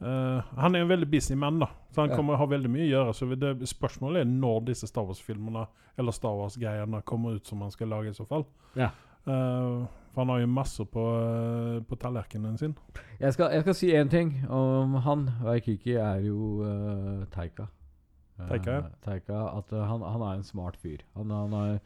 eh, 0.00 0.42
Han 0.56 0.74
er 0.74 0.84
en 0.84 0.88
veldig 0.88 1.10
busy 1.10 1.34
mann, 1.34 1.58
da. 1.60 1.66
Så 1.90 2.00
han 2.02 2.10
Ja. 2.10 2.16
kommer 2.16 2.34
å 2.34 2.38
ha 2.38 2.46
veldig 2.46 2.70
mye 2.70 2.86
å 2.86 2.90
gjøre. 2.90 3.14
Så 3.14 3.28
det, 3.38 3.68
spørsmålet 3.68 4.20
er 4.20 4.24
når 4.30 4.64
disse 4.66 4.86
Star 4.86 5.02
Wars-filmene 5.04 5.66
eller 5.98 6.12
Star 6.12 6.36
Wars-greiene 6.38 7.02
kommer 7.02 7.34
ut 7.34 7.46
som 7.46 7.60
han 7.60 7.70
skal 7.70 7.88
lage, 7.88 8.10
i 8.10 8.14
så 8.14 8.26
fall. 8.26 8.46
Ja. 8.76 8.90
Uh, 9.26 9.84
for 10.14 10.22
han 10.24 10.28
har 10.28 10.38
jo 10.40 10.46
masse 10.46 10.84
på, 10.84 11.02
uh, 11.20 11.80
på 11.82 11.96
tallerkenen 12.00 12.56
sin. 12.58 12.74
Jeg 13.20 13.32
skal, 13.34 13.50
jeg 13.52 13.60
skal 13.60 13.74
si 13.74 13.90
én 13.92 14.08
ting 14.08 14.46
om 14.48 14.94
han. 14.94 15.28
Waikiki 15.44 15.94
er 16.00 16.24
jo 16.24 16.62
uh, 16.64 17.26
Taika. 17.30 17.66
Teika, 18.48 18.48
Taika, 18.48 18.70
ja. 18.72 18.82
Teika 19.04 19.58
at 19.58 19.72
eh, 19.72 19.84
han, 19.84 20.00
han 20.00 20.22
er 20.22 20.38
en 20.38 20.44
smart 20.46 20.76
fyr. 20.80 21.02
Han, 21.16 21.30
han, 21.30 21.52
er, 21.52 21.78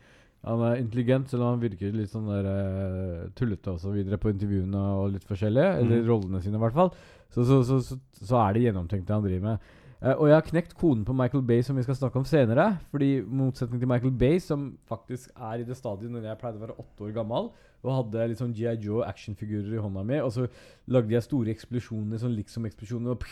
han 0.44 0.62
er 0.68 0.80
intelligent, 0.82 1.30
selv 1.30 1.42
om 1.46 1.54
han 1.54 1.62
virker 1.62 1.94
litt 1.96 2.10
sånn 2.12 2.26
der 2.28 2.46
uh, 2.48 3.30
tullete 3.38 3.72
og 3.72 3.80
så 3.80 3.92
videre 3.94 4.18
på 4.20 4.30
intervjuene 4.32 4.82
og 4.98 5.12
litt 5.14 5.24
forskjellige. 5.24 5.78
Eller 5.80 6.02
Mhm. 6.02 6.08
rollene 6.10 6.42
sine, 6.44 6.56
i 6.60 6.64
hvert 6.64 6.74
fall. 6.76 6.92
Så, 7.34 7.44
så, 7.48 7.62
så, 7.64 7.98
så, 8.20 8.36
er 8.44 8.52
det 8.54 8.62
gjennomtenkt 8.68 9.06
det 9.08 9.14
han 9.16 9.24
driver 9.24 9.46
med. 9.48 9.58
Uh, 10.04 10.12
og 10.20 10.26
jeg 10.28 10.34
har 10.36 10.48
knekt 10.50 10.74
koden 10.76 11.04
på 11.08 11.14
Michael 11.16 11.42
Bay, 11.48 11.62
som 11.64 11.76
vi 11.76 11.82
skal 11.86 11.96
snakke 11.96 12.20
om 12.20 12.24
senere. 12.28 12.66
Fordi 12.92 13.22
motsetning 13.24 13.80
til 13.80 13.88
Michael 13.88 14.12
Bay, 14.20 14.38
som 14.38 14.76
faktisk 14.90 15.30
er 15.36 15.62
i 15.62 15.64
det 15.64 15.76
stadiet 15.78 16.12
når 16.12 16.28
jeg 16.28 16.38
pleide 16.42 16.60
å 16.60 16.64
være 16.66 16.76
åtte 16.82 17.06
år 17.08 17.14
gammel, 17.16 17.48
og 17.84 17.96
hadde 17.98 18.28
litt 18.30 18.38
sånn 18.40 18.52
G.I. 18.56 18.76
Joe 18.84 19.04
actionfigurer 19.04 19.74
i 19.76 19.80
hånda 19.80 20.04
mi, 20.08 20.20
og 20.24 20.30
så 20.32 20.46
lagde 20.88 21.12
jeg 21.12 21.22
store 21.26 21.52
eksplosjoner, 21.52 22.20
sånn 22.20 22.36
liksom-eksplosjoner, 22.36 23.16
og, 23.16 23.24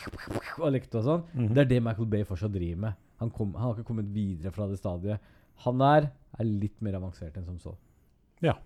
og 0.61 0.73
lekte 0.75 0.99
og 1.01 1.07
sånn. 1.07 1.23
Mhm. 1.33 1.53
Det 1.53 1.61
er 1.63 1.69
det 1.71 1.79
Michael 1.85 2.09
Bay 2.09 2.25
fortsatt 2.25 2.53
driver 2.53 2.81
med. 2.87 2.99
Han, 3.21 3.29
kom, 3.33 3.53
han 3.53 3.69
har 3.69 3.77
ikke 3.77 3.87
kommet 3.93 4.09
videre 4.13 4.51
fra 4.53 4.67
det 4.67 4.77
stadiet. 4.81 5.21
Han 5.65 5.79
der 5.79 6.09
er 6.39 6.49
litt 6.49 6.81
mer 6.81 6.97
avansert 6.99 7.37
enn 7.37 7.45
som 7.45 7.59
så. 7.61 7.75
Ja. 8.43 8.57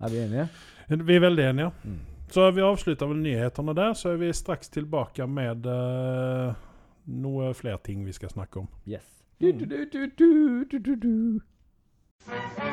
Er 0.00 0.08
vi 0.08 0.22
enige? 0.22 0.48
Vi 0.88 1.14
er 1.14 1.20
veldig 1.20 1.44
enige. 1.50 1.70
Mm. 1.84 1.98
Så 2.30 2.50
vi 2.54 2.62
avslutter 2.62 3.06
vel 3.10 3.18
nyhetene 3.24 3.74
der, 3.74 3.94
så 3.94 4.14
er 4.14 4.20
vi 4.20 4.32
straks 4.32 4.70
tilbake 4.70 5.26
med 5.26 5.66
uh, 5.66 6.54
noe 7.10 7.54
flere 7.54 7.78
ting 7.84 8.04
vi 8.06 8.14
skal 8.14 8.30
snakke 8.30 8.62
om. 8.62 8.68
Yes. 8.86 9.04
Du. 9.40 9.48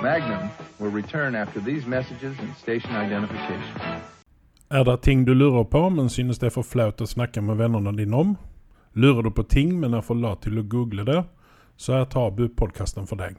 Magnum 0.04 0.50
will 0.80 0.92
return 0.92 1.36
after 1.36 1.62
these 1.62 1.88
messages 1.88 2.40
and 2.40 2.54
station 2.56 2.92
identification. 2.92 3.82
Er 4.70 4.84
det 4.84 5.02
ting 5.02 5.28
du 5.28 5.34
lurer 5.34 5.64
på, 5.64 5.90
men 5.90 6.10
synes 6.10 6.40
det 6.40 6.46
er 6.46 6.56
for 6.58 6.68
flaut 6.68 7.02
å 7.02 7.08
snakke 7.08 7.42
med 7.42 7.56
vennene 7.58 7.94
dine 7.96 8.16
om? 8.16 8.36
Lurer 8.94 9.24
du 9.24 9.32
på 9.32 9.44
ting, 9.44 9.80
men 9.80 9.94
er 9.94 10.02
for 10.04 10.20
lat 10.20 10.42
til 10.44 10.60
å 10.60 10.64
google 10.68 11.06
det? 11.08 11.24
Så 11.78 11.94
er 11.94 12.06
Tabu 12.10 12.48
podkasten 12.50 13.08
for 13.08 13.22
deg. 13.22 13.38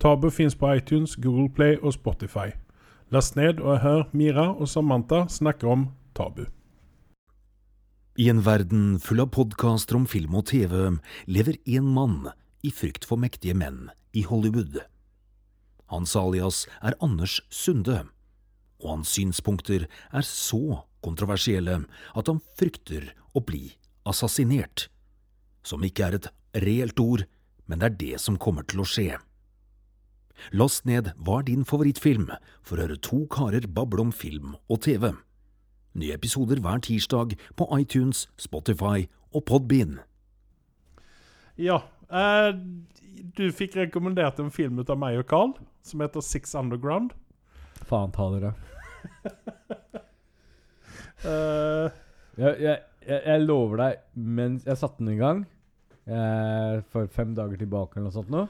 Tabu 0.00 0.30
fins 0.32 0.56
på 0.56 0.70
iTunes, 0.76 1.16
Google 1.16 1.48
Play 1.52 1.76
og 1.82 1.94
Spotify. 1.96 2.50
Last 3.12 3.36
ned 3.36 3.60
og 3.60 3.80
hør 3.84 4.08
Mira 4.12 4.50
og 4.50 4.68
Samantha 4.68 5.26
snakke 5.28 5.68
om 5.68 5.90
Tabu. 6.16 6.46
I 8.16 8.30
en 8.32 8.40
verden 8.46 8.96
full 8.96 9.20
av 9.20 9.28
podkaster 9.36 9.98
om 9.98 10.06
film 10.08 10.38
og 10.40 10.48
TV 10.48 10.72
lever 11.28 11.60
én 11.68 11.84
mann 11.84 12.30
i 12.64 12.72
frykt 12.72 13.04
for 13.04 13.20
mektige 13.20 13.54
menn 13.54 13.90
i 14.16 14.24
Hollywood. 14.24 14.80
Hans 15.92 16.16
alias 16.16 16.64
er 16.80 16.96
Anders 17.04 17.42
Sunde, 17.52 18.06
og 18.80 18.88
hans 18.90 19.12
synspunkter 19.14 19.84
er 19.86 20.24
så 20.26 20.80
kontroversielle 21.04 21.82
at 22.16 22.32
han 22.32 22.40
frykter 22.58 23.12
å 23.36 23.44
bli 23.44 23.68
assassinert, 24.08 24.88
som 25.62 25.84
ikke 25.84 26.08
er 26.08 26.18
et 26.18 26.30
reelt 26.64 26.98
ord, 27.02 27.26
men 27.66 27.80
det 27.80 27.86
er 27.86 27.98
det 28.00 28.20
som 28.22 28.38
kommer 28.38 28.66
til 28.66 28.82
å 28.82 28.88
skje. 28.88 29.16
Last 30.52 30.84
ned 30.86 31.12
Hva 31.16 31.40
er 31.40 31.46
din 31.48 31.64
favorittfilm 31.66 32.28
for 32.62 32.76
å 32.76 32.86
høre 32.86 32.98
to 33.02 33.24
karer 33.32 33.66
bable 33.66 34.04
om 34.04 34.12
film 34.12 34.56
og 34.68 34.82
TV. 34.86 35.12
Nye 35.96 36.16
episoder 36.16 36.60
hver 36.60 36.82
tirsdag 36.84 37.36
på 37.56 37.68
iTunes, 37.78 38.26
Spotify 38.36 39.06
og 39.32 39.46
Podbean. 39.48 39.98
Ja, 41.56 41.80
eh, 42.12 42.52
du 43.36 43.48
fikk 43.52 43.78
rekommendert 43.80 44.40
en 44.42 44.52
film 44.52 44.78
ut 44.78 44.92
av 44.92 45.00
meg 45.00 45.22
og 45.22 45.28
Carl 45.30 45.54
som 45.86 46.02
heter 46.04 46.20
Six 46.20 46.54
Underground. 46.58 47.14
Faen 47.88 48.12
ta 48.12 48.28
dere. 48.34 48.52
uh, 51.24 51.88
Jeg, 52.36 52.56
jeg, 52.60 52.80
jeg, 53.08 53.42
lover 53.46 53.80
deg, 53.80 54.00
mens 54.12 54.66
jeg 54.68 54.76
satte 54.76 55.00
den 55.00 55.14
i 55.14 55.20
gang 55.20 55.46
eh, 56.06 56.78
for 56.92 57.10
fem 57.12 57.34
dager 57.36 57.60
tilbake 57.60 57.96
eller 57.98 58.08
noe 58.08 58.16
sånt 58.16 58.32
nå, 58.32 58.46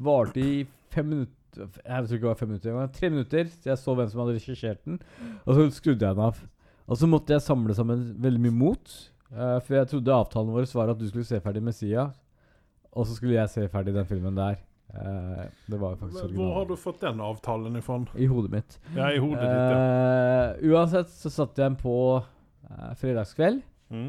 varte 0.00 0.42
i 0.42 0.54
fem 0.94 1.12
minutter 1.12 1.36
Jeg 1.50 2.06
tror 2.06 2.14
ikke 2.14 2.22
det 2.22 2.28
var 2.28 2.38
fem 2.38 2.50
minutter 2.52 2.70
engang. 2.70 2.90
Tre 2.94 3.08
minutter. 3.10 3.48
Så 3.50 3.70
jeg 3.72 3.78
så 3.80 3.94
hvem 3.98 4.10
som 4.12 4.20
hadde 4.22 4.34
regissert 4.36 4.84
den, 4.86 5.00
og 5.42 5.56
så 5.56 5.64
skrudde 5.74 6.06
jeg 6.06 6.14
den 6.14 6.28
av. 6.28 6.36
Og 6.86 6.98
så 6.98 7.08
måtte 7.10 7.34
jeg 7.34 7.42
samle 7.42 7.74
sammen 7.74 8.04
veldig 8.22 8.42
mye 8.44 8.54
mot. 8.54 8.92
eh, 9.34 9.58
for 9.66 9.74
jeg 9.74 9.88
trodde 9.90 10.14
avtalen 10.14 10.54
vår 10.54 10.68
var 10.74 10.92
at 10.92 10.98
du 10.98 11.08
skulle 11.08 11.26
se 11.26 11.40
ferdig 11.42 11.62
Messia, 11.62 12.12
og 12.90 13.06
så 13.06 13.14
skulle 13.14 13.34
jeg 13.34 13.50
se 13.50 13.66
ferdig 13.70 13.94
den 13.94 14.06
filmen 14.06 14.38
der. 14.38 14.62
Uh, 14.90 15.46
det 15.70 15.78
var 15.78 15.94
faktisk 15.94 16.18
faktisk 16.18 16.34
hvor 16.34 16.54
har 16.56 16.64
du 16.66 16.74
fått 16.76 17.00
den 17.04 17.20
avtalen 17.22 17.76
ifra? 17.78 18.00
I 18.18 18.26
hodet 18.26 18.50
mitt. 18.50 18.78
Ja, 18.96 19.12
i 19.14 19.20
hodet 19.22 19.44
ditt, 19.44 19.50
ja. 19.70 19.76
Eh, 20.56 20.72
uansett 20.72 21.12
så 21.14 21.30
satte 21.30 21.62
jeg 21.62 21.70
den 21.70 21.76
på 21.78 21.94
uh, 22.18 22.90
fredagskveld. 22.98 23.62
Mm. 23.94 24.08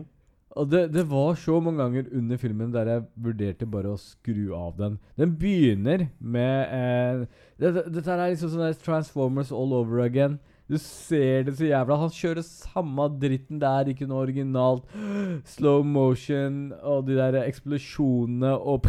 Og 0.59 0.67
det, 0.67 0.81
det 0.91 1.05
var 1.07 1.35
så 1.39 1.59
mange 1.63 1.79
ganger 1.79 2.07
under 2.11 2.39
filmen 2.39 2.71
der 2.73 2.89
jeg 2.91 3.03
vurderte 3.23 3.67
bare 3.71 3.93
å 3.93 3.99
skru 3.99 4.51
av 4.57 4.73
den. 4.79 4.97
Den 5.19 5.35
begynner 5.39 6.09
med 6.19 6.73
eh, 6.75 7.21
det, 7.61 7.71
det, 7.77 7.85
Dette 7.95 8.15
er 8.17 8.33
liksom 8.33 8.51
sånn 8.51 8.81
Transformers 8.83 9.53
all 9.55 9.71
over 9.77 10.03
again. 10.03 10.39
Du 10.71 10.77
ser 10.79 11.43
det 11.47 11.57
så 11.57 11.67
jævla 11.67 11.97
Han 11.99 12.11
kjører 12.15 12.45
samme 12.47 13.07
dritten 13.19 13.59
der, 13.59 13.89
ikke 13.91 14.07
noe 14.07 14.25
originalt. 14.25 14.91
Slow 15.47 15.83
motion 15.87 16.69
og 16.79 17.07
de 17.07 17.17
der 17.19 17.41
eksplosjonene 17.43 18.53
og 18.55 18.87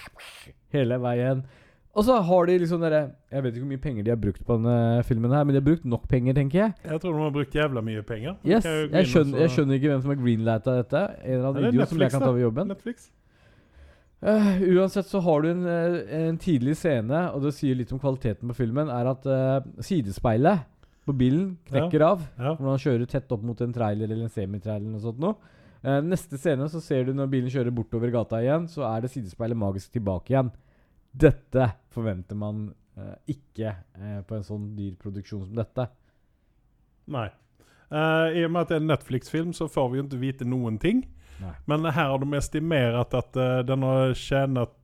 Hele 0.74 0.98
veien. 1.02 1.44
Og 1.92 2.06
så 2.06 2.14
har 2.24 2.46
de 2.48 2.54
liksom 2.56 2.80
dere 2.80 3.00
Jeg 3.28 3.44
vet 3.44 3.56
ikke 3.56 3.66
hvor 3.66 3.72
mye 3.74 3.82
penger 3.82 4.04
de 4.06 4.12
har 4.14 4.20
brukt 4.20 4.44
på 4.46 4.56
denne 4.56 5.02
filmen, 5.04 5.32
her 5.36 5.44
men 5.44 5.54
de 5.54 5.60
har 5.60 5.66
brukt 5.66 5.84
nok 5.84 6.06
penger, 6.08 6.36
tenker 6.38 6.58
jeg. 6.58 6.76
Jeg 6.88 7.00
tror 7.02 7.16
de 7.18 7.24
har 7.26 7.34
brukt 7.34 7.56
jævla 7.58 7.82
mye 7.84 8.04
penger. 8.08 8.38
Yes, 8.48 8.64
jeg, 8.64 8.88
Jeg 8.92 9.10
skjønner, 9.10 9.42
jeg 9.44 9.52
skjønner 9.52 9.80
ikke 9.80 9.90
hvem 9.90 10.04
som 10.04 10.14
har 10.14 10.20
greenlighta 10.22 10.76
dette. 10.78 11.02
En 11.20 11.34
eller 11.34 11.50
annen 11.50 11.68
idiot 11.68 11.92
som 11.92 12.00
jeg 12.00 12.14
kan 12.14 12.24
ta 12.24 12.30
over 12.30 12.40
jobben. 12.40 12.72
Netflix. 12.72 13.10
Uh, 14.22 14.50
uansett 14.78 15.08
så 15.10 15.20
har 15.20 15.42
du 15.42 15.48
en, 15.50 15.64
eh, 15.66 15.96
en 16.28 16.36
tidlig 16.38 16.76
scene, 16.78 17.24
og 17.34 17.42
det 17.42 17.56
sier 17.56 17.74
litt 17.74 17.90
om 17.92 17.98
kvaliteten 17.98 18.48
på 18.52 18.54
filmen, 18.54 18.88
er 18.88 19.08
at 19.10 19.26
uh, 19.26 19.64
sidespeilet 19.82 20.62
på 21.02 21.14
bilen 21.18 21.56
knekker 21.66 22.04
av. 22.06 22.22
Ja. 22.38 22.54
Når 22.54 22.68
han 22.70 22.82
kjører 22.84 23.08
tett 23.10 23.34
opp 23.34 23.42
mot 23.44 23.58
en 23.60 23.74
trailer 23.74 24.06
eller 24.06 24.28
en 24.28 24.32
semitrailer 24.32 24.84
eller 24.84 24.94
noe 24.94 25.02
sånt 25.02 25.18
noe. 25.20 25.34
Uh, 25.82 25.98
neste 26.06 26.38
scene 26.38 26.70
så 26.70 26.80
ser 26.80 27.08
du 27.08 27.16
når 27.18 27.32
bilen 27.34 27.50
kjører 27.50 27.74
bortover 27.74 28.14
gata 28.14 28.38
igjen, 28.40 28.70
så 28.70 28.86
er 28.86 29.02
det 29.02 29.10
sidespeilet 29.10 29.58
magisk 29.58 29.98
tilbake 29.98 30.32
igjen. 30.32 30.52
Dette 31.12 31.68
forventer 31.92 32.38
man 32.38 32.66
eh, 32.96 33.14
ikke 33.34 33.74
eh, 33.98 34.20
på 34.26 34.36
en 34.36 34.46
sånn 34.46 34.70
dyr 34.76 34.94
produksjon 35.00 35.46
som 35.46 35.56
dette. 35.56 35.86
Nei. 37.12 37.28
Eh, 37.92 38.38
I 38.40 38.44
og 38.46 38.52
med 38.54 38.62
at 38.62 38.70
det 38.70 38.78
er 38.78 38.84
en 38.84 38.92
Netflix-film, 38.94 39.50
så 39.56 39.68
får 39.68 39.90
vi 39.92 40.00
jo 40.00 40.06
ikke 40.06 40.22
vite 40.22 40.48
noen 40.48 40.78
ting. 40.80 41.04
Nei. 41.42 41.52
Men 41.68 41.84
her 41.90 42.12
har 42.14 42.22
de 42.22 42.38
estimert 42.38 43.16
at 43.18 43.36
eh, 43.36 43.58
den 43.68 43.84
har 43.88 44.16
tjent 44.18 44.78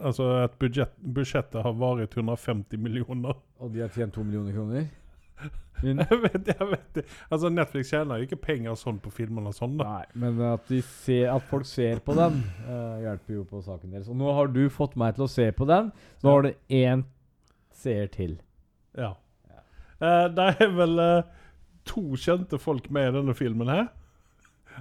Altså 0.00 0.24
at 0.46 0.54
budsjett, 0.58 0.94
budsjettet 0.96 1.60
har 1.60 1.74
vært 1.76 2.14
150 2.16 2.80
millioner. 2.80 3.36
Og 3.60 3.74
de 3.74 3.82
har 3.84 3.90
tjent 3.92 4.14
to 4.16 4.22
millioner 4.24 4.54
kroner. 4.56 4.86
Men, 5.82 6.00
Jeg 6.10 6.18
vet, 6.24 6.48
jeg 6.50 6.66
vet 6.72 6.86
det. 6.96 7.04
Altså 7.30 7.48
Netflix 7.54 7.92
tjener 7.92 8.18
jo 8.18 8.26
ikke 8.26 8.40
penger 8.48 8.74
sånn 8.80 8.96
på 9.02 9.12
filmene 9.14 9.52
og 9.52 9.54
sånn. 9.54 9.76
da. 9.78 9.84
nei, 10.00 10.06
men 10.18 10.40
at, 10.48 10.64
de 10.66 10.80
ser, 10.82 11.28
at 11.30 11.44
folk 11.46 11.68
ser 11.70 12.00
på 12.02 12.16
den, 12.18 12.40
uh, 12.66 12.96
hjelper 13.04 13.36
jo 13.36 13.44
på 13.46 13.60
saken 13.62 13.92
deres. 13.94 14.08
Og 14.10 14.18
nå 14.18 14.32
har 14.34 14.50
du 14.50 14.64
fått 14.74 14.96
meg 14.98 15.14
til 15.14 15.28
å 15.28 15.30
se 15.30 15.46
på 15.54 15.68
den. 15.70 15.92
Nå 16.24 16.34
har 16.34 16.48
du 16.48 16.50
én 16.80 17.04
seer 17.78 18.10
til. 18.10 18.34
Ja. 18.98 19.12
Eh, 20.02 20.24
det 20.34 20.48
er 20.64 20.74
vel 20.74 20.98
uh, 20.98 21.22
to 21.86 22.02
kjente 22.18 22.58
folk 22.58 22.90
med 22.94 23.12
i 23.12 23.14
denne 23.20 23.34
filmen 23.38 23.70
her. 23.70 23.86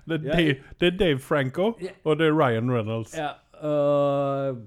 Det 0.10 0.18
er, 0.18 0.26
Ja. 0.28 0.34
Dave, 0.38 0.56
det 0.82 0.88
er 0.92 0.98
Dave 0.98 1.20
Franco, 1.22 1.72
Ja. 1.82 1.94
og 2.06 2.18
det 2.20 2.28
er 2.32 2.34
Ryan 2.38 2.70
Reynolds. 2.74 3.14
Ja, 3.18 3.32
øh, 3.62 4.58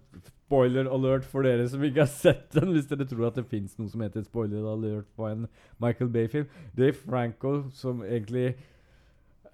spoiler 0.50 0.88
alert 0.90 1.26
for 1.30 1.46
dere 1.46 1.68
som 1.70 1.84
ikke 1.86 2.02
har 2.02 2.10
sett 2.10 2.48
den, 2.56 2.72
hvis 2.74 2.88
dere 2.90 3.06
tror 3.06 3.28
at 3.28 3.38
det 3.38 3.46
fins 3.50 3.76
noe 3.78 3.90
som 3.92 4.02
heter 4.02 4.26
spoiler 4.26 4.66
alert 4.66 5.06
på 5.14 5.28
en 5.28 5.46
Michael 5.82 6.10
Bay-film. 6.10 6.50
Dave 6.74 6.98
Franco 6.98 7.68
som 7.76 8.02
egentlig 8.02 8.48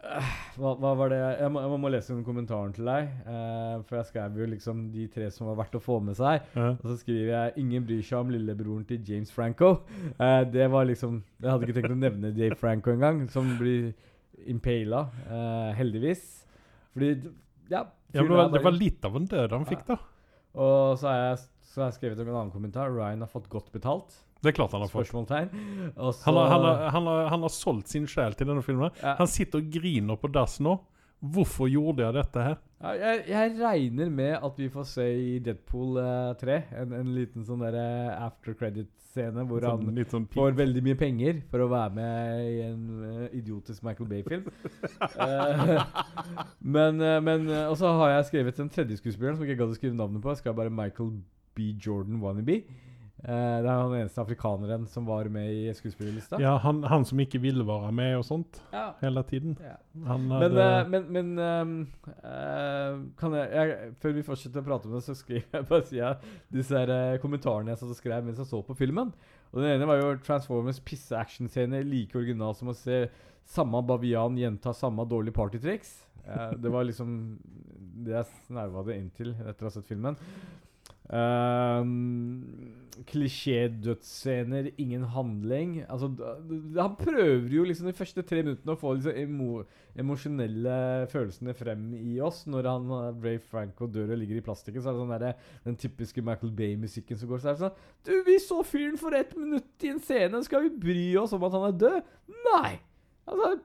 øh, 0.01 0.31
hva, 0.57 0.73
hva 0.81 0.95
var 0.97 1.13
det 1.13 1.19
jeg, 1.21 1.51
må, 1.53 1.67
jeg 1.67 1.83
må 1.83 1.91
lese 1.93 2.15
den 2.15 2.25
kommentaren 2.25 2.73
til 2.73 2.89
deg. 2.89 3.13
Uh, 3.29 3.85
for 3.85 3.99
jeg 4.01 4.09
skrev 4.09 4.41
jo 4.41 4.49
liksom 4.55 4.87
de 4.95 5.05
tre 5.13 5.29
som 5.35 5.51
var 5.51 5.61
verdt 5.61 5.77
å 5.77 5.83
få 5.85 5.99
med 6.01 6.17
seg. 6.17 6.49
Ja. 6.57 6.73
Og 6.79 6.89
så 6.89 6.99
skriver 7.03 7.31
jeg 7.35 7.55
'Ingen 7.61 7.87
bryr 7.91 8.01
seg 8.01 8.19
om 8.23 8.33
lillebroren 8.33 8.89
til 8.89 9.05
James 9.05 9.33
Franco'. 9.37 9.75
Eh, 10.17 10.43
det 10.49 10.71
var 10.73 10.89
liksom 10.89 11.21
Jeg 11.43 11.51
hadde 11.51 11.69
ikke 11.69 11.81
tenkt 11.83 11.99
å 11.99 12.01
nevne 12.07 12.33
Dave 12.33 12.57
Franco 12.57 12.97
engang, 12.97 13.27
som 13.29 13.53
blir 13.61 13.93
impala, 14.49 15.11
eh, 15.29 15.71
heldigvis. 15.77 16.47
Fordi 16.97 17.17
Ja. 17.69 17.85
Ja, 18.15 18.23
det, 18.23 18.31
var, 18.31 18.63
var 18.63 18.73
litt 18.73 19.05
av 19.05 19.17
en 19.19 19.27
død 19.27 19.53
han 19.53 19.65
fikk, 19.67 19.83
da. 19.85 19.97
Og 20.57 20.97
så 21.01 21.11
har 21.11 21.19
jeg, 21.21 21.41
så 21.71 21.83
har 21.83 21.91
jeg 21.91 21.99
skrevet 22.01 22.23
om 22.23 22.31
en 22.31 22.39
annen 22.41 22.55
kommentar. 22.55 22.93
Ryan 22.95 23.25
har 23.25 23.31
fått 23.31 23.51
godt 23.53 23.69
betalt. 23.75 24.17
Det 24.43 24.53
er 24.53 24.57
klart 24.59 24.75
han 24.77 24.85
har 24.85 24.91
fått. 24.93 25.09
Spørsmålstegn. 25.09 25.49
Han 25.97 26.37
har, 26.37 26.51
han, 26.51 26.67
har, 26.67 26.83
han, 26.95 27.09
har, 27.09 27.31
han 27.33 27.47
har 27.47 27.53
solgt 27.53 27.91
sin 27.93 28.07
sjel 28.11 28.37
til 28.37 28.49
denne 28.51 28.63
filmen. 28.65 28.93
Ja. 29.03 29.17
Han 29.21 29.31
sitter 29.31 29.63
og 29.63 29.73
griner 29.75 30.21
på 30.21 30.31
dass 30.33 30.59
nå. 30.65 30.77
Hvorfor 31.33 31.71
gjorde 31.71 32.07
jeg 32.07 32.19
dette 32.21 32.47
her? 32.51 32.63
jeg, 32.77 33.23
jeg 33.31 33.55
regner 33.57 34.11
med 34.13 34.35
at 34.45 34.59
vi 34.61 34.69
får 34.69 34.85
se 34.91 35.05
i 35.17 35.39
Deadpool 35.43 35.97
eh, 35.97 36.35
3 36.39 36.57
en, 36.83 36.93
en 36.99 37.13
liten 37.17 37.47
sånn 37.49 37.63
der 37.65 37.79
after 38.13 38.53
credit-scene 38.59 39.47
hvor 39.49 39.65
Sånn, 39.65 39.87
han 39.89 40.11
sånn 40.11 40.27
får 40.33 40.59
veldig 40.59 40.83
mye 40.85 40.99
penger 41.01 41.41
for 41.51 41.65
å 41.65 41.71
være 41.73 41.97
med 41.97 42.43
i 42.51 42.59
en 42.67 42.83
eh, 43.09 43.39
idiotisk 43.41 43.87
Michael 43.87 44.11
Bay-film. 44.11 44.51
uh, 45.17 45.87
men, 46.77 47.01
eh, 47.01 47.21
men 47.25 47.49
eh, 47.49 47.65
Og 47.71 47.79
så 47.81 47.95
har 48.03 48.17
jeg 48.17 48.29
skrevet 48.31 48.61
en 48.63 48.73
tredje 48.73 49.01
skuespiller 49.01 49.35
som 49.35 49.45
jeg 49.45 49.55
ikke 49.55 49.65
gadd 49.65 49.73
å 49.73 49.79
skrive 49.79 49.97
navnet 49.97 50.23
på. 50.23 50.35
Jeg 50.35 50.45
skal 50.45 50.59
bare 50.59 50.73
Michael 50.73 51.17
B. 51.57 51.73
Jordan 51.81 52.21
Wannabe. 52.21 52.61
Eh, 53.25 53.59
det 53.65 53.67
er 53.71 53.79
han 53.81 53.95
eneste 53.97 54.21
afrikaneren 54.21 54.83
som 54.93 55.07
var 55.09 55.25
med 55.33 55.49
i 55.49 55.71
skuespillerlista. 55.75 56.37
Ja, 56.43 56.59
han, 56.61 56.83
han 56.85 57.05
som 57.09 57.19
ikke 57.23 57.41
ville 57.41 57.65
være 57.67 57.89
med 57.97 58.19
og 58.19 58.27
sånt 58.29 58.59
Ja. 58.75 58.91
hele 59.01 59.23
tiden. 59.25 59.55
Ja. 59.63 59.79
Han 60.07 60.27
Men, 60.29 60.43
hadde, 60.43 60.67
eh, 60.67 60.91
men, 60.93 61.07
men 61.17 61.31
eh, 61.41 62.99
kan 63.17 63.33
jeg, 63.39 63.49
jeg 63.57 63.95
Før 64.03 64.15
vi 64.19 64.25
fortsetter 64.27 64.61
å 64.61 64.67
prate 64.69 64.91
om 64.91 64.97
det, 64.99 65.03
så 65.07 65.17
skriver 65.17 65.49
jeg 65.57 65.69
bare 65.71 65.87
si 65.89 66.03
disse 66.59 66.77
her, 66.83 67.17
kommentarene 67.23 67.73
jeg 67.73 67.81
satt 67.83 67.95
og 67.97 68.01
skrev 68.03 68.27
mens 68.29 68.43
jeg 68.43 68.51
så 68.53 68.61
på 68.67 68.77
filmen. 68.79 69.15
Og 69.53 69.63
Den 69.63 69.77
ene 69.79 69.89
var 69.89 70.03
jo 70.03 70.13
Transformers 70.27 70.83
pisse-actionscene 70.85 71.81
like 71.89 72.19
original 72.19 72.55
som 72.59 72.69
å 72.69 72.77
se 72.77 73.07
samme 73.47 73.81
bavian 73.87 74.37
gjenta 74.37 74.75
samme 74.77 75.07
dårlige 75.09 75.37
partytriks. 75.39 76.03
Eh, 76.27 76.53
det 76.61 76.71
var 76.75 76.85
liksom 76.85 77.39
det 78.05 78.13
jeg 78.19 78.29
snerva 78.49 78.83
det 78.85 78.97
inn 79.01 79.11
til 79.17 79.33
etter 79.41 79.65
å 79.65 79.71
ha 79.71 79.75
sett 79.79 79.89
filmen. 79.89 80.19
Um, 81.07 82.73
Klisjé-dødsscener, 83.07 84.71
ingen 84.81 85.05
handling. 85.13 85.85
Altså, 85.89 86.09
han 86.79 86.97
prøver 86.99 87.53
jo 87.53 87.67
liksom 87.69 87.87
de 87.91 87.95
første 87.97 88.25
tre 88.27 88.41
minuttene 88.43 88.75
å 88.75 88.81
få 88.81 88.95
liksom 88.97 89.19
emo 89.21 89.61
emosjonelle 89.97 91.07
følelsene 91.13 91.55
frem 91.57 91.87
i 91.97 92.19
oss. 92.25 92.43
Når 92.51 92.71
han 92.71 92.91
uh, 92.91 93.23
Ray 93.23 93.39
Franco 93.39 93.89
dør 93.89 94.15
og 94.15 94.21
ligger 94.21 94.41
i 94.41 94.45
plastikken, 94.45 94.83
så 94.83 94.91
er 94.91 94.97
det 94.97 95.05
sånn 95.05 95.15
der, 95.15 95.47
den 95.69 95.79
typiske 95.81 96.25
Michael 96.25 96.53
Bay-musikken 96.57 97.21
som 97.21 97.31
går. 97.31 97.45
Så 97.45 97.53
er 97.53 97.57
det 97.57 97.65
sånn 97.65 97.81
Du, 98.09 98.13
vi 98.27 98.37
så 98.43 98.61
fyren 98.67 98.99
for 99.01 99.17
ett 99.17 99.37
minutt 99.39 99.87
i 99.87 99.95
en 99.95 100.03
scene, 100.03 100.43
skal 100.45 100.67
vi 100.67 100.75
bry 100.89 101.09
oss 101.23 101.37
om 101.37 101.47
at 101.47 101.57
han 101.57 101.71
er 101.71 101.81
død? 101.85 102.13
Nei! 102.51 102.77
Altså 103.27 103.57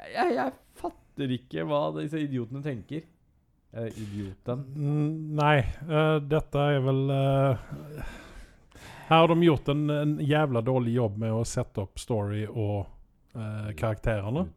jeg, 0.00 0.34
jeg 0.36 0.52
fatter 0.80 1.34
ikke 1.34 1.64
hva 1.68 1.82
disse 1.98 2.20
idiotene 2.22 2.62
tenker. 2.64 3.04
Eh, 3.72 3.86
idioten. 3.86 4.64
Mm, 4.76 5.36
Nei, 5.36 5.58
uh, 5.86 6.16
dette 6.26 6.58
er 6.58 6.80
vel 6.82 7.04
uh, 7.06 7.60
Her 9.06 9.20
har 9.20 9.28
de 9.30 9.44
gjort 9.46 9.68
en, 9.70 9.84
en 9.94 10.16
jævla 10.26 10.62
dårlig 10.66 10.96
jobb 10.96 11.20
med 11.22 11.34
å 11.34 11.44
sette 11.46 11.84
opp 11.84 12.02
story 12.02 12.42
og 12.48 12.88
uh, 13.36 13.70
karakterene. 13.78 14.48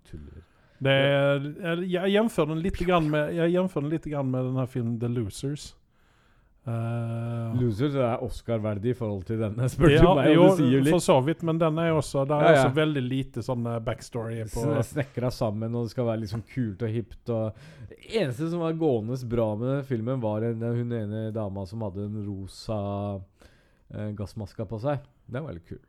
Det 0.83 0.93
er, 0.97 1.45
jeg, 1.61 1.91
jeg 1.93 2.15
jämför 2.15 2.49
den 2.49 2.63
litt 2.65 2.81
grann 2.81 3.05
med, 3.13 3.35
jeg 3.37 3.53
den 3.85 3.93
litt 3.93 4.09
med 4.33 4.49
denne 4.49 4.65
filmen 4.67 4.97
The 4.99 5.11
Losers. 5.13 5.69
Eh, 6.63 7.55
Losers 7.59 7.95
er 7.99 8.21
Oscar-verdig 8.23 8.93
i 8.93 8.95
forhold 8.95 9.25
til 9.27 9.41
denne, 9.43 9.67
spør 9.71 9.89
du 9.91 10.05
meg. 10.15 10.29
jo, 10.31 10.45
det 10.47 10.53
sier 10.61 10.77
jo 10.77 10.93
for 10.93 11.03
så 11.03 11.17
vidt, 11.25 11.41
men 11.43 11.59
den 11.59 11.79
er 11.83 11.91
også, 11.91 12.23
det 12.29 12.37
er 12.37 12.45
Ja, 12.45 12.51
ja. 12.55 12.61
også 12.61 12.77
veldig 12.77 13.03
lite 13.03 13.43
sånn 13.43 13.67
eh, 13.67 13.79
backstory 13.83 14.45
på 14.53 14.63
Snekra 14.87 15.31
sammen, 15.35 15.75
og 15.75 15.89
det 15.89 15.95
skal 15.95 16.07
være 16.07 16.23
liksom 16.23 16.45
kult 16.53 16.85
og 16.87 16.93
hipt. 16.95 17.33
Og 17.35 17.89
det 17.91 17.99
eneste 18.21 18.47
som 18.53 18.63
var 18.63 18.77
gående 18.79 19.19
bra 19.27 19.49
med 19.59 19.83
filmen, 19.89 20.23
var 20.23 20.47
en, 20.47 20.63
hun 20.79 20.95
ene 21.01 21.25
dama 21.35 21.65
som 21.67 21.83
hadde 21.83 22.07
en 22.07 22.21
rosa 22.29 22.79
eh, 23.91 24.13
gassmaske 24.15 24.67
på 24.69 24.79
seg. 24.85 25.03
Den 25.27 25.43
var 25.43 25.57
litt 25.57 25.67
kul. 25.67 25.83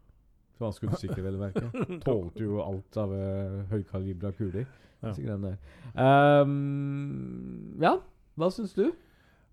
Så 0.55 0.67
var 0.67 0.75
skuddsikker, 0.75 1.23
vel 1.23 1.39
å 1.39 1.45
merke. 1.47 1.71
Tålte 2.07 2.43
jo 2.43 2.61
alt 2.63 2.99
av 2.99 3.15
uh, 3.15 3.63
høykalibra 3.71 4.31
kuler. 4.35 4.67
Ja. 5.05 5.11
Ehm, 6.01 7.75
ja, 7.83 7.99
hva 8.41 8.49
syns 8.55 8.73
du? 8.75 8.87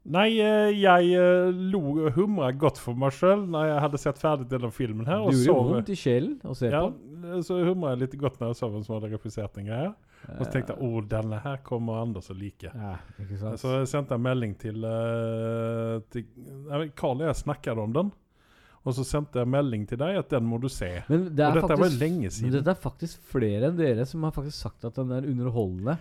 Nei, 0.02 0.40
eh, 0.42 0.72
jeg 0.82 1.12
eh, 1.14 1.52
lo 1.54 2.08
humra 2.16 2.50
godt 2.58 2.80
for 2.82 2.98
meg 2.98 3.14
sjøl 3.14 3.44
når 3.54 3.68
jeg 3.70 3.82
hadde 3.84 4.00
sett 4.02 4.22
ferdig 4.22 4.48
denne 4.50 4.72
filmen 4.74 5.06
her. 5.06 5.22
Og 5.22 5.36
du 5.36 5.44
gjorde 5.44 5.76
vondt 5.76 5.92
i 5.94 5.98
sjelen 6.00 6.40
å 6.42 6.56
se 6.58 6.72
ja, 6.74 6.88
på. 6.90 7.42
så 7.46 7.60
humra 7.68 7.94
jeg 7.94 8.08
litt 8.08 8.16
godt 8.24 8.40
når 8.42 8.54
jeg 8.54 8.62
så 8.64 8.72
hvem 8.72 8.88
som 8.88 8.96
hadde 8.98 9.12
regissert 9.14 9.60
den 9.60 9.70
greia. 9.70 9.92
Og 10.26 10.42
så 10.42 10.50
tenkte 10.54 10.74
jeg 10.74 10.86
å, 10.86 11.04
denne 11.12 11.38
her 11.42 11.62
kommer 11.66 12.02
Anders 12.02 12.32
å 12.34 12.38
like. 12.38 12.70
ja? 12.74 12.96
Så 13.58 13.76
jeg 13.78 13.92
sendte 13.94 14.18
en 14.18 14.26
melding 14.26 14.58
til, 14.62 14.82
eh, 14.86 16.02
til 16.14 16.90
Carl 16.98 17.22
og 17.22 17.30
jeg 17.30 17.42
snakket 17.44 17.82
om 17.82 17.96
den. 17.98 18.12
Og 18.82 18.96
så 18.98 19.06
sendte 19.06 19.44
jeg 19.44 19.50
melding 19.54 19.84
til 19.90 20.00
deg 20.02 20.18
at 20.18 20.32
den 20.34 20.48
må 20.50 20.58
du 20.62 20.66
se. 20.72 20.90
Men 21.12 21.28
det 21.30 21.46
er 21.46 21.52
og 21.54 21.60
dette 21.60 21.68
var 21.68 21.78
faktisk, 21.78 21.94
jo 21.94 22.02
lenge 22.02 22.32
siden. 22.32 22.48
men 22.48 22.56
dette 22.58 22.74
er 22.74 22.82
faktisk 22.82 23.28
flere 23.30 23.70
enn 23.70 23.78
dere 23.78 24.06
som 24.10 24.26
har 24.26 24.34
faktisk 24.34 24.58
sagt 24.58 24.88
at 24.90 24.98
den 24.98 25.14
er 25.14 25.28
underholdende. 25.30 25.98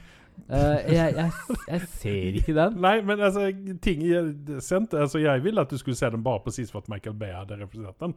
Eh, 0.48 0.94
jeg, 0.94 1.14
jeg, 1.16 1.56
jeg 1.68 1.80
ser 1.94 2.38
ikke 2.40 2.54
den. 2.56 2.78
Nei, 2.82 2.96
men 3.06 3.20
altså, 3.20 3.50
ting 3.82 4.02
jeg 4.06 4.60
sendte 4.64 4.98
Altså, 5.00 5.20
jeg 5.22 5.44
ville 5.44 5.60
at 5.60 5.70
du 5.70 5.78
skulle 5.78 5.98
se 5.98 6.10
den 6.10 6.24
bare 6.24 6.42
precis 6.44 6.72
for 6.72 6.84
at 6.84 6.88
Michael 6.92 7.18
Bay 7.18 7.34
hadde 7.34 7.60
representert 7.60 8.00
den. 8.00 8.14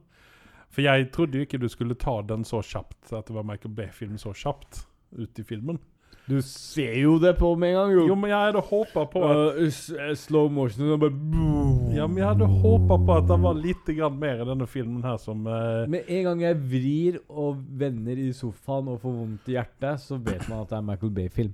For 0.74 0.82
jeg 0.82 1.12
trodde 1.14 1.38
jo 1.38 1.46
ikke 1.46 1.62
du 1.62 1.70
skulle 1.70 1.98
ta 2.00 2.20
den 2.28 2.46
så 2.48 2.64
kjapt, 2.66 3.14
at 3.14 3.28
det 3.28 3.36
var 3.36 3.46
Michael 3.46 3.76
Bay-film 3.78 4.18
så 4.18 4.34
kjapt 4.34 4.88
ut 5.14 5.40
i 5.40 5.46
filmen. 5.46 5.78
Du 6.24 6.38
ser 6.42 6.94
jo 7.02 7.18
det 7.20 7.34
på 7.36 7.50
med 7.60 7.74
en 7.74 7.76
gang, 7.76 7.94
jo. 7.98 8.04
Jo, 8.08 8.16
men 8.16 8.32
jeg 8.32 8.40
hadde 8.40 8.62
håpa 8.64 9.04
på 9.12 9.24
at 9.28 9.58
uh, 9.60 10.14
slow 10.16 10.48
motion 10.50 10.94
og 10.96 11.02
bare 11.02 11.12
boom. 11.12 11.90
Ja, 11.94 12.08
men 12.08 12.22
jeg 12.22 12.30
hadde 12.30 12.48
håpa 12.48 12.98
på 12.98 13.18
at 13.18 13.28
det 13.28 13.40
var 13.44 13.60
litt 13.60 13.92
mer 14.16 14.42
i 14.42 14.48
denne 14.48 14.68
filmen 14.72 15.04
her 15.04 15.18
som 15.20 15.44
uh, 15.46 15.84
Med 15.92 16.08
en 16.08 16.24
gang 16.30 16.46
jeg 16.46 16.62
vrir 16.72 17.20
og 17.28 17.60
vender 17.80 18.24
i 18.24 18.32
sofaen 18.34 18.88
og 18.94 19.02
får 19.04 19.18
vondt 19.20 19.52
i 19.52 19.58
hjertet, 19.58 20.00
så 20.00 20.18
vet 20.18 20.48
man 20.48 20.64
at 20.64 20.72
det 20.72 20.80
er 20.80 20.88
Michael 20.94 21.14
Bay-film. 21.20 21.54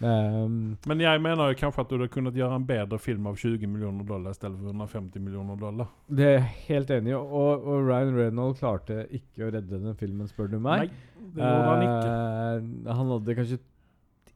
Ehm, 0.00 0.76
Men 0.86 1.00
jeg 1.02 1.22
mener 1.22 1.50
jo 1.50 1.58
kanskje 1.58 1.82
at 1.82 1.90
du 1.90 1.96
hadde 1.96 2.10
kunnet 2.12 2.36
gjøre 2.38 2.58
en 2.60 2.66
bedre 2.66 2.98
film 3.02 3.26
av 3.30 3.38
20 3.40 3.70
millioner 3.70 4.06
dollar 4.06 4.34
i 4.34 4.38
stedet 4.38 4.58
for 4.58 4.70
150 4.70 5.24
millioner 5.24 5.58
dollar. 5.58 5.88
det 6.06 6.26
er 6.26 6.36
jeg 6.36 6.52
helt 6.68 6.92
enig 6.98 7.14
i. 7.14 7.16
Og, 7.16 7.64
og 7.64 7.88
Ryan 7.88 8.14
Reynolds 8.16 8.62
klarte 8.62 9.06
ikke 9.10 9.48
å 9.48 9.50
redde 9.54 9.80
den 9.82 9.98
filmen, 9.98 10.28
spør 10.30 10.52
du 10.52 10.60
meg. 10.60 10.86
Nei, 10.86 11.24
det 11.34 11.42
gjorde 11.42 11.72
han 11.72 11.88
ikke. 11.88 12.12
Eh, 12.12 12.94
han 13.00 13.12
hadde 13.14 13.36
kanskje 13.40 13.60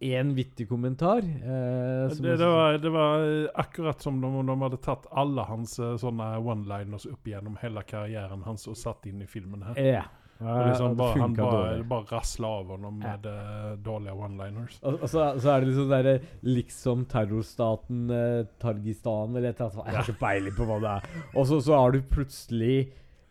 én 0.03 0.33
vittig 0.35 0.67
kommentar. 0.67 1.23
Uh, 1.23 2.11
som 2.11 2.25
Det, 2.25 2.33
det, 2.41 2.49
var, 2.51 2.79
det 2.83 2.91
var 2.91 3.21
eh, 3.23 3.51
akkurat 3.63 4.03
som 4.03 4.17
om 4.25 4.41
de 4.47 4.57
hadde 4.65 4.81
tatt 4.83 5.07
alle 5.15 5.45
hans 5.47 5.77
sånne 5.79 6.27
one-liners 6.43 7.07
opp 7.07 7.31
gjennom 7.31 7.55
hele 7.63 7.85
karrieren 7.87 8.43
hans 8.43 8.67
og 8.67 8.75
satt 8.81 9.07
inn 9.07 9.23
i 9.23 9.31
filmen 9.31 9.63
her. 9.69 9.79
Ja. 9.79 10.03
Og 10.43 10.69
liksom 10.69 10.97
bare, 10.99 11.21
han 11.21 11.35
bare, 11.37 11.83
bare 11.89 12.07
rasla 12.11 12.51
over 12.61 12.77
honom 12.77 12.99
med 13.03 13.29
ja. 13.29 13.75
dårlige 13.85 14.15
one-liners. 14.17 14.79
Og, 14.83 14.99
og 14.99 15.11
så, 15.11 15.29
så 15.43 15.53
er 15.55 15.63
det 15.63 15.71
liksom 15.71 15.93
derre 15.93 16.17
liksom 16.47 17.05
terrorstaten 17.13 18.03
eh, 18.17 18.41
Targistan 18.63 19.37
eller 19.37 19.53
et 19.53 19.61
eller 19.61 19.79
annet. 19.79 19.93
Jeg 19.93 20.01
har 20.01 20.11
ikke 20.11 20.25
peiling 20.25 20.59
på 20.59 20.69
hva 20.69 20.81
det 20.83 20.97
er. 20.97 21.23
Og 21.33 21.49
så, 21.51 21.61
så 21.65 21.79
har 21.79 21.95
du 21.95 22.03
plutselig 22.13 22.77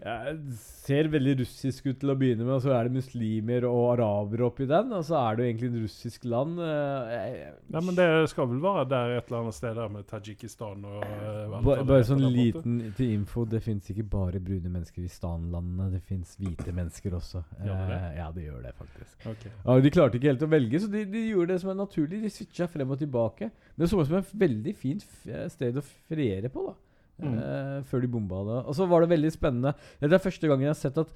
eh, 0.01 0.29
Ser 0.81 1.07
veldig 1.13 1.35
russisk 1.43 1.85
ut 1.91 1.99
til 2.01 2.09
å 2.11 2.15
begynne 2.17 2.41
med, 2.43 2.55
og 2.57 2.61
så 2.63 2.71
er 2.73 2.87
det 2.87 2.95
muslimer 2.95 3.65
og 3.69 3.91
arabere 3.93 4.47
oppi 4.47 4.65
den. 4.69 4.89
Og 4.97 5.03
så 5.07 5.19
er 5.19 5.37
det 5.37 5.43
jo 5.45 5.49
egentlig 5.51 5.69
et 5.69 5.83
russisk 5.85 6.25
land. 6.25 6.57
eh, 6.59 7.51
Ja, 7.71 7.79
men 7.85 7.95
det 7.95 8.07
skal 8.33 8.49
vel 8.49 8.59
være 8.63 8.87
der 8.89 9.13
et 9.19 9.29
eller 9.29 9.43
annet 9.43 9.57
sted 9.59 9.77
der 9.77 9.93
med 9.93 10.07
Tadsjikistan 10.09 10.83
og 10.89 11.05
eh, 11.05 11.55
Bare, 11.61 11.85
bare 11.85 12.03
sånn 12.09 12.25
liten 12.33 12.79
til 12.97 13.13
info. 13.19 13.45
Det 13.45 13.61
fins 13.63 13.87
ikke 13.93 14.07
bare 14.17 14.41
brune 14.43 14.73
mennesker 14.73 15.05
i 15.05 15.11
stanlandene. 15.13 15.91
Det 15.93 16.01
fins 16.09 16.33
hvite 16.41 16.73
mennesker 16.73 17.15
også. 17.21 17.43
Gjør 17.61 17.87
det? 17.93 18.01
Eh, 18.01 18.19
ja, 18.19 18.29
det 18.35 18.47
gjør 18.49 18.61
det, 18.65 18.75
faktisk. 18.81 19.17
Okay. 19.35 19.51
Ja, 19.65 19.79
De 19.85 19.93
klarte 19.93 20.17
ikke 20.19 20.33
helt 20.33 20.47
å 20.49 20.51
velge, 20.57 20.81
så 20.83 20.91
de, 20.91 21.05
de 21.13 21.27
gjorde 21.29 21.53
det 21.53 21.61
som 21.61 21.71
er 21.75 21.81
naturlig. 21.85 22.23
De 22.25 22.33
switcha 22.33 22.67
frem 22.73 22.89
og 22.91 22.99
tilbake. 22.99 23.51
Men 23.75 23.85
det 23.85 23.91
så 23.93 24.01
ut 24.01 24.09
som 24.09 24.17
et 24.23 24.33
veldig 24.49 24.75
fint 24.81 25.05
eh, 25.29 25.45
sted 25.53 25.77
å 25.77 25.85
feriere 26.09 26.49
på, 26.49 26.71
da. 26.71 26.75
Mm. 27.21 27.38
Uh, 27.38 27.77
før 27.88 28.03
de 28.03 28.10
bomba 28.12 28.43
det. 28.47 28.60
Og 28.65 28.77
så 28.77 28.88
var 28.89 29.03
det 29.03 29.13
veldig 29.13 29.31
spennende. 29.34 29.75
Det 30.01 30.12
er 30.12 30.23
første 30.23 30.49
gangen 30.49 30.65
jeg 30.67 30.73
har 30.73 30.81
sett 30.81 31.01
at 31.01 31.15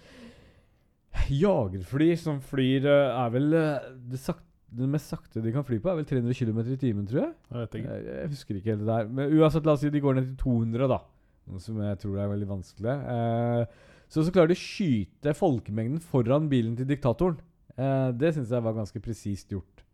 jagerfly 1.32 2.10
som 2.20 2.42
flyr 2.44 2.86
eh, 2.92 3.18
Er 3.24 3.32
vel 3.34 3.56
eh, 3.56 3.88
det, 4.12 4.20
sakte 4.22 4.44
det 4.76 4.90
mest 4.92 5.08
sakte 5.08 5.40
de 5.40 5.54
kan 5.56 5.64
fly 5.64 5.78
på, 5.80 5.88
er 5.88 6.02
vel 6.02 6.08
300 6.10 6.36
km 6.36 6.58
i 6.68 6.78
timen, 6.80 7.06
tror 7.08 7.22
jeg. 7.22 7.34
Jeg 7.48 7.62
vet 7.62 7.76
ikke. 7.80 7.94
Jeg, 7.94 8.08
jeg 8.10 8.32
husker 8.34 8.58
ikke 8.58 8.72
helt 8.74 8.82
det 8.82 8.90
der. 8.90 9.12
Men 9.18 9.36
uansett, 9.38 9.68
la 9.68 9.76
oss 9.78 9.86
si 9.86 9.92
de 9.94 10.02
går 10.04 10.18
ned 10.18 10.26
til 10.34 10.40
200, 10.42 10.90
da. 10.92 10.98
Noe 11.46 11.62
som 11.64 11.78
jeg 11.80 12.00
tror 12.02 12.18
er 12.20 12.32
veldig 12.34 12.50
vanskelig. 12.50 12.96
Eh, 13.14 13.94
så 14.12 14.26
så 14.26 14.34
klarer 14.36 14.52
de 14.52 14.58
å 14.58 14.60
skyte 14.60 15.36
folkemengden 15.38 16.02
foran 16.04 16.50
bilen 16.52 16.76
til 16.76 16.90
diktatoren. 16.90 17.40
Eh, 17.78 18.10
det 18.20 18.34
syns 18.36 18.52
jeg 18.52 18.66
var 18.66 18.76
ganske 18.76 19.02
presist 19.06 19.56
gjort. 19.56 19.85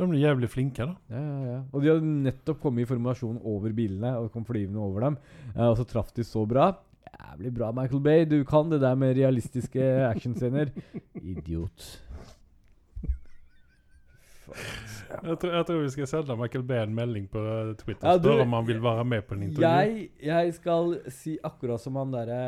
De 0.00 0.06
blir 0.08 0.22
jævlig 0.24 0.48
flinke, 0.48 0.86
da. 0.88 0.94
Ja, 1.12 1.20
ja, 1.20 1.40
ja. 1.52 1.58
Og 1.76 1.82
de 1.84 1.90
hadde 1.92 2.12
nettopp 2.24 2.60
kommet 2.62 2.86
i 2.86 2.88
formasjon 2.88 3.40
over 3.44 3.74
bilene 3.76 4.14
og 4.16 4.30
kom 4.32 4.46
flyvende 4.48 4.80
over 4.80 5.04
dem. 5.10 5.18
Eh, 5.54 5.66
og 5.66 5.76
så 5.76 5.84
traff 5.90 6.14
de 6.16 6.24
så 6.24 6.46
bra. 6.48 6.70
Jævlig 7.10 7.52
bra, 7.58 7.68
Michael 7.76 8.00
Bay. 8.06 8.24
Du 8.30 8.38
kan 8.48 8.70
det 8.72 8.80
der 8.80 8.94
med 8.96 9.12
realistiske 9.18 9.82
actionscener. 10.08 10.72
Idiot. 11.20 11.90
Jeg 15.10 15.36
tror, 15.42 15.52
jeg 15.54 15.66
tror 15.66 15.78
vi 15.82 15.90
skal 15.94 16.08
sende 16.10 16.34
Michael 16.38 16.64
Bay 16.66 16.80
en 16.82 16.94
melding 16.94 17.26
på 17.30 17.38
eh, 17.42 17.72
Twitter. 17.78 18.06
Ja, 18.08 18.16
du- 18.18 18.40
om 18.42 18.52
han 18.56 18.66
vil 18.66 18.80
være 18.82 19.04
med 19.04 19.22
på 19.28 19.34
en 19.36 19.42
intervju. 19.46 19.66
Jeg, 19.68 20.08
jeg 20.26 20.54
skal 20.56 20.96
si 21.12 21.36
akkurat 21.44 21.82
som 21.82 21.96
han 22.00 22.10
derre 22.14 22.40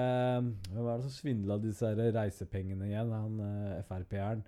Hvem 0.73 0.87
er 0.87 0.97
det 0.97 1.05
som 1.07 1.15
svindla 1.15 1.59
disse 1.63 1.93
reisepengene 2.17 2.89
igjen? 2.91 3.13
Han 3.13 3.39
uh, 3.43 3.83
Frp-eren. 3.91 4.43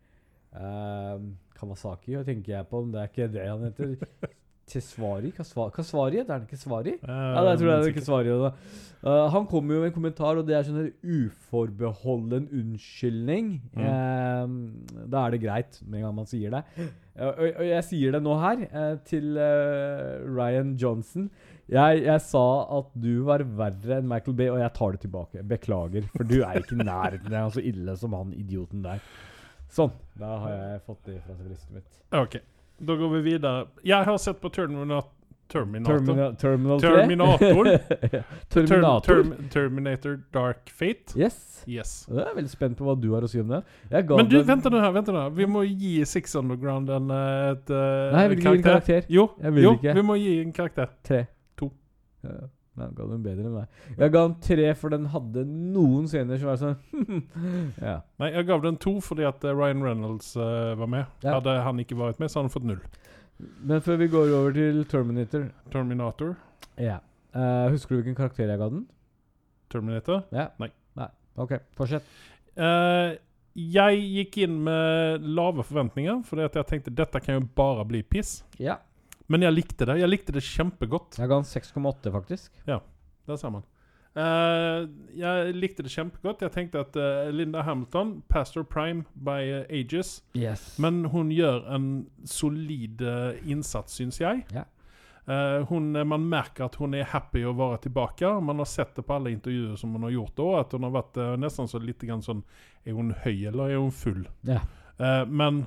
Uh, 0.55 1.19
Kawasaki 1.59 2.17
tenker 2.27 2.57
jeg 2.59 2.67
på, 2.71 2.85
men 2.85 2.95
det 2.95 3.03
er 3.05 3.13
ikke 3.13 3.29
det 3.35 3.47
han 3.51 3.69
heter. 3.69 3.95
Tesvari? 4.65 5.29
Kasva- 5.37 5.69
Kasvari 5.75 6.17
heter 6.23 6.39
han 6.39 6.45
ikke 6.47 6.57
Svari? 6.57 6.95
Uh, 7.03 7.11
Ja, 7.13 7.41
det 7.45 7.59
tror 7.61 7.69
jeg 7.69 7.75
det 7.75 7.75
er 7.75 7.83
sikkert. 7.85 7.99
ikke 7.99 8.07
Svari. 8.07 8.53
Uh, 9.05 9.27
han 9.35 9.45
kom 9.51 9.69
jo 9.75 9.81
med 9.83 9.91
en 9.91 9.97
kommentar, 9.99 10.39
og 10.41 10.47
det 10.49 10.55
er 10.57 10.65
sånn 10.65 10.79
en 10.87 11.19
uforbeholden 11.19 12.47
unnskyldning. 12.49 13.51
Um, 13.77 14.55
da 15.13 15.27
er 15.27 15.35
det 15.35 15.43
greit 15.43 15.77
med 15.85 15.99
en 16.01 16.07
gang 16.07 16.15
man 16.23 16.31
sier 16.31 16.55
det. 16.57 16.63
Uh, 16.81 17.29
og, 17.29 17.43
og 17.61 17.67
jeg 17.69 17.85
sier 17.91 18.17
det 18.17 18.23
nå 18.25 18.39
her 18.41 18.65
uh, 18.73 18.95
til 19.11 19.37
uh, 19.37 20.25
Ryan 20.33 20.73
Johnson. 20.81 21.29
Jeg, 21.69 22.01
jeg 22.07 22.21
sa 22.25 22.47
at 22.79 22.89
du 23.05 23.13
var 23.29 23.45
verre 23.61 24.01
enn 24.01 24.09
Michael 24.09 24.37
Bay, 24.41 24.49
og 24.53 24.59
jeg 24.65 24.73
tar 24.81 24.97
det 24.97 25.05
tilbake. 25.05 25.45
Beklager, 25.53 26.09
for 26.17 26.25
du 26.29 26.39
er 26.41 26.63
ikke 26.63 26.77
i 26.81 26.89
nærheten 26.89 27.37
av 27.37 27.53
så 27.55 27.61
ille 27.65 27.95
som 28.01 28.17
han 28.17 28.33
idioten 28.37 28.83
der. 28.85 29.05
Sånn. 29.75 29.91
Da 30.15 30.37
har 30.39 30.55
jeg 30.55 30.83
fått 30.87 31.09
det 31.09 31.19
fra 31.25 31.35
brystet 31.35 31.75
mitt. 31.75 31.91
Ok, 32.15 32.39
da 32.79 32.95
går 33.01 33.13
vi 33.17 33.23
videre. 33.33 33.67
Jeg 33.83 34.07
har 34.07 34.19
sett 34.23 34.41
på 34.41 34.53
Terminator. 34.55 35.11
Terminator. 35.49 35.99
Termina 35.99 36.35
Terminal 36.35 36.81
3? 36.81 36.91
Terminator. 36.91 37.65
Terminator. 38.49 39.01
Term, 39.01 39.31
Term, 39.31 39.49
Terminator 39.53 40.21
Dark 40.33 40.71
Fate. 40.71 41.19
Yes. 41.19 41.65
Yes. 41.67 42.07
Jeg 42.09 42.23
er 42.23 42.35
veldig 42.37 42.53
spent 42.53 42.79
på 42.79 42.87
hva 42.87 42.95
du 42.97 43.11
har 43.13 43.27
å 43.27 43.29
si 43.29 43.43
om 43.43 43.51
det. 43.51 43.61
Men 43.91 44.31
du, 44.31 44.39
vent 44.47 44.67
nå 44.71 44.81
her, 44.81 44.95
vent 44.95 45.13
nå. 45.13 45.27
Vi 45.37 45.47
må 45.51 45.65
gi 45.67 45.95
Six 46.09 46.35
Underground 46.41 46.91
en, 46.95 47.11
karakter. 47.11 47.53
et 47.53 47.75
eh, 47.75 48.15
Nei, 48.15 48.25
jeg 48.25 48.33
vil 48.33 48.39
ikke 48.39 48.55
gi 48.55 48.61
en 48.61 48.67
karakter. 48.69 49.07
Jo, 49.13 49.29
jo 49.67 49.77
vi 49.83 50.07
må 50.07 50.19
gi 50.23 50.35
en 50.41 50.55
karakter. 50.57 50.93
Tre. 51.07 51.25
To. 51.61 51.71
Ja, 52.25 52.45
Nei, 52.75 52.89
jeg 52.89 52.97
ga 52.99 53.05
den 53.07 53.23
bedre 53.23 53.45
enn 53.47 53.55
meg. 53.55 53.81
Jeg 53.95 54.11
ga 54.11 54.21
den 54.25 54.37
tre, 54.43 54.67
for 54.79 54.95
den 54.95 55.05
hadde 55.13 55.45
noen 55.47 56.09
scener 56.11 56.41
som 56.41 56.51
var 56.51 56.59
sånn 56.59 57.21
Ja. 57.89 58.01
Nei, 58.19 58.33
jeg 58.35 58.49
gav 58.49 58.65
den 58.65 58.79
to 58.83 58.97
fordi 59.05 59.27
at 59.29 59.47
eh, 59.47 59.55
Ryan 59.55 59.85
Reynolds 59.85 60.33
uh, 60.35 60.75
var 60.81 60.91
med. 60.91 61.13
Ja. 61.23 61.37
Hadde 61.37 61.55
han 61.69 61.83
ikke 61.83 61.99
vært 62.01 62.19
med, 62.23 62.33
så 62.33 62.41
hadde 62.41 62.51
han 62.51 62.55
fått 62.57 62.67
null. 62.67 62.81
Men 63.63 63.83
før 63.85 64.01
vi 64.03 64.09
går 64.11 64.33
over 64.35 64.57
til 64.57 64.83
Terminator 64.91 65.47
Terminator. 65.71 66.35
Ja. 66.81 66.99
Uh, 67.35 67.71
Husker 67.75 67.95
du 67.95 68.01
hvilken 68.01 68.19
karakter 68.19 68.51
jeg 68.51 68.59
ga 68.59 68.71
den? 68.73 68.89
Terminator. 69.71 70.25
Ja. 70.35 70.49
Nei. 70.63 70.71
Nei. 70.99 71.11
OK, 71.43 71.55
fortsett. 71.79 72.11
Uh, 72.59 73.15
jeg 73.55 74.03
gikk 74.03 74.41
inn 74.49 74.59
med 74.67 75.23
lave 75.23 75.63
forventninger, 75.63 76.25
fordi 76.27 76.47
at 76.47 76.59
jeg 76.59 76.71
tenkte 76.73 76.95
dette 76.95 77.23
kan 77.23 77.39
jo 77.39 77.47
bare 77.55 77.87
bli 77.87 78.03
piss. 78.03 78.41
Ja. 78.59 78.81
Men 79.33 79.47
jeg 79.47 79.57
likte 79.57 79.87
det. 79.89 80.01
Jeg 80.03 80.11
likte 80.11 80.35
det 80.37 80.45
kjempegodt. 80.45 81.17
Jeg 81.21 81.31
ga 81.31 81.39
den 81.41 81.49
6,8, 81.49 82.13
faktisk. 82.13 82.53
Ja, 82.69 82.81
Der 83.27 83.41
ser 83.41 83.55
man. 83.55 83.65
Uh, 84.15 84.87
jeg 85.19 85.55
likte 85.57 85.83
det 85.83 85.91
kjempegodt. 85.91 86.45
Jeg 86.45 86.55
tenkte 86.55 86.85
at 86.85 86.95
uh, 86.95 87.31
Linda 87.35 87.65
Hamilton, 87.67 88.21
Pastor 88.31 88.63
Prime 88.63 89.03
by 89.15 89.41
uh, 89.51 89.65
Ages 89.67 90.21
Yes. 90.39 90.77
Men 90.79 91.05
hun 91.11 91.33
gjør 91.35 91.65
en 91.75 91.89
solid 92.25 93.03
innsats, 93.43 93.99
syns 93.99 94.21
jeg. 94.23 94.47
Yeah. 94.55 94.71
Hun, 95.71 95.95
man 96.05 96.27
merker 96.29 96.67
at 96.67 96.75
hun 96.77 96.93
er 96.93 97.07
happy 97.09 97.47
å 97.49 97.55
være 97.57 97.79
tilbake. 97.87 98.29
Man 98.45 98.59
har 98.61 98.69
sett 98.69 98.93
det 98.93 99.07
på 99.09 99.15
alle 99.17 99.33
intervjuer 99.33 99.79
som 99.81 99.95
hun 99.97 100.05
har 100.05 100.13
gjort 100.13 100.35
da, 100.37 100.49
at 100.61 100.75
hun 100.77 100.85
har 100.85 100.93
vært 100.99 101.17
nesten 101.41 101.71
så 101.71 101.81
litt 101.81 102.05
sånn 102.27 102.43
Er 102.85 102.93
hun 102.93 103.15
høy, 103.23 103.47
eller 103.49 103.73
er 103.73 103.81
hun 103.81 103.95
full? 103.95 104.27
Yeah. 104.45 104.69
Men 105.25 105.63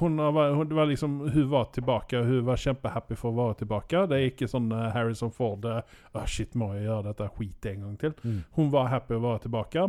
hun, 0.00 0.18
har, 0.18 0.64
det 0.64 0.74
var 0.74 0.86
liksom, 0.86 1.20
hun 1.20 1.50
var 1.50 1.64
tilbake, 1.64 2.18
hun 2.18 2.44
var 2.46 2.56
kjempehappy 2.56 3.16
for 3.18 3.32
å 3.32 3.36
være 3.36 3.58
tilbake. 3.62 4.06
Det 4.08 4.18
er 4.18 4.30
ikke 4.30 4.48
sånn 4.48 4.70
eh, 4.72 4.88
Harrison 4.94 5.32
Ford 5.34 5.66
uh, 5.68 5.82
«Åh, 6.16 6.24
Shit, 6.26 6.56
må 6.58 6.72
jeg 6.76 6.86
gjøre 6.86 7.10
dette 7.10 7.28
skit 7.34 7.68
en 7.72 7.84
gang 7.86 7.98
til? 8.00 8.14
Mm. 8.24 8.38
Hun 8.56 8.72
var 8.72 8.88
happy 8.92 9.18
å 9.18 9.24
være 9.26 9.44
tilbake. 9.46 9.86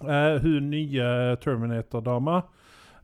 Uh, 0.00 0.36
hun 0.44 0.70
nye 0.72 1.10
Terminator-dama 1.42 2.42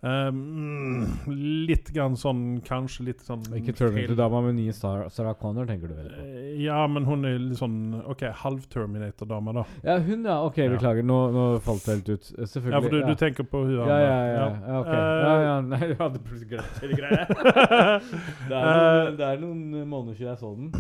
eh, 0.07 0.29
mm, 0.31 1.27
Litt 1.69 1.90
grann 1.95 2.14
sånn 2.19 2.42
Kanskje 2.66 3.07
litt 3.09 3.25
sånn 3.27 3.42
Ikke 3.59 3.75
Terminator-dama, 3.77 4.40
men 4.47 4.57
nye 4.61 4.75
Sarah, 4.77 5.09
Sarah 5.12 5.35
Connor, 5.40 5.66
tenker 5.69 5.90
du 5.90 5.97
vel 5.99 6.09
på? 6.12 6.25
Eh, 6.25 6.49
Ja, 6.64 6.79
men 6.90 7.05
hun 7.09 7.27
er 7.29 7.37
litt 7.42 7.59
sånn 7.61 7.77
OK, 8.07 8.23
halv-Terminator-dame, 8.45 9.55
da. 9.59 9.64
Ja, 9.87 9.99
hun, 10.03 10.25
ja. 10.25 10.38
OK, 10.47 10.59
Ja. 10.62 10.71
beklager. 10.73 11.05
Nå, 11.07 11.19
nå 11.35 11.47
falt 11.66 11.85
det 11.87 11.97
helt 11.99 12.09
ut. 12.14 12.31
Eh, 12.38 12.47
Selvfølgelig. 12.47 12.77
Ja, 12.77 12.83
for 12.87 12.95
du, 12.97 13.01
ja. 13.03 13.07
du 13.12 13.21
tenker 13.25 13.49
på 13.53 13.64
hun 13.66 13.75
ja, 13.77 13.99
ja, 14.01 14.19
ja, 14.31 14.47
ja, 14.69 14.79
Okay. 14.81 15.01
Uh, 15.01 15.27
ja, 15.27 15.35
ja. 15.47 15.55
Nei, 15.73 15.83
du 15.90 15.95
hadde 16.01 16.23
plutselig 16.25 16.51
glemt 16.55 16.81
hele 16.83 17.01
greia. 17.01 17.27
Det 18.49 18.57
er, 18.57 18.66
noen, 18.66 19.16
det 19.19 19.27
er 19.27 19.40
noen 19.42 19.88
måneder 19.90 20.16
siden 20.19 20.31
jeg 20.31 20.40
så 20.40 20.51
den. 20.57 20.71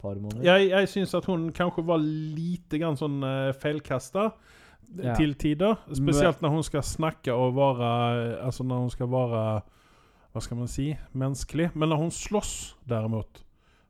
Par 0.00 0.14
måneder. 0.20 0.44
Jeg, 0.46 0.68
jeg 0.70 0.88
syns 0.92 1.14
at 1.16 1.26
hun 1.28 1.48
kanskje 1.56 1.84
var 1.88 2.00
lite 2.02 2.80
grann 2.82 2.98
sånn 3.00 3.18
uh, 3.24 3.52
feilkasta 3.60 4.30
Ja. 4.96 5.14
til 5.18 5.34
tider. 5.34 5.74
Spesielt 5.92 6.40
når 6.42 6.48
hun 6.48 6.62
skal 6.62 6.82
snakke 6.82 7.32
og 7.32 7.54
være 7.56 8.38
Altså 8.46 8.62
når 8.64 8.78
hun 8.80 8.90
skal 8.90 9.06
være 9.10 9.60
Hva 10.32 10.40
skal 10.40 10.56
man 10.56 10.68
si 10.68 10.96
menneskelig. 11.14 11.70
Men 11.74 11.88
når 11.88 11.96
hun 11.96 12.10
slåss, 12.10 12.76
derimot, 12.88 13.42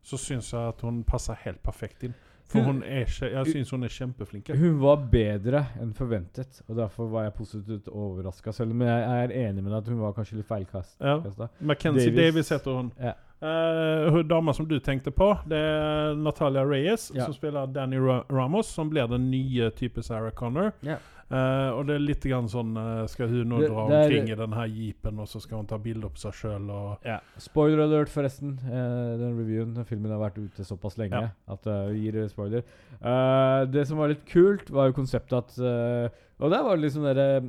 så 0.03 0.17
syns 0.17 0.53
jeg 0.53 0.61
at 0.69 0.81
hun 0.87 1.03
passer 1.05 1.35
helt 1.45 1.63
perfekt 1.63 2.03
inn. 2.07 2.15
For 2.49 2.61
Hun- 2.63 2.83
er 2.85 3.05
Jeg 3.21 3.47
syns 3.47 3.71
hun 3.71 3.83
er 3.83 3.89
kjempeflink. 3.89 4.49
Hun 4.57 4.81
var 4.81 4.97
bedre 5.11 5.65
enn 5.83 5.93
forventet, 5.95 6.63
og 6.69 6.77
derfor 6.77 7.09
var 7.11 7.23
jeg 7.25 7.33
positivt 7.35 7.89
overraska. 7.89 8.53
Selv 8.53 8.71
om 8.71 8.81
jeg 8.83 9.03
er 9.03 9.49
enig 9.49 9.65
med 9.65 9.73
deg 9.73 9.79
at 9.79 9.89
hun 9.89 9.99
var 10.01 10.13
kanskje 10.13 10.37
litt 10.37 10.47
feilkast. 10.47 10.97
Ja. 11.01 11.17
McKenzie 11.61 12.11
Davis- 12.11 12.17
Davis 12.17 12.49
heter 12.49 12.77
hun. 12.77 12.93
Ja. 13.01 13.13
Uh, 13.43 14.23
dama 14.25 14.53
som 14.57 14.65
du 14.69 14.79
tenkte 14.81 15.11
på, 15.13 15.27
det 15.47 15.59
er 15.61 16.15
Natalia 16.17 16.63
Reyes, 16.65 17.11
Ja. 17.15 17.25
som 17.27 17.35
spiller 17.35 17.67
Danny 17.67 17.99
Ra 18.01 18.23
Ramos, 18.31 18.67
som 18.73 18.89
blir 18.91 19.07
den 19.09 19.31
nye 19.31 19.71
type 19.77 20.03
Sarah 20.03 20.31
Connor. 20.33 20.73
Ja. 20.83 20.97
Uh, 21.29 21.75
og 21.75 21.87
det 21.89 21.97
er 21.97 22.05
litt 22.07 22.23
grann 22.23 22.47
sånn 22.47 22.77
eh, 22.79 23.07
Skal 23.11 23.27
hun 23.27 23.49
nå 23.51 23.57
Det- 23.59 23.69
dra 23.69 23.89
det 23.89 23.95
er- 23.97 24.05
omkring 24.05 24.29
i 24.31 24.35
den 24.39 24.53
her 24.53 24.67
jeepen, 24.69 25.19
og 25.19 25.27
så 25.27 25.41
skal 25.43 25.57
hun 25.59 25.67
ta 25.67 25.77
bilde 25.77 26.03
på 26.09 26.17
seg 26.17 26.33
sjøl 26.33 26.71
og 26.71 26.99
Spoiler 27.37 27.83
alert, 27.83 28.09
forresten. 28.09 28.53
Uh, 28.63 29.17
den 29.19 29.35
reviewen, 29.37 29.75
den 29.75 29.85
filmen 29.85 30.13
har 30.13 30.21
vært 30.31 30.39
ute 30.39 30.63
såpass 30.65 30.97
lenge 30.97 31.19
Ja. 31.21 31.31
at 31.49 31.63
det 31.63 31.97
gir 31.99 32.29
spoiler. 32.29 32.63
Det 33.73 33.87
som 33.89 33.99
var 33.99 34.09
litt 34.09 34.25
kult, 34.25 34.71
var 34.71 34.87
jo 34.87 34.93
konseptet 35.03 35.33
at 35.37 35.59
Og 36.39 36.51
det 36.53 36.63
var 36.63 36.77
liksom 36.77 37.03
dere 37.03 37.41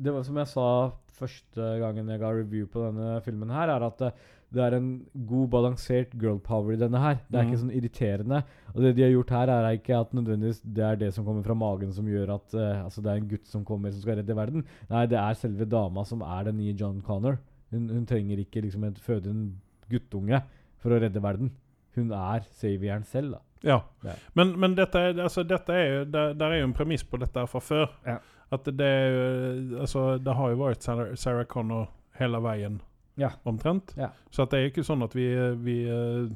Det 0.00 0.12
var 0.12 0.22
som 0.22 0.36
jeg 0.36 0.46
sa 0.46 0.92
første 1.18 1.80
gangen 1.80 2.06
jeg 2.08 2.20
ga 2.20 2.30
review 2.30 2.66
på 2.66 2.78
denne 2.86 3.20
filmen 3.24 3.50
her, 3.50 3.68
er 3.68 3.82
at 3.82 4.14
det 4.54 4.62
er 4.64 4.74
en 4.78 4.88
god, 5.28 5.48
balansert 5.52 6.14
girl 6.20 6.38
power 6.40 6.72
i 6.72 6.80
denne 6.80 7.00
her. 7.02 7.18
Det 7.28 7.36
er 7.36 7.44
mm. 7.44 7.50
ikke 7.50 7.60
sånn 7.60 7.74
irriterende. 7.76 8.38
Og 8.72 8.80
det 8.80 8.94
de 8.96 9.04
har 9.04 9.10
gjort 9.12 9.32
her, 9.36 9.52
er 9.52 9.76
ikke 9.76 9.98
at 9.98 10.14
nødvendigvis 10.16 10.62
det 10.64 10.84
er 10.86 11.00
det 11.02 11.10
som 11.16 11.26
kommer 11.26 11.44
fra 11.44 11.56
magen 11.58 11.92
som 11.92 12.08
gjør 12.08 12.32
at 12.38 12.56
uh, 12.56 12.84
Altså 12.86 13.04
det 13.04 13.12
er 13.12 13.20
en 13.20 13.28
gutt 13.28 13.50
som 13.50 13.66
kommer 13.68 13.92
som 13.92 14.00
skal 14.04 14.20
redde 14.22 14.36
verden. 14.38 14.64
Nei, 14.88 15.04
det 15.12 15.18
er 15.20 15.36
selve 15.36 15.68
dama 15.68 16.04
som 16.08 16.24
er 16.24 16.48
den 16.48 16.56
nye 16.62 16.76
John 16.78 17.02
Connor. 17.04 17.36
Hun, 17.74 17.90
hun 17.92 18.06
trenger 18.08 18.40
ikke 18.40 18.64
liksom 18.64 18.88
et, 18.88 19.02
føde 19.04 19.34
en 19.34 19.44
guttunge 19.92 20.40
for 20.80 20.96
å 20.96 21.02
redde 21.02 21.22
verden. 21.22 21.52
Hun 21.98 22.14
er 22.16 22.48
savieren 22.56 23.04
selv, 23.04 23.36
da. 23.36 23.44
Ja. 23.66 23.82
Ja. 24.06 24.16
Men, 24.38 24.54
men 24.60 24.78
dette, 24.78 25.00
er, 25.10 25.16
altså, 25.18 25.42
dette 25.42 25.74
er 25.74 25.88
jo 25.88 26.02
Der, 26.06 26.34
der 26.38 26.52
er 26.54 26.60
jo 26.60 26.68
en 26.68 26.76
premiss 26.78 27.02
på 27.04 27.18
dette 27.20 27.42
fra 27.50 27.60
før. 27.60 27.88
Ja. 28.06 28.20
At 28.54 28.64
det 28.64 28.86
er 28.86 29.08
jo 29.12 29.80
Altså, 29.82 30.08
det 30.22 30.36
har 30.40 30.52
jo 30.54 30.60
vært 30.62 30.86
Sarah, 30.86 31.12
Sarah 31.18 31.44
Connor 31.44 31.90
hele 32.18 32.40
veien, 32.42 32.80
Ja. 33.18 33.32
omtrent. 33.44 33.94
Ja. 33.98 34.12
Så 34.30 34.46
det 34.48 34.58
er 34.62 34.70
ikke 34.70 34.86
sånn 34.86 35.02
at 35.04 35.12
vi, 35.18 35.26
vi 35.64 35.80
eh, 35.90 36.28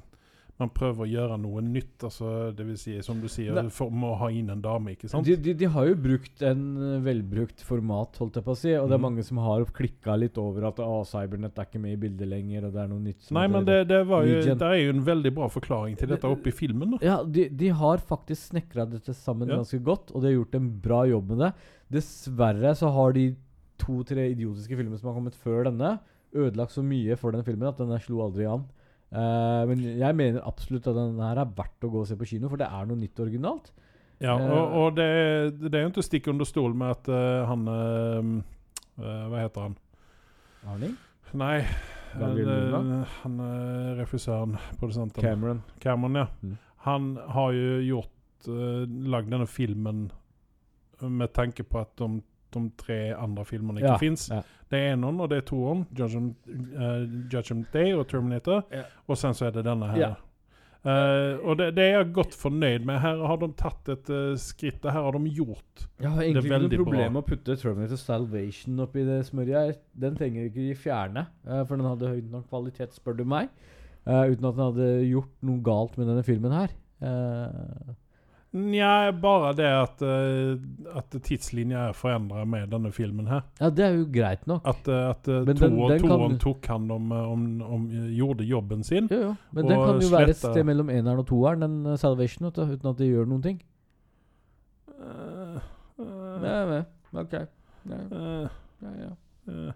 Man 0.61 0.69
prøver 0.71 1.03
å 1.03 1.09
gjøre 1.09 1.37
noe 1.41 1.63
nytt. 1.65 2.05
Altså, 2.07 2.53
det 2.55 2.63
vil 2.69 2.77
si, 2.79 2.93
som 3.03 3.19
du 3.19 3.25
sier, 3.27 3.57
for, 3.73 3.89
å 3.91 4.11
ha 4.21 4.29
inn 4.31 4.51
en 4.53 4.61
dame, 4.63 4.93
ikke 4.93 5.09
sant? 5.11 5.25
De, 5.27 5.35
de, 5.35 5.55
de 5.59 5.65
har 5.75 5.87
jo 5.89 5.95
brukt 5.97 6.43
en 6.47 6.61
eh, 6.77 7.01
velbrukt 7.03 7.65
format, 7.67 8.15
holdt 8.21 8.37
jeg 8.39 8.45
på 8.47 8.53
å 8.53 8.59
si. 8.61 8.75
Og 8.77 8.87
det 8.87 8.95
er 8.95 9.01
Mhm. 9.01 9.07
mange 9.09 9.25
som 9.27 9.39
har 9.43 9.65
klikka 9.75 10.15
litt 10.21 10.39
over 10.39 10.69
at 10.69 10.79
å, 10.85 11.01
Cybernet 11.09 11.59
er 11.59 11.67
ikke 11.67 11.81
med 11.83 11.97
i 11.97 12.01
bildet 12.05 12.29
lenger, 12.29 12.67
og 12.69 12.75
det 12.77 12.83
er 12.85 12.89
noe 12.93 13.01
nytt. 13.01 13.23
som 13.27 13.35
Nei, 13.41 13.47
men 13.49 13.65
det, 13.67 13.89
det, 13.89 14.03
var 14.07 14.23
jo, 14.29 14.39
det 14.45 14.63
er 14.69 14.77
jo 14.85 14.93
en 14.93 15.05
veldig 15.09 15.35
bra 15.35 15.49
forklaring 15.49 15.97
til 15.99 16.09
dette 16.13 16.31
oppe 16.31 16.53
i 16.53 16.55
filmen. 16.55 16.91
da. 16.95 16.99
Ja, 17.03 17.17
de, 17.25 17.49
de 17.49 17.69
har 17.83 17.99
faktisk 17.99 18.53
snekra 18.53 18.87
dette 18.89 19.15
sammen 19.19 19.49
Ja. 19.49 19.57
ganske 19.57 19.83
godt, 19.83 20.13
og 20.15 20.23
de 20.23 20.29
har 20.31 20.37
gjort 20.45 20.55
en 20.61 20.71
bra 20.85 21.03
jobb 21.11 21.29
med 21.33 21.39
det. 21.39 21.53
Dessverre 21.91 22.77
så 22.77 22.93
har 22.93 23.13
de 23.17 23.35
to-tre 23.83 24.29
idiotiske 24.31 24.77
filmer 24.79 24.99
som 25.01 25.11
har 25.11 25.17
kommet 25.19 25.35
før 25.43 25.65
denne, 25.73 25.97
ødelagt 26.35 26.75
så 26.75 26.83
mye 26.87 27.17
for 27.21 27.35
denne 27.35 27.47
filmen 27.47 27.69
at 27.69 27.81
den 27.81 27.93
slo 28.01 28.23
aldri 28.25 28.47
an. 28.49 28.65
Uh, 29.13 29.69
men 29.69 29.83
jeg 30.01 30.17
mener 30.17 30.45
absolutt 30.49 30.87
at 30.89 30.97
denne 30.97 31.27
her 31.29 31.43
er 31.43 31.51
verdt 31.57 31.85
å 31.85 31.91
gå 31.93 32.01
og 32.01 32.09
se 32.09 32.17
på 32.17 32.29
kino, 32.31 32.49
for 32.49 32.61
det 32.61 32.69
er 32.73 32.87
noe 32.89 32.97
nytt 32.97 33.19
og 33.21 33.27
originalt. 33.27 33.73
Ja, 34.23 34.37
Eh. 34.39 34.51
og, 34.55 34.75
og 34.79 34.97
det, 34.97 35.07
det 35.59 35.75
er 35.75 35.83
jo 35.83 35.91
ikke 35.91 36.03
å 36.05 36.07
stikke 36.07 36.31
under 36.31 36.47
stol 36.47 36.77
med 36.79 36.93
at 36.95 37.09
uh, 37.11 37.43
han 37.49 37.65
eh, 37.73 38.29
Hva 39.03 39.41
heter 39.41 39.65
han? 39.67 39.75
Arning? 40.71 40.93
Nei, 41.35 41.57
Han, 42.15 42.91
han 43.25 43.39
regissøren, 43.99 44.55
produsenten 44.79 45.25
Cameron. 45.25 45.63
Cameron, 45.81 46.21
ja. 46.21 46.27
Mm. 46.45 46.59
Han 46.85 47.09
har 47.35 47.57
jo 47.57 47.79
gjort 47.89 48.49
uh, 48.53 48.85
lagd 48.87 49.33
denne 49.33 49.49
filmen 49.51 50.05
med 51.03 51.33
tanke 51.35 51.65
på 51.67 51.81
at 51.83 51.97
de, 51.99 52.21
de 52.55 52.63
tre 52.81 52.99
andre 53.17 53.45
filmene 53.49 53.81
ikke 53.83 53.95
Ja, 53.95 54.01
fins. 54.01 54.29
ja. 54.33 54.43
Det 54.73 54.79
er 54.81 54.95
eneren, 54.95 55.21
og 55.21 55.29
det 55.29 55.39
er 55.43 55.47
toeren. 55.49 55.87
Judgment, 55.99 56.37
uh, 56.49 57.03
Judgment 57.33 57.73
Day 57.75 57.93
og 57.93 58.07
Terminator. 58.09 58.63
Ja. 58.73 58.87
Og 59.07 59.19
sen 59.21 59.35
så 59.37 59.47
er 59.51 59.57
det 59.59 59.67
denne 59.67 59.91
her. 59.93 59.99
Ja. 60.01 60.13
Eh, 60.83 61.39
og 61.47 61.59
det, 61.61 61.69
det 61.77 61.83
er 61.85 61.93
jeg 62.01 62.09
godt 62.17 62.35
fornøyd 62.35 62.87
med. 62.89 62.97
Her 63.05 63.21
har 63.31 63.37
de 63.39 63.49
tatt 63.61 63.91
et 63.93 64.09
uh, 64.11 64.33
skritt. 64.41 64.81
Det 64.83 64.91
her 64.91 65.05
har 65.05 65.15
de 65.15 65.31
gjort. 65.31 65.85
Jeg 66.01 66.11
har 66.11 66.25
egentlig 66.25 66.43
ikke 66.49 66.59
noe 66.65 66.81
problem 66.81 67.13
med 67.13 67.21
å 67.21 67.27
putte 67.29 67.55
Terminator 67.61 68.01
Salvation 68.01 68.81
oppi 68.83 69.05
det 69.07 69.21
smørjet. 69.29 69.79
Den 69.95 70.17
trenger 70.19 70.49
ikke 70.49 70.65
de 70.65 70.75
fjerne, 70.75 71.27
uh, 71.47 71.61
for 71.69 71.77
den 71.79 71.87
hadde 71.87 72.11
høy 72.11 72.25
nok 72.33 72.49
kvalitet, 72.51 72.97
spør 72.99 73.21
du 73.21 73.25
meg. 73.29 73.53
Eh, 74.03 74.33
uten 74.33 74.49
at 74.49 74.57
den 74.57 74.65
hadde 74.65 74.87
gjort 75.07 75.31
noe 75.47 75.63
galt 75.63 75.99
med 75.99 76.09
denne 76.11 76.25
filmen 76.27 76.55
her. 76.57 76.73
Eh, 77.07 77.93
Nja, 78.53 79.13
bare 79.17 79.55
det 79.57 79.65
at, 79.73 80.03
uh, 80.05 80.97
at 80.99 81.15
tidslinja 81.25 81.87
er 81.89 81.95
forandra 81.97 82.43
med 82.45 82.69
denne 82.69 82.91
filmen 82.93 83.27
her. 83.31 83.47
ja, 83.61 83.71
det 83.73 83.85
er 83.87 83.95
jo 83.97 84.05
greit 84.13 84.43
nok. 84.47 84.61
At, 84.69 84.89
uh, 84.93 85.11
at 85.15 85.29
uh, 85.33 85.47
to, 85.49 85.55
toeren 85.57 86.03
kan- 86.05 86.39
tok 86.43 86.67
han 86.69 86.91
om, 86.93 87.07
uh, 87.13 87.31
om, 87.33 87.47
om 87.65 87.87
Gjorde 88.13 88.45
jobben 88.45 88.85
sin. 88.85 89.09
Jo, 89.11 89.21
jo. 89.31 89.35
Men 89.57 89.71
den 89.71 89.81
kan 89.81 90.03
jo 90.05 90.11
være 90.13 90.35
et 90.35 90.37
sted 90.43 90.65
mellom 90.69 90.91
eneren 90.93 91.23
og 91.25 91.27
toeren, 91.33 91.65
den 91.65 91.95
eh, 91.95 91.97
Salvation, 91.97 92.51
uten 92.53 92.91
at 92.93 92.99
de 93.01 93.09
gjør 93.09 93.31
noen 93.33 93.43
ting. 93.43 93.63
Uh, 95.01 95.57
uh, 95.99 96.37
nei, 96.45 96.83
ok. 97.25 97.39
Nei. 97.89 98.03
uh, 98.13 98.61
ja, 98.85 98.93
ja. 99.07 99.13
uh. 99.49 99.73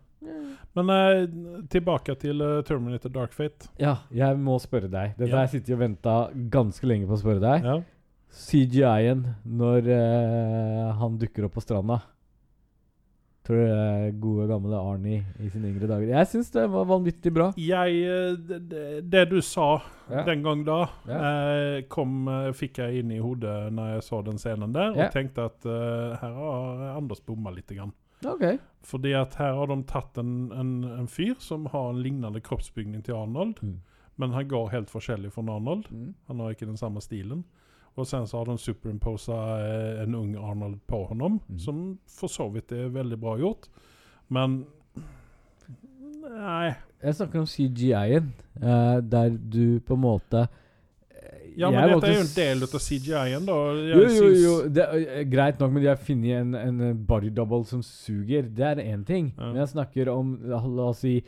Men 0.77 0.91
uh, 0.93 1.65
tilbake 1.73 2.15
til 2.21 2.41
uh, 2.43 2.61
Terminator 2.67 3.09
Dark 3.15 3.33
Fate. 3.33 3.69
Ja, 3.81 3.97
jeg 4.15 4.37
må 4.39 4.59
spørre 4.62 4.89
deg. 4.93 5.17
Dette 5.17 5.31
Ja. 5.33 5.37
har 5.41 5.47
jeg 5.49 5.57
sittet 5.61 5.75
og 5.77 5.81
venta 5.87 6.17
ganske 6.53 6.87
lenge 6.89 7.09
på 7.09 7.17
å 7.17 7.23
spørre 7.25 7.41
deg. 7.43 7.65
Ja. 7.65 7.79
CGI-en 8.37 9.22
når 9.49 9.87
eh, 9.94 10.90
han 11.01 11.16
dukker 11.20 11.46
opp 11.49 11.57
på 11.57 11.62
stranda. 11.64 12.01
Tror 13.46 13.61
du 13.62 13.62
det 13.70 13.75
er 13.79 14.14
gode, 14.18 14.46
gamle 14.51 14.79
Arnie 14.81 15.20
i 15.38 15.49
sine 15.53 15.68
yngre 15.70 15.87
dager? 15.87 16.09
Jeg 16.11 16.27
syns 16.33 16.49
det 16.51 16.64
var 16.72 16.88
vanvittig 16.90 17.31
bra. 17.33 17.53
Jeg 17.62 18.01
uh, 18.03 18.33
det, 18.42 19.05
det- 19.12 19.29
du 19.31 19.37
sa 19.40 19.81
Ja. 20.11 20.25
den 20.27 20.42
gang 20.42 20.64
da, 20.66 20.81
Ja. 21.07 21.20
eh, 21.77 21.83
kom, 21.88 22.27
uh, 22.29 22.51
fikk 22.53 22.79
jeg 22.83 22.99
inn 23.05 23.11
i 23.14 23.18
hodet 23.22 23.72
når 23.72 23.94
jeg 23.94 24.03
så 24.03 24.20
den 24.27 24.38
scenen 24.38 24.72
der, 24.75 24.92
Ja. 24.99 25.07
og 25.07 25.12
tenkte 25.14 25.44
at 25.46 25.64
uh, 25.66 26.16
her 26.20 26.35
har 26.35 26.96
Anders 26.96 27.20
bomma 27.20 27.51
litt. 27.55 27.68
Grann. 27.70 27.92
Okay. 28.25 28.59
Fordi 28.83 29.12
at 29.14 29.35
her 29.38 29.55
har 29.55 29.66
de 29.66 29.83
tatt 29.85 30.18
en, 30.18 30.51
en, 30.53 30.85
en 30.85 31.07
fyr 31.07 31.35
som 31.38 31.66
har 31.66 31.90
en 31.90 32.03
lignende 32.03 32.40
kroppsbygning 32.42 33.03
til 33.05 33.14
Arnold, 33.14 33.61
Mm. 33.62 33.79
men 34.18 34.33
han 34.33 34.49
går 34.49 34.70
helt 34.72 34.90
forskjellig 34.90 35.31
fra 35.33 35.42
Arnold. 35.55 35.87
Han 36.27 36.40
har 36.40 36.51
ikke 36.51 36.66
den 36.66 36.77
samme 36.77 37.01
stilen. 37.01 37.44
Og 37.97 38.07
sen 38.07 38.27
så 38.29 38.39
har 38.43 38.45
de 38.51 38.59
superimposa 38.61 39.37
eh, 39.63 40.03
en 40.03 40.15
ung 40.15 40.35
Arnold 40.37 40.79
på 40.87 41.07
honom, 41.09 41.39
Mm. 41.49 41.59
som 41.59 41.99
for 42.07 42.29
så 42.29 42.49
vidt 42.53 42.73
er 42.73 42.89
veldig 42.93 43.19
bra 43.21 43.37
gjort. 43.41 43.69
Men 44.29 44.65
Nei. 46.27 46.75
Jeg 47.03 47.15
snakker 47.21 47.43
om 47.45 47.47
CGI-en, 47.47 48.33
Uh, 48.57 49.03
der 49.05 49.35
du 49.37 49.81
på 49.85 49.93
en 49.95 50.01
måte 50.01 50.47
eh, 51.13 51.43
Ja, 51.61 51.69
men 51.71 51.91
dette 51.91 52.09
er 52.09 52.15
jo 52.15 52.21
en 52.23 52.31
del 52.33 52.63
av 52.65 52.79
CGI-en, 52.81 53.45
da. 53.45 53.57
Jeg 53.77 53.99
Jo, 53.99 54.07
jo, 54.15 54.31
jo. 54.41 54.55
Det 54.73 54.85
er, 54.87 55.03
eh, 55.19 55.25
greit 55.29 55.61
nok, 55.61 55.75
men 55.75 55.83
de 55.85 55.91
har 55.91 56.01
funnet 56.01 56.39
en, 56.41 56.55
en 56.57 56.81
eh, 56.87 56.95
body 56.97 57.29
double 57.37 57.67
som 57.69 57.83
suger. 57.85 58.49
Det 58.49 58.65
er 58.65 58.81
én 58.81 59.05
ting. 59.05 59.29
Ja. 59.37 59.51
Men 59.51 59.61
jeg 59.61 59.69
snakker 59.75 60.09
om 60.09 60.31
la 60.49 60.89
oss 60.89 61.03
si 61.05 61.19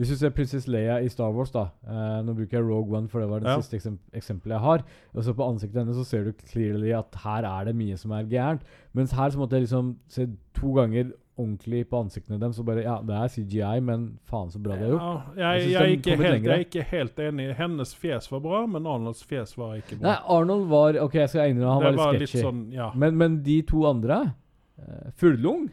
Hvis 0.00 0.08
du 0.14 0.16
ser 0.16 0.32
prinsesse 0.32 0.70
Leia 0.72 0.96
i 1.04 1.08
Star 1.12 1.30
Wars, 1.36 1.50
da 1.52 1.66
eh, 1.84 2.18
Nå 2.24 2.32
bruker 2.38 2.56
jeg 2.58 2.64
Rogue 2.66 2.96
One, 2.96 3.08
for 3.12 3.20
det 3.20 3.28
var 3.28 3.40
det 3.44 3.50
Ja. 3.52 3.60
siste 3.60 3.76
eksem 3.76 3.98
eksempelet 4.16 4.56
jeg 4.56 4.64
har. 4.64 4.84
Og 5.14 5.24
så 5.26 5.34
på 5.36 5.44
ansiktet 5.44 5.82
hennes 5.84 5.96
så 6.00 6.04
ser 6.08 6.24
du 6.24 6.32
clearly 6.32 6.94
at 6.96 7.14
her 7.24 7.44
er 7.44 7.64
det 7.68 7.76
mye 7.76 7.98
som 8.00 8.12
er 8.16 8.24
gærent. 8.24 8.62
Mens 8.96 9.12
her 9.12 9.28
så 9.30 9.38
måtte 9.42 9.58
jeg 9.60 9.66
liksom 9.68 9.96
se 10.08 10.26
to 10.56 10.72
ganger 10.78 11.12
ordentlig 11.40 11.86
på 11.88 11.96
ansiktene 12.04 12.38
dem 12.40 12.52
Så 12.52 12.64
bare 12.64 12.82
Ja, 12.82 12.98
det 13.00 13.14
er 13.16 13.28
CGI, 13.32 13.80
men 13.80 14.18
faen 14.28 14.50
så 14.52 14.58
bra 14.60 14.74
de 14.76 14.84
har 14.84 14.90
gjort. 14.90 15.36
Ja, 15.36 15.54
Jeg 15.54 15.60
jeg, 15.62 15.70
jeg, 15.70 15.80
er 15.80 15.96
ikke 15.96 16.16
helt, 16.16 16.44
jeg 16.44 16.52
er 16.56 16.64
ikke 16.66 16.82
helt 16.90 17.18
enig. 17.18 17.46
Hennes 17.56 17.94
fjes 17.94 18.30
var 18.32 18.40
bra, 18.40 18.66
men 18.66 18.86
Arnolds 18.86 19.22
fjes 19.24 19.56
var 19.56 19.74
ikke 19.76 19.98
bra. 20.00 20.08
Nei, 20.08 20.16
Arnold 20.36 20.66
var 20.68 20.98
Ok, 21.04 21.14
jeg 21.14 21.28
skal 21.28 21.50
innrømme 21.54 21.72
han 21.72 21.82
det 21.92 21.96
var 21.96 22.06
var 22.12 22.18
litt 22.18 22.28
sketchy. 22.28 22.44
sånn 22.44 22.72
Ja. 22.72 22.90
Men, 22.94 23.16
men 23.16 23.42
de 23.42 23.62
to 23.62 23.84
andre, 23.88 24.34
uh, 24.80 25.10
Furlung 25.16 25.70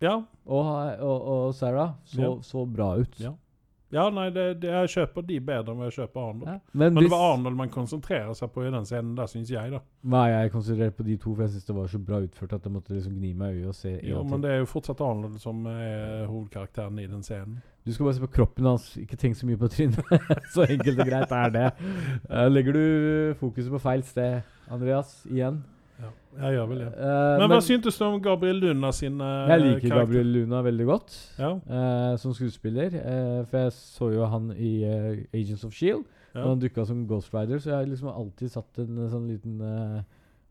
Ja, 0.00 0.14
og, 0.46 0.72
og, 1.02 1.28
og 1.34 1.54
Sarah, 1.54 1.96
så, 2.04 2.22
Ja. 2.22 2.32
så 2.42 2.64
bra 2.70 2.92
ut. 3.00 3.16
Ja. 3.20 3.32
ja 3.90 4.04
nei, 4.14 4.28
det, 4.30 4.60
det, 4.62 4.70
jeg 4.70 4.92
kjøper 4.92 5.24
de 5.26 5.38
bedre 5.40 5.74
enn 5.74 5.80
jeg 5.88 5.96
kjøper 5.96 6.20
Arnold. 6.22 6.60
Men, 6.72 6.94
Men 6.94 7.02
det 7.02 7.10
var 7.10 7.24
Arnold 7.32 7.56
man 7.58 7.72
konsentrerer 7.72 8.30
seg 8.38 8.52
på 8.54 8.62
i 8.62 8.70
den 8.70 8.86
scenen 8.86 9.16
der, 9.18 9.26
syns 9.32 9.50
jeg, 9.50 9.72
da. 9.74 9.80
Nei, 10.14 10.28
jeg 10.30 10.52
konsentrerte 10.54 10.96
på 11.00 11.06
de 11.08 11.16
to, 11.16 11.32
for 11.34 11.42
jeg 11.46 11.56
syns 11.56 11.66
det 11.66 11.76
var 11.80 11.90
så 11.90 11.98
bra 12.10 12.20
utført 12.22 12.54
at 12.54 12.68
jeg 12.68 12.74
måtte 12.76 12.94
liksom 12.94 13.16
gni 13.18 13.32
meg 13.40 13.56
i 13.56 13.62
øyet 13.62 13.72
og 13.72 13.78
se 13.80 13.96
Jo, 14.06 14.22
men 14.28 14.44
det 14.44 14.52
er 14.52 14.62
jo 14.62 14.68
fortsatt 14.70 15.02
Arnold 15.08 15.40
som 15.42 15.66
er 15.72 16.28
hovedkarakteren 16.30 17.02
i 17.02 17.08
den 17.10 17.26
scenen. 17.26 17.58
Du 17.88 17.92
skal 17.94 18.04
bare 18.04 18.18
se 18.18 18.20
på 18.20 18.30
kroppen 18.34 18.66
hans, 18.68 18.86
ikke 19.00 19.16
tenk 19.16 19.34
så 19.38 19.46
mye 19.48 19.56
på 19.58 19.70
trynet. 19.72 19.98
så 20.54 20.66
enkelt 20.68 21.00
og 21.00 21.08
greit 21.08 21.30
er 21.32 21.54
det. 21.54 21.66
Eh, 22.28 22.46
legger 22.52 22.76
du 22.76 23.34
fokuset 23.40 23.72
på 23.72 23.80
feil 23.80 24.04
sted, 24.04 24.42
Andreas, 24.70 25.22
igjen? 25.32 25.62
Ja, 26.36 26.50
jeg 26.50 26.58
gjør 26.58 26.66
vel 26.70 26.78
det. 26.84 26.88
Eh, 26.92 27.38
Men 27.40 27.48
hva 27.50 27.58
syntes 27.64 27.96
du 27.98 28.04
om 28.04 28.18
Gabriel 28.22 28.60
Luna 28.62 28.90
sin 28.92 29.16
uh, 29.20 29.48
Jeg 29.48 29.62
liker 29.64 29.94
Gabriel 30.02 30.28
Luna 30.34 30.60
veldig 30.62 30.86
godt 30.86 31.14
Ja, 31.40 31.54
uh, 31.56 32.12
som 32.20 32.34
skuespiller. 32.36 32.92
Uh, 33.00 33.40
for 33.48 33.64
jeg 33.64 33.72
så 33.78 34.10
jo 34.12 34.28
han 34.28 34.50
i 34.54 34.72
uh, 34.84 35.16
Agents 35.32 35.64
of 35.64 35.72
Shield. 35.74 36.04
ja. 36.34 36.42
Og 36.44 36.50
han 36.52 36.60
dukka 36.62 36.84
som 36.86 37.06
Ghost 37.08 37.32
Rider, 37.34 37.58
så 37.58 37.70
jeg 37.72 37.78
har 37.80 37.88
liksom 37.88 38.12
alltid 38.12 38.52
satt 38.52 38.78
en 38.84 38.98
eh, 39.02 39.08
sånn 39.10 39.26
liten 39.32 39.60
eh, 39.64 40.02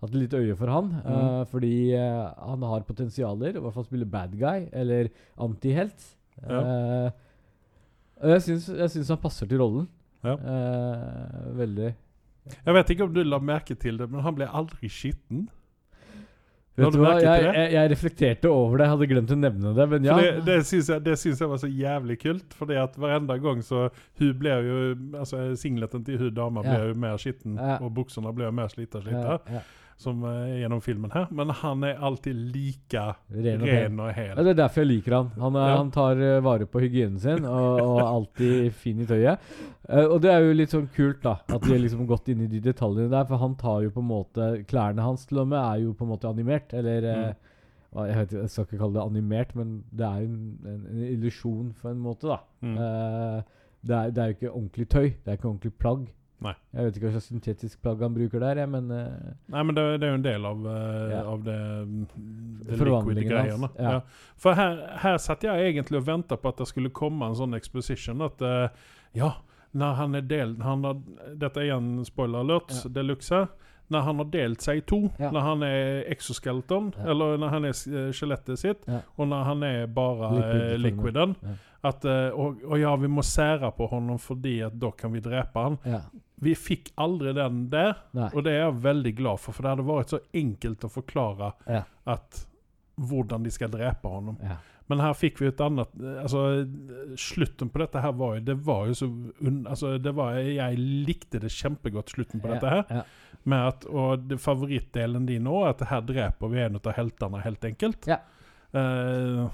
Hatt 0.02 0.14
litt 0.14 0.34
øye 0.38 0.54
for 0.58 0.70
han. 0.70 0.90
Mm. 0.94 1.14
eh, 1.14 1.44
fordi 1.50 1.72
eh, 1.98 2.26
han 2.50 2.62
har 2.70 2.84
potensialer, 2.86 3.56
i 3.56 3.62
hvert 3.64 3.74
fall 3.74 3.86
spille 3.88 4.06
bad 4.06 4.36
guy, 4.38 4.68
eller 4.78 5.08
antihelt. 5.42 6.04
Ja. 6.44 6.60
Eh, 6.60 7.08
og 8.22 8.34
jeg 8.36 8.44
syns, 8.46 9.10
han 9.10 9.22
passer 9.24 9.50
til 9.50 9.58
rollen. 9.62 9.88
Ja. 10.26 10.36
Eh, 10.38 11.48
veldig. 11.58 11.90
Jeg 12.66 12.76
vet 12.78 12.92
ikke 12.94 13.08
om 13.08 13.14
du 13.16 13.24
la 13.26 13.40
merke 13.42 13.74
til 13.78 13.98
det, 13.98 14.06
men 14.12 14.22
han 14.26 14.36
ble 14.38 14.46
aldri 14.50 14.90
skitten. 14.90 15.48
Vet 16.78 16.94
du 16.94 17.00
hva, 17.02 17.16
jeg, 17.18 17.44
jeg, 17.48 17.72
jeg 17.74 17.90
reflekterte 17.90 18.50
over 18.54 18.78
det, 18.78 18.86
jeg 18.86 18.94
hadde 18.94 19.08
glemt 19.10 19.32
å 19.34 19.38
nevne 19.40 19.72
det, 19.74 19.86
men 19.90 20.04
ja. 20.06 20.14
For 20.14 20.22
det, 20.28 20.36
det, 20.46 20.58
syns 20.70 20.92
jeg, 20.94 21.02
jeg 21.42 21.50
var 21.50 21.58
så 21.64 21.70
jævlig 21.74 22.18
kult. 22.22 22.54
Fordi 22.60 22.78
at 22.78 23.00
eneste 23.02 23.38
gang 23.42 23.64
så 23.66 23.88
Hun 24.22 24.34
ble 24.38 24.54
jo 24.68 24.78
Altså 25.18 25.42
singleten 25.58 26.06
til 26.06 26.22
hun 26.22 26.34
dama 26.38 26.62
ble 26.62 26.78
Ja. 26.78 26.86
jo 26.92 26.94
mer 27.02 27.18
skitten, 27.18 27.58
Ja. 27.58 27.80
og 27.82 27.94
buksene 27.98 28.34
ble 28.38 28.46
jo 28.46 28.52
mer 28.52 28.70
slita 28.70 29.02
slita. 29.02 29.40
ja, 29.50 29.58
ja. 29.58 29.66
Som 29.98 30.20
eh, 30.30 30.60
gjennom 30.62 30.82
filmen 30.86 31.10
her. 31.10 31.26
Men 31.34 31.50
han 31.58 31.82
er 31.88 31.96
alltid 32.06 32.36
like 32.54 33.02
Ren 33.34 33.64
og 33.64 33.68
ren 33.68 34.00
og 34.04 34.10
Ja, 34.12 34.14
hel. 34.14 34.36
det 34.46 34.52
er 34.52 34.60
derfor 34.60 34.84
jeg 34.84 34.90
liker 34.92 35.16
han. 35.16 35.32
Han, 35.42 35.56
er, 35.58 35.70
Ja. 35.72 35.78
han 35.80 35.90
tar 35.96 36.22
eh, 36.22 36.36
vare 36.46 36.68
på 36.70 36.82
hygienen 36.84 37.18
sin 37.20 37.46
og, 37.50 37.80
og 37.82 38.02
alltid 38.06 38.68
fin 38.78 39.02
i 39.02 39.08
tøyet. 39.10 39.40
Uh, 39.90 40.04
og 40.14 40.22
det 40.22 40.30
er 40.36 40.44
jo 40.46 40.54
litt 40.54 40.70
sånn 40.76 40.86
kult, 40.94 41.22
da. 41.24 41.38
At 41.50 41.64
de 41.66 41.72
har 41.74 41.80
liksom 41.82 42.06
gått 42.06 42.30
inn 42.30 42.42
i 42.46 42.50
de 42.52 42.60
detaljene 42.62 43.10
der. 43.10 43.26
For 43.26 43.42
han 43.42 43.56
tar 43.58 43.82
jo 43.88 43.90
på 43.96 44.04
en 44.04 44.10
måte 44.12 44.48
Klærne 44.70 45.02
hans 45.02 45.26
til 45.26 45.40
og 45.42 45.48
med 45.50 45.58
er 45.64 45.82
jo 45.88 45.94
på 45.98 46.06
en 46.06 46.12
måte 46.14 46.30
animert. 46.30 46.74
Eller 46.78 47.08
eh, 47.10 47.34
hva- 47.96 48.06
jeg, 48.12 48.18
vet, 48.22 48.36
jeg 48.44 48.50
skal 48.54 48.68
ikke 48.68 48.82
kalle 48.84 49.00
det 49.00 49.06
animert, 49.08 49.56
men 49.58 49.72
det 49.90 50.06
er 50.06 50.20
jo 50.22 50.28
en, 50.30 50.58
en, 50.76 50.82
en 50.94 51.04
illusjon 51.08 51.74
på 51.82 51.90
en 51.90 52.04
måte, 52.06 52.28
da. 52.30 52.38
Mm. 52.62 52.78
Uh, 52.78 53.42
det, 53.88 53.96
er, 53.98 54.12
det 54.14 54.22
er 54.22 54.28
jo 54.30 54.38
ikke 54.38 54.52
ordentlig 54.54 54.88
tøy. 54.94 55.08
Det 55.24 55.32
er 55.34 55.40
ikke 55.40 55.50
ordentlig 55.56 55.74
plagg. 55.82 56.06
Nei. 56.40 56.54
Jeg 56.76 56.86
vet 56.86 56.98
ikke 57.00 57.08
hva 57.08 57.12
slags 57.16 57.28
syntetisk 57.32 57.80
plagg 57.82 58.02
han 58.06 58.14
bruker 58.14 58.40
der, 58.44 58.60
jeg, 58.62 58.70
men 58.70 58.92
uh, 58.94 59.32
Nei, 59.50 59.64
men 59.66 59.74
det, 59.78 59.86
det 60.02 60.06
er 60.06 60.12
jo 60.12 60.18
en 60.20 60.26
del 60.28 60.46
av, 60.46 60.60
uh, 60.68 61.10
Ja. 61.10 61.22
av 61.32 61.44
det, 61.48 61.56
det 62.68 62.78
Forvandlingen 62.78 63.24
liquid-greiene. 63.24 63.70
hans, 63.72 63.80
ja. 63.82 63.92
Ja. 63.98 64.34
For 64.38 64.54
her, 64.60 64.82
her 65.02 65.18
satt 65.18 65.44
jeg 65.48 65.72
egentlig 65.74 65.98
og 65.98 66.06
venta 66.06 66.38
på 66.38 66.52
at 66.54 66.62
det 66.62 66.68
skulle 66.70 66.92
komme 66.94 67.26
en 67.32 67.38
sånn 67.40 67.58
exposition. 67.58 68.22
At 68.22 68.42
uh, 68.46 68.68
ja, 69.18 69.32
når 69.78 69.98
han 69.98 70.16
er 70.20 70.28
delt 70.30 70.62
han 70.62 70.86
har, 70.86 71.00
Dette 71.42 71.60
er 71.64 71.72
igjen 71.72 71.90
spoiler 72.06 72.46
alert 72.46 72.70
Ja. 72.76 72.90
deluxe 73.00 73.34
luxe. 73.42 73.48
Når 73.90 74.02
han 74.04 74.18
har 74.20 74.26
delt 74.34 74.62
seg 74.66 74.78
i 74.82 74.82
to, 74.84 74.98
når 75.18 75.42
han 75.46 75.62
er 75.64 76.02
exoskeleton, 76.12 76.90
eller 77.08 77.38
når 77.40 77.54
han 77.54 77.66
er 77.70 77.76
skjelettet 78.12 78.60
sitt, 78.60 78.82
og 79.16 79.30
når 79.32 79.46
han 79.48 79.64
er 79.64 79.86
bare 79.88 80.32
eh, 80.44 80.74
liquiden 80.78 81.38
Ja. 81.42 81.54
At 81.88 82.04
og, 82.36 82.58
og 82.68 82.76
ja, 82.82 82.92
vi 83.00 83.08
må 83.08 83.24
sære 83.24 83.70
på 83.78 83.88
honom 83.88 84.18
fordi 84.20 84.58
at 84.66 84.76
da 84.82 84.90
kan 84.92 85.14
vi 85.14 85.22
drepe 85.24 85.64
han. 85.64 85.78
Ja. 86.38 86.44
Vi 86.44 86.54
fikk 86.56 86.92
aldri 86.98 87.34
den 87.34 87.70
der. 87.70 87.96
Nei. 88.14 88.30
Og 88.34 88.44
det 88.44 88.52
er 88.54 88.60
jeg 88.68 88.82
veldig 88.84 89.16
glad 89.18 89.40
for, 89.40 89.52
for 89.58 89.64
det 89.64 89.72
hadde 89.76 89.88
vært 89.88 90.10
så 90.14 90.20
enkelt 90.34 90.84
å 90.86 90.90
forklare 90.94 91.54
Ja. 91.68 91.84
at 92.06 92.46
hvordan 92.98 93.44
de 93.44 93.50
skal 93.52 93.70
drepe 93.70 94.08
ham. 94.10 94.38
ja. 94.42 94.58
Men 94.90 95.02
her 95.04 95.12
fikk 95.20 95.42
vi 95.42 95.48
et 95.50 95.60
annet 95.60 95.90
Altså, 96.24 96.66
slutten 97.20 97.68
på 97.70 97.80
dette 97.82 98.00
her 98.00 98.14
var 98.16 98.38
jo 98.38 98.44
Det 98.48 98.54
var 98.64 98.86
jo 98.88 98.94
så 98.96 99.10
Altså, 99.68 99.98
det 100.00 100.14
var 100.16 100.38
Jeg 100.40 100.78
likte 100.80 101.42
det 101.44 101.50
kjempegodt, 101.52 102.14
slutten 102.16 102.40
på 102.40 102.48
dette 102.54 102.70
her. 102.72 102.86
Ja. 102.90 103.02
Med 103.44 103.68
at 103.68 103.86
Og 103.86 104.24
det 104.30 104.38
favorittdelen 104.40 105.26
din 105.28 105.44
òg, 105.52 105.68
at 105.74 105.84
her 105.90 106.02
dreper 106.08 106.48
vi 106.54 106.62
en 106.64 106.80
av 106.80 106.94
heltene, 106.96 107.42
helt 107.44 107.66
enkelt. 107.68 108.08
Ja. 108.08 108.22
Eh, 108.72 109.48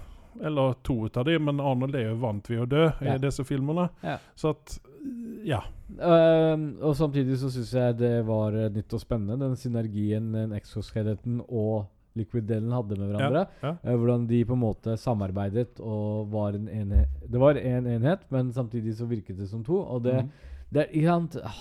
eller 0.45 0.73
to 0.83 1.05
av 1.15 1.25
dem, 1.25 1.45
men 1.45 1.59
Arnold 1.59 1.95
er 1.95 2.07
jo 2.11 2.15
vant 2.21 2.47
ved 2.49 2.59
å 2.63 2.65
dø 2.69 2.85
Ja. 3.01 3.15
i 3.15 3.17
disse 3.17 3.43
filmene. 3.45 3.89
Ja. 4.03 4.17
Så 4.35 4.49
at 4.53 4.79
Ja. 5.43 5.63
Uh, 5.93 6.79
og 6.81 6.95
samtidig 6.97 7.35
så 7.41 7.49
syns 7.53 7.73
jeg 7.75 7.97
det 7.99 8.13
var 8.27 8.55
nytt 8.73 8.95
og 8.95 9.01
spennende, 9.03 9.41
den 9.41 9.59
synergien 9.59 10.31
den 10.33 10.55
exoskeleten 10.57 11.41
og 11.47 11.89
liquid-delen 12.17 12.73
hadde 12.73 12.97
med 12.99 13.11
hverandre. 13.11 13.45
ja. 13.63 13.73
Eh, 13.81 13.95
hvordan 13.97 14.27
de 14.29 14.43
på 14.45 14.53
en 14.53 14.63
måte 14.63 14.97
samarbeidet 15.01 15.79
og 15.81 16.29
var 16.33 16.57
en 16.57 16.69
enhet 16.69 17.09
Det 17.29 17.39
var 17.41 17.55
én 17.55 17.83
en 17.83 17.87
enhet, 17.87 18.25
men 18.29 18.53
samtidig 18.53 18.95
så 18.97 19.09
virket 19.09 19.37
det 19.37 19.49
som 19.49 19.63
to. 19.63 19.79
Og 19.79 20.03
det, 20.03 20.23
mm. 20.23 20.29
det 20.73 20.87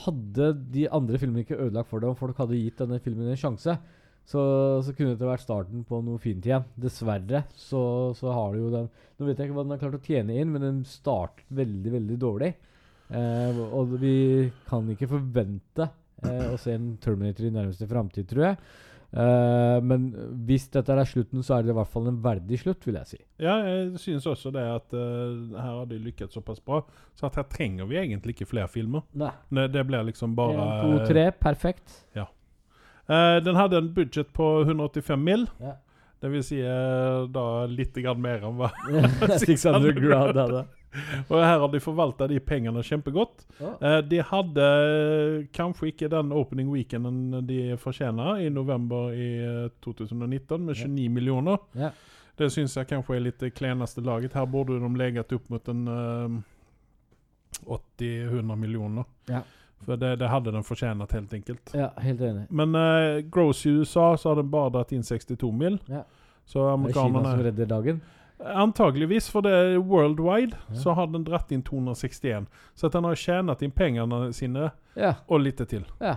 Hadde 0.04 0.52
de 0.72 0.88
andre 0.90 1.18
filmene 1.18 1.44
ikke 1.44 1.56
ødelagt 1.58 1.88
for 1.88 2.00
det, 2.00 2.08
om 2.08 2.16
folk 2.16 2.36
hadde 2.36 2.60
gitt 2.60 2.78
denne 2.78 3.00
filmen 3.00 3.28
en 3.28 3.36
sjanse, 3.36 3.78
så, 4.24 4.42
så 4.84 4.92
kunne 4.94 5.16
det 5.18 5.26
vært 5.26 5.42
starten 5.42 5.84
på 5.84 6.00
noe 6.04 6.18
fint 6.18 6.44
igjen. 6.44 6.64
Dessverre 6.76 7.44
så, 7.56 8.14
så 8.14 8.32
har 8.32 8.52
det 8.52 8.60
jo 8.60 8.70
den 8.70 8.90
Nå 9.18 9.26
vet 9.26 9.38
jeg 9.38 9.48
ikke 9.48 9.54
hva 9.56 9.64
den 9.64 9.74
har 9.74 9.78
klart 9.78 9.98
å 9.98 10.04
tjene 10.04 10.36
inn, 10.36 10.52
men 10.52 10.62
den 10.62 10.84
startet 10.84 11.46
veldig, 11.54 11.90
veldig 11.92 12.16
dårlig. 12.18 12.54
Eh, 13.12 13.60
og 13.72 13.98
vi 14.00 14.16
kan 14.68 14.88
ikke 14.92 15.10
forvente 15.10 15.90
eh, 16.24 16.48
å 16.52 16.56
se 16.60 16.76
en 16.76 16.94
Terminator 17.02 17.48
i 17.48 17.52
nærmeste 17.52 17.88
framtid, 17.90 18.28
tror 18.30 18.46
jeg. 18.50 18.58
Eh, 19.12 19.78
men 19.84 20.06
hvis 20.48 20.70
dette 20.72 20.96
er 20.96 21.08
slutten, 21.08 21.44
så 21.44 21.58
er 21.58 21.66
det 21.66 21.74
i 21.74 21.76
hvert 21.76 21.92
fall 21.92 22.08
en 22.08 22.22
verdig 22.24 22.62
slutt, 22.62 22.86
vil 22.88 22.96
jeg 23.02 23.10
si. 23.10 23.20
Ja, 23.42 23.58
jeg 23.68 24.00
synes 24.00 24.28
også 24.30 24.54
det 24.54 24.64
at 24.64 24.96
uh, 24.96 25.52
her 25.58 25.74
har 25.82 25.90
de 25.90 26.00
lykkes 26.06 26.32
såpass 26.32 26.62
bra. 26.64 26.80
Så 27.18 27.28
at 27.28 27.36
her 27.36 27.48
trenger 27.52 27.90
vi 27.90 28.00
egentlig 28.00 28.38
ikke 28.38 28.48
flere 28.54 28.70
filmer. 28.72 29.04
Nei. 29.12 29.34
Det, 29.52 29.68
det 29.74 29.84
blir 29.90 30.08
liksom 30.08 30.38
bare 30.38 30.56
En, 30.56 30.96
to, 30.96 31.12
tre, 31.12 31.28
perfekt. 31.36 32.00
Eh, 33.12 33.44
den 33.44 33.56
hadde 33.56 33.78
en 33.78 33.94
budget 33.94 34.32
på 34.32 34.60
185 34.60 35.24
mill. 35.24 35.48
Ja. 35.60 35.76
Det 36.22 36.30
vil 36.30 36.44
si 36.46 36.60
eh, 36.62 37.24
da 37.34 37.46
litt 37.66 37.96
mer 38.22 38.44
enn 38.46 38.60
hva 38.60 38.70
600 39.42 39.98
grad 40.06 40.38
hadde. 40.38 40.64
Og 41.30 41.36
her 41.40 41.58
har 41.62 41.68
de 41.72 41.80
forvalta 41.80 42.26
de 42.28 42.38
pengene 42.44 42.82
kjempegodt. 42.84 43.46
Ja. 43.60 43.72
Eh, 43.80 43.98
de 44.10 44.20
hadde 44.28 44.66
eh, 44.68 45.46
kanskje 45.56 45.88
ikke 45.92 46.10
den 46.12 46.32
opening 46.36 46.68
weekenden 46.72 47.46
de 47.48 47.76
fortjener, 47.80 48.42
i 48.44 48.50
november 48.52 49.12
i 49.16 49.28
eh, 49.40 49.68
2019, 49.84 50.66
med 50.66 50.76
Ja. 50.76 50.86
29 50.88 51.08
millioner. 51.14 51.58
Ja. 51.78 51.90
Det 52.36 52.48
syns 52.52 52.76
jeg 52.76 52.88
kanskje 52.88 53.16
er 53.16 53.24
litt 53.26 53.40
det 53.40 53.54
kleneste 53.54 54.00
laget. 54.04 54.32
Her 54.36 54.46
burde 54.48 54.78
de 54.80 54.92
leget 54.98 55.32
opp 55.36 55.48
mot 55.52 55.68
en 55.68 55.82
eh, 55.88 56.38
80-100 57.66 58.56
millioner. 58.56 59.04
Ja. 59.28 59.42
For 59.82 59.96
det, 59.98 60.12
det 60.20 60.28
hadde 60.30 60.52
den 60.54 60.62
fortjent, 60.64 61.12
helt 61.12 61.32
enkelt. 61.34 61.72
ja, 61.74 61.88
helt 61.98 62.20
enig. 62.22 62.44
Men 62.54 62.74
eh, 62.78 63.20
Gross 63.34 63.64
i 63.66 63.70
USA 63.80 64.12
så 64.16 64.30
har 64.30 64.38
den 64.38 64.50
bare 64.52 64.70
dratt 64.76 64.92
inn 64.94 65.02
62 65.02 65.50
mil. 65.52 65.78
Ja. 65.90 66.04
Så 66.46 66.62
Det 66.62 66.68
er 66.68 66.76
Kina 66.76 66.92
som 66.92 67.16
amerikanerne 67.16 67.44
redder 67.48 67.66
dagen. 67.70 68.00
Antageligvis, 68.44 69.28
for 69.30 69.44
det 69.46 69.52
er 69.52 69.78
worldwide, 69.78 70.56
Ja. 70.70 70.74
så 70.74 70.94
har 70.94 71.06
den 71.06 71.24
dratt 71.24 71.52
inn 71.52 71.62
261. 71.62 72.46
Så 72.74 72.86
at 72.86 72.92
den 72.92 73.04
har 73.04 73.14
tjent 73.14 73.62
inn 73.62 73.70
pengene 73.72 74.32
sine, 74.32 74.70
Ja. 74.96 75.14
og 75.28 75.40
litt 75.40 75.62
til. 75.68 75.84
ja. 76.00 76.16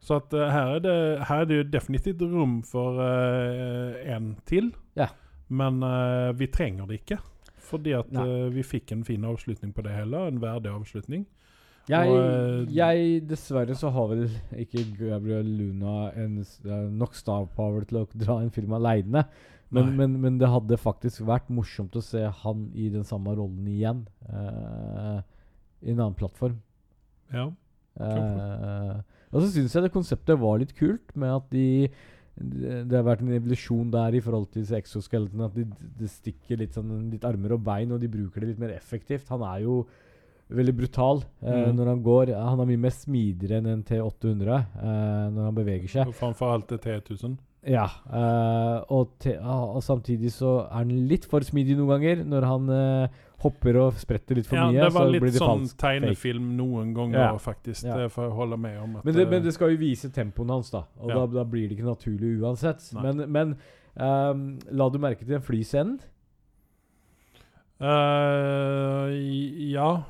Så 0.00 0.16
at 0.16 0.32
uh, 0.32 0.48
her, 0.48 0.76
er 0.76 0.80
det, 0.80 1.24
her 1.28 1.40
er 1.42 1.44
det 1.44 1.56
jo 1.58 1.62
definitivt 1.70 2.22
rom 2.22 2.62
for 2.62 2.96
uh, 2.96 3.92
en 4.08 4.36
til. 4.46 4.72
Ja. 4.96 5.08
Men 5.50 5.82
uh, 5.82 6.32
vi 6.32 6.46
trenger 6.46 6.86
det 6.86 7.02
ikke. 7.02 7.18
Fordi 7.58 7.92
at 7.92 8.08
vi 8.50 8.62
fikk 8.62 8.90
en 8.92 9.04
fin 9.04 9.22
avslutning 9.22 9.72
på 9.74 9.82
det 9.82 9.92
hele. 9.92 10.26
En 10.26 10.40
verdig 10.42 10.72
avslutning. 10.72 11.26
Jeg, 11.86 12.66
jeg 12.74 13.28
Dessverre 13.28 13.76
så 13.78 13.90
har 13.94 14.08
vel 14.10 14.24
ikke 14.58 14.82
Gabriel 14.98 15.46
Luna 15.46 16.10
en, 16.18 16.40
nok 16.98 17.14
star 17.14 17.46
power 17.54 17.84
til 17.86 18.00
å 18.02 18.06
dra 18.14 18.40
en 18.40 18.50
film 18.50 18.72
aleine. 18.72 19.24
Men, 19.70 19.92
men, 19.98 20.16
men 20.22 20.38
det 20.40 20.50
hadde 20.50 20.78
faktisk 20.80 21.22
vært 21.28 21.50
morsomt 21.52 21.94
å 21.94 22.02
se 22.02 22.24
han 22.42 22.68
i 22.74 22.88
den 22.90 23.06
samme 23.06 23.34
rollen 23.38 23.68
igjen. 23.70 24.02
Uh, 24.26 25.20
I 25.84 25.92
en 25.92 26.00
annen 26.00 26.18
plattform. 26.18 26.56
Ja. 27.30 27.46
Uh, 28.00 28.98
og 29.30 29.44
så 29.44 29.50
syns 29.52 29.76
jeg 29.76 29.86
det 29.86 29.92
konseptet 29.94 30.40
var 30.42 30.58
litt 30.58 30.74
kult, 30.78 31.14
med 31.14 31.36
at 31.36 31.52
de 31.54 31.68
det 32.40 32.84
det 32.88 32.96
har 32.96 33.04
vært 33.04 33.24
en 33.24 33.34
evolusjon 33.36 33.90
der 33.92 34.14
i 34.16 34.22
forhold 34.24 34.46
til 34.54 34.64
exoskeletene. 34.76 35.48
At 35.50 35.56
de, 35.58 35.66
de 35.98 36.08
stikker 36.08 36.60
litt, 36.62 36.76
sånn, 36.76 37.10
litt 37.12 37.26
armer 37.28 37.56
og 37.56 37.64
bein, 37.66 37.92
og 37.92 38.00
de 38.00 38.08
bruker 38.10 38.40
det 38.40 38.52
litt 38.52 38.62
mer 38.62 38.72
effektivt. 38.72 39.28
Han 39.34 39.44
er 39.44 39.64
jo 39.66 39.82
veldig 40.50 40.74
brutal 40.74 41.20
eh, 41.44 41.68
mm. 41.68 41.76
når 41.76 41.92
han 41.92 42.02
går. 42.06 42.32
Han 42.38 42.62
er 42.62 42.70
mye 42.72 42.82
mer 42.86 42.94
smidigere 42.94 43.60
enn 43.60 43.70
en 43.74 43.84
T800 43.86 44.50
eh, 44.56 45.26
når 45.34 45.46
han 45.46 45.58
beveger 45.58 45.92
seg. 45.92 46.14
Framfor 46.16 46.54
alt 46.54 46.72
det 46.72 46.80
T1000. 46.86 47.36
Ja, 47.68 47.84
eh, 48.08 48.76
og, 48.88 49.18
te, 49.20 49.34
ah, 49.36 49.66
og 49.76 49.82
samtidig 49.84 50.30
så 50.32 50.62
er 50.62 50.78
han 50.78 50.92
litt 51.10 51.26
for 51.28 51.44
smidig 51.44 51.76
noen 51.76 51.90
ganger. 51.92 52.22
Når 52.24 52.46
han 52.48 52.70
eh, 52.72 53.18
hopper 53.42 53.76
og 53.82 53.98
spretter 54.00 54.38
litt 54.38 54.48
for 54.48 54.56
Ja, 54.56 54.68
mye, 54.70 54.86
det 54.86 54.94
var 54.94 55.10
litt 55.12 55.36
sånn 55.36 55.66
tegnefilm 55.80 56.46
fake. 56.46 56.56
noen 56.56 56.94
ganger, 56.96 57.18
Ja. 57.18 57.34
faktisk. 57.36 57.84
Ja. 57.84 57.98
Det 58.00 58.12
får 58.14 58.28
jeg 58.28 58.32
holde 58.38 58.56
med 58.56 58.78
om. 58.80 59.00
Men 59.04 59.14
det, 59.14 59.26
eh, 59.26 59.30
men 59.30 59.42
det 59.44 59.52
skal 59.52 59.74
jo 59.74 59.76
vise 59.80 60.08
tempoen 60.08 60.48
hans, 60.48 60.70
da. 60.70 60.84
Og 61.00 61.10
Ja. 61.10 61.14
da, 61.20 61.26
da 61.26 61.44
blir 61.44 61.68
det 61.68 61.76
ikke 61.78 61.90
naturlig 61.90 62.40
uansett. 62.40 62.80
Nei. 62.94 63.02
Men, 63.02 63.32
men 63.32 63.56
ehm, 63.96 64.58
la 64.72 64.88
du 64.88 64.98
merke 64.98 65.18
til 65.20 65.36
den 65.36 65.42
flyscenen? 65.44 66.00
Uh, 67.80 69.08
ja. 69.72 70.02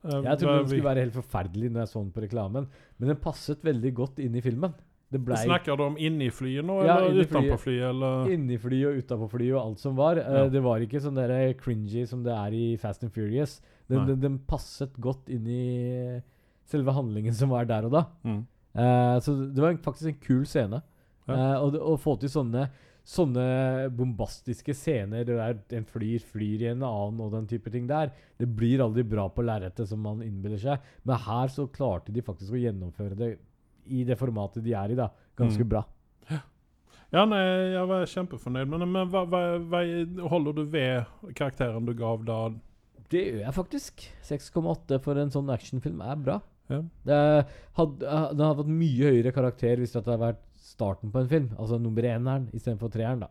Uh, 0.00 0.22
Jeg 0.24 0.38
trodde 0.40 0.58
den 0.62 0.68
skulle 0.70 0.84
være 0.88 1.02
helt 1.04 1.16
forferdelig 1.16 1.68
når 1.70 1.82
jeg 1.84 1.88
så 1.92 2.00
den 2.00 2.12
på 2.12 2.22
reklamen, 2.24 2.68
men 2.98 3.08
den 3.08 3.18
passet 3.20 3.60
veldig 3.62 3.92
godt 3.94 4.18
inn 4.24 4.36
i 4.36 4.40
filmen. 4.40 4.72
Blei 5.18 5.42
Snakker 5.42 5.74
du 5.76 5.82
om 5.88 5.96
inni 5.98 6.28
flyet 6.30 6.62
nå, 6.62 6.76
Ja, 6.86 7.00
eller 7.00 7.24
utenpå 7.24 7.56
flyet. 7.58 7.88
Eller? 7.88 8.28
inni 8.30 8.58
flyet 8.62 8.92
og 8.92 9.00
utenpå 9.02 9.28
flyet 9.32 9.54
og 9.56 9.62
alt 9.64 9.80
som 9.82 9.96
var. 9.98 10.20
Ja. 10.22 10.44
Uh, 10.44 10.50
det 10.52 10.62
var 10.62 10.84
ikke 10.84 11.00
sånn 11.02 11.18
der 11.18 11.34
cringy 11.58 12.04
som 12.06 12.22
det 12.22 12.30
er 12.36 12.54
i 12.54 12.76
Fast 12.78 13.02
and 13.02 13.10
Furious. 13.12 13.56
Den, 13.90 14.06
den, 14.06 14.20
den 14.22 14.38
passet 14.46 14.94
godt 15.02 15.26
inn 15.34 15.48
i 15.50 15.64
selve 16.70 16.94
handlingen 16.94 17.34
som 17.34 17.50
var 17.50 17.66
der 17.66 17.88
og 17.88 17.96
da. 17.96 18.04
Mm. 18.22 18.44
Uh, 18.78 19.16
så 19.18 19.34
det 19.50 19.58
var 19.58 19.72
en- 19.74 19.82
faktisk 19.82 20.12
en 20.12 20.22
kul 20.22 20.46
scene. 20.46 20.78
Ja. 21.26 21.58
Uh, 21.66 21.74
å 21.90 21.98
få 21.98 22.14
til 22.22 22.30
sånne 22.30 22.68
sånne 23.10 23.88
bombastiske 23.96 24.74
scener 24.76 25.24
der 25.26 25.56
en 25.74 25.86
flyr 25.88 26.22
flyr 26.22 26.62
i 26.62 26.68
en 26.70 26.82
annen 26.86 27.20
og 27.24 27.32
den 27.32 27.46
type 27.50 27.70
ting 27.72 27.88
der, 27.88 28.12
det 28.38 28.46
blir 28.54 28.82
aldri 28.84 29.02
bra 29.08 29.24
på 29.32 29.42
lerretet 29.42 29.88
som 29.88 30.02
man 30.04 30.20
innbiller 30.22 30.60
seg. 30.60 30.84
Men 31.08 31.18
her 31.24 31.48
så 31.50 31.66
klarte 31.72 32.12
de 32.14 32.22
faktisk 32.22 32.54
å 32.54 32.60
gjennomføre 32.60 33.16
det 33.18 33.30
i 33.90 34.04
det 34.08 34.16
formatet 34.20 34.64
de 34.64 34.72
er 34.78 34.94
i, 34.94 34.98
da. 34.98 35.08
Ganske 35.38 35.64
Mm. 35.66 35.68
bra. 35.74 35.84
Ja, 37.10 37.24
nei, 37.26 37.40
jeg 37.74 37.86
var 37.90 38.04
kjempefornøyd. 38.06 38.68
Men, 38.70 38.84
men 38.92 39.08
hva, 39.10 39.24
hva, 39.26 39.40
hva 39.58 39.80
holder 40.30 40.54
du 40.54 40.64
ved 40.70 41.08
karakteren 41.34 41.84
du 41.88 41.90
gav 41.98 42.22
da? 42.24 42.36
Det 43.10 43.24
gjør 43.24 43.40
jeg 43.42 43.54
faktisk. 43.56 44.04
6,8 44.28 45.00
for 45.02 45.18
en 45.18 45.32
sånn 45.34 45.50
actionfilm 45.50 46.04
er 46.06 46.20
bra. 46.22 46.36
Ja. 46.70 46.78
Det 47.02 47.16
eh, 47.18 47.56
den 47.74 48.06
hadde 48.46 48.46
hatt 48.60 48.70
mye 48.70 49.10
høyere 49.10 49.32
karakter 49.34 49.82
hvis 49.82 49.90
det 49.96 50.04
hadde 50.04 50.20
vært 50.22 50.44
starten 50.62 51.10
på 51.10 51.18
en 51.24 51.28
film. 51.32 51.48
Altså 51.58 51.80
nummer 51.82 52.06
eneren 52.06 52.46
istedenfor 52.54 52.92
treeren, 52.94 53.24
da. 53.26 53.30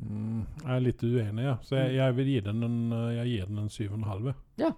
Mm, 0.00 0.44
jeg 0.62 0.70
er 0.76 0.84
litt 0.84 1.02
uenig, 1.04 1.42
ja. 1.44 1.56
Så 1.66 1.74
jeg, 1.76 1.96
jeg 1.98 2.14
vil 2.16 2.30
gi 2.32 2.38
den 2.46 2.62
en, 2.64 2.78
eh, 2.94 3.08
jeg 3.18 3.32
gir 3.34 3.50
den 3.50 3.58
en 3.64 3.72
syv 3.74 3.90
og 3.92 3.98
en 3.98 4.08
halv. 4.12 4.30
Ja. 4.62 4.70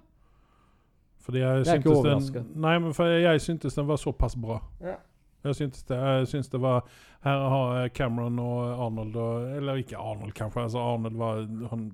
Fordi 1.22 1.38
jeg 1.42 1.64
det 1.64 1.72
er 1.72 1.80
ikke 1.80 2.36
den 2.36 2.52
Nei, 2.62 2.76
men 2.82 2.94
for 2.96 3.06
jeg 3.06 3.40
syntes 3.44 3.74
den 3.78 3.86
var 3.86 4.00
såpass 4.02 4.34
bra. 4.36 4.60
Ja. 4.82 4.96
Jeg 5.42 5.58
syntes 5.58 5.82
det, 5.88 5.96
jeg 5.98 6.26
syns 6.30 6.50
det 6.52 6.60
var 6.62 6.84
Her 7.24 7.40
har 7.50 7.88
Cameron 7.94 8.38
og 8.38 8.58
Arnold 8.86 9.16
og, 9.18 9.48
Eller 9.56 9.80
ikke 9.82 9.98
Arnold, 9.98 10.34
kanskje. 10.38 10.62
Altså 10.68 10.78
Arnold 10.82 11.16
var 11.18 11.40
han, 11.70 11.88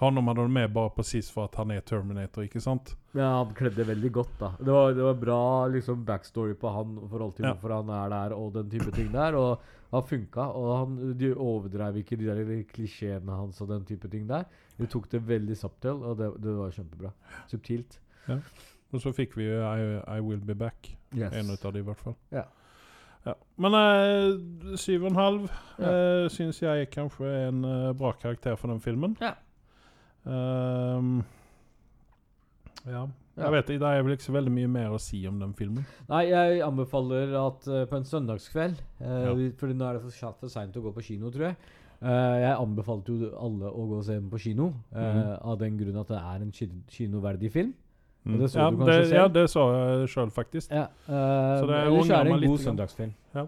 han 0.00 0.16
hadde 0.30 0.40
de 0.40 0.48
med 0.54 0.72
bare 0.72 0.90
presis 0.96 1.28
for 1.30 1.44
at 1.50 1.58
han 1.60 1.70
er 1.74 1.82
Terminator, 1.84 2.42
ikke 2.46 2.60
sant? 2.64 2.94
Ja, 3.14 3.28
han 3.42 3.50
kledde 3.54 3.84
veldig 3.86 4.10
godt, 4.16 4.32
da. 4.40 4.48
Det 4.58 4.72
var, 4.72 4.94
det 4.96 5.04
var 5.04 5.18
bra 5.20 5.40
liksom 5.74 6.04
backstory 6.08 6.54
på 6.58 6.72
han 6.72 6.94
i 7.04 7.08
forhold 7.10 7.34
til 7.36 7.44
Ja. 7.44 7.52
hvorfor 7.52 7.74
han 7.76 7.90
er 7.98 8.08
der, 8.14 8.34
og 8.36 8.54
den 8.54 8.70
type 8.72 8.90
ting 8.96 9.12
der. 9.12 9.36
Og 9.36 9.60
han 9.92 10.06
funka. 10.08 10.46
Og 10.56 10.70
han, 10.78 10.98
de 11.20 11.34
overdrev 11.34 12.00
ikke 12.00 12.16
de 12.16 12.30
der 12.30 12.62
klisjeene 12.72 13.36
hans 13.42 13.60
og 13.60 13.68
den 13.68 13.84
type 13.84 14.08
ting 14.08 14.26
der. 14.30 14.44
De 14.78 14.86
tok 14.86 15.10
det 15.12 15.20
veldig 15.28 15.56
subtil, 15.56 16.00
og 16.02 16.16
det, 16.18 16.30
det 16.42 16.56
var 16.56 16.70
kjempebra. 16.72 17.12
Subtilt. 17.50 18.00
Og 18.28 19.00
så 19.00 19.12
fikk 19.14 19.36
vi 19.38 19.44
jo 19.46 19.60
I, 19.62 20.00
I 20.16 20.20
Will 20.20 20.40
Be 20.42 20.54
Back. 20.54 20.96
Yes. 21.14 21.32
En 21.32 21.50
ut 21.50 21.64
av 21.64 21.72
de, 21.72 21.78
i 21.78 21.82
hvert 21.86 21.98
fall. 22.02 22.14
Ja. 22.34 22.42
Ja. 23.26 23.34
Men 23.60 23.74
eh, 23.76 24.76
syv 24.80 25.02
og 25.04 25.10
en 25.10 25.16
halv 25.20 25.42
Ja. 25.78 25.90
uh, 26.24 26.28
syns 26.32 26.62
jeg 26.62 26.88
kanskje 26.90 27.26
er 27.28 27.48
en 27.50 27.64
eh, 27.64 27.92
bra 27.92 28.12
karakter 28.16 28.56
for 28.56 28.68
den 28.72 28.80
filmen. 28.80 29.16
Ja. 29.20 29.34
Um, 30.24 31.22
ja. 32.86 33.06
Ja. 33.36 33.44
Jeg 33.46 33.52
vet 33.54 33.70
ikke, 33.70 33.80
Det 33.84 33.88
er 33.88 34.02
vel 34.04 34.12
ikke 34.16 34.24
så 34.26 34.32
veldig 34.34 34.52
mye 34.52 34.68
mer 34.68 34.90
å 34.92 34.98
si 35.00 35.20
om 35.28 35.38
den 35.40 35.52
filmen. 35.56 35.84
Nei, 36.10 36.24
jeg 36.28 36.62
anbefaler 36.66 37.30
at 37.40 37.68
uh, 37.70 37.84
på 37.88 37.96
en 38.00 38.04
søndagskveld 38.08 38.80
uh, 39.00 39.20
Ja. 39.28 39.34
Fordi 39.60 39.76
nå 39.78 39.86
er 39.86 39.98
det 39.98 40.02
for, 40.08 40.34
for 40.42 40.52
seint 40.52 40.76
å 40.76 40.82
gå 40.84 40.92
på 40.96 41.04
kino, 41.12 41.30
tror 41.32 41.50
jeg. 41.50 41.56
Jeg 42.00 42.54
anbefalte 42.56 43.12
jo 43.12 43.26
alle 43.36 43.68
å 43.76 43.82
gå 43.90 43.98
og 44.00 44.04
se 44.06 44.14
den 44.16 44.30
på 44.32 44.38
kino, 44.40 44.70
Mhm. 44.96 45.34
av 45.44 45.58
den 45.60 45.74
grunn 45.76 45.98
at 46.00 46.08
det 46.08 46.16
er 46.16 46.40
en 46.46 46.52
kinoverdig 46.88 47.50
film. 47.52 47.74
Mm. 48.30 48.40
det 48.40 48.50
så 48.50 48.58
ja, 48.58 48.70
du 48.70 48.76
kanskje 48.76 48.96
det, 48.96 49.06
selv? 49.06 49.18
Ja, 49.18 49.28
det 49.34 49.46
så 49.50 49.64
jeg 49.74 50.10
sjøl, 50.14 50.34
faktisk. 50.34 50.70
Ja, 50.70 50.86
uh, 50.86 51.14
Så 51.14 51.70
det 51.70 51.80
ellers 51.84 52.10
er 52.10 52.24
det 52.24 52.34
en 52.34 52.46
god 52.48 52.58
søndagsfilm. 52.66 53.14
Ja. 53.34 53.46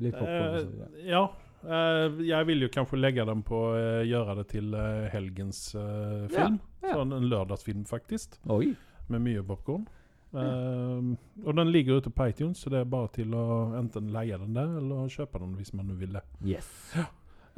Litt 0.00 0.16
popcorn. 0.16 0.54
Eh, 0.58 1.08
ja. 1.10 1.22
Uh, 1.62 2.18
jeg 2.26 2.46
vil 2.48 2.64
jo 2.64 2.68
kanskje 2.74 2.98
legge 2.98 3.24
den 3.26 3.42
på 3.46 3.58
uh, 3.76 4.02
Gjøre 4.02 4.34
det 4.40 4.48
til 4.50 4.72
uh, 4.74 5.06
helgens 5.12 5.60
film. 5.72 6.60
ja. 6.82 6.94
Sånn 6.96 7.14
en 7.14 7.26
lørdagsfilm, 7.30 7.84
faktisk. 7.86 8.38
Oi. 8.50 8.72
Med 9.12 9.22
mye 9.22 9.42
popkorn. 9.46 9.84
og 10.32 11.56
den 11.56 11.70
ligger 11.70 12.00
ute 12.00 12.10
på 12.10 12.26
iTunes, 12.30 12.62
så 12.62 12.70
det 12.72 12.80
er 12.80 12.88
bare 12.88 13.10
til 13.12 13.34
å 13.36 13.74
enten 13.76 14.08
leie 14.14 14.38
den 14.40 14.54
der, 14.56 14.78
eller 14.80 15.10
kjøpe 15.12 15.38
den 15.42 15.52
hvis 15.58 15.74
man 15.76 15.92
vil 16.00 16.16
det. 16.16 16.22
Yes. 16.40 16.70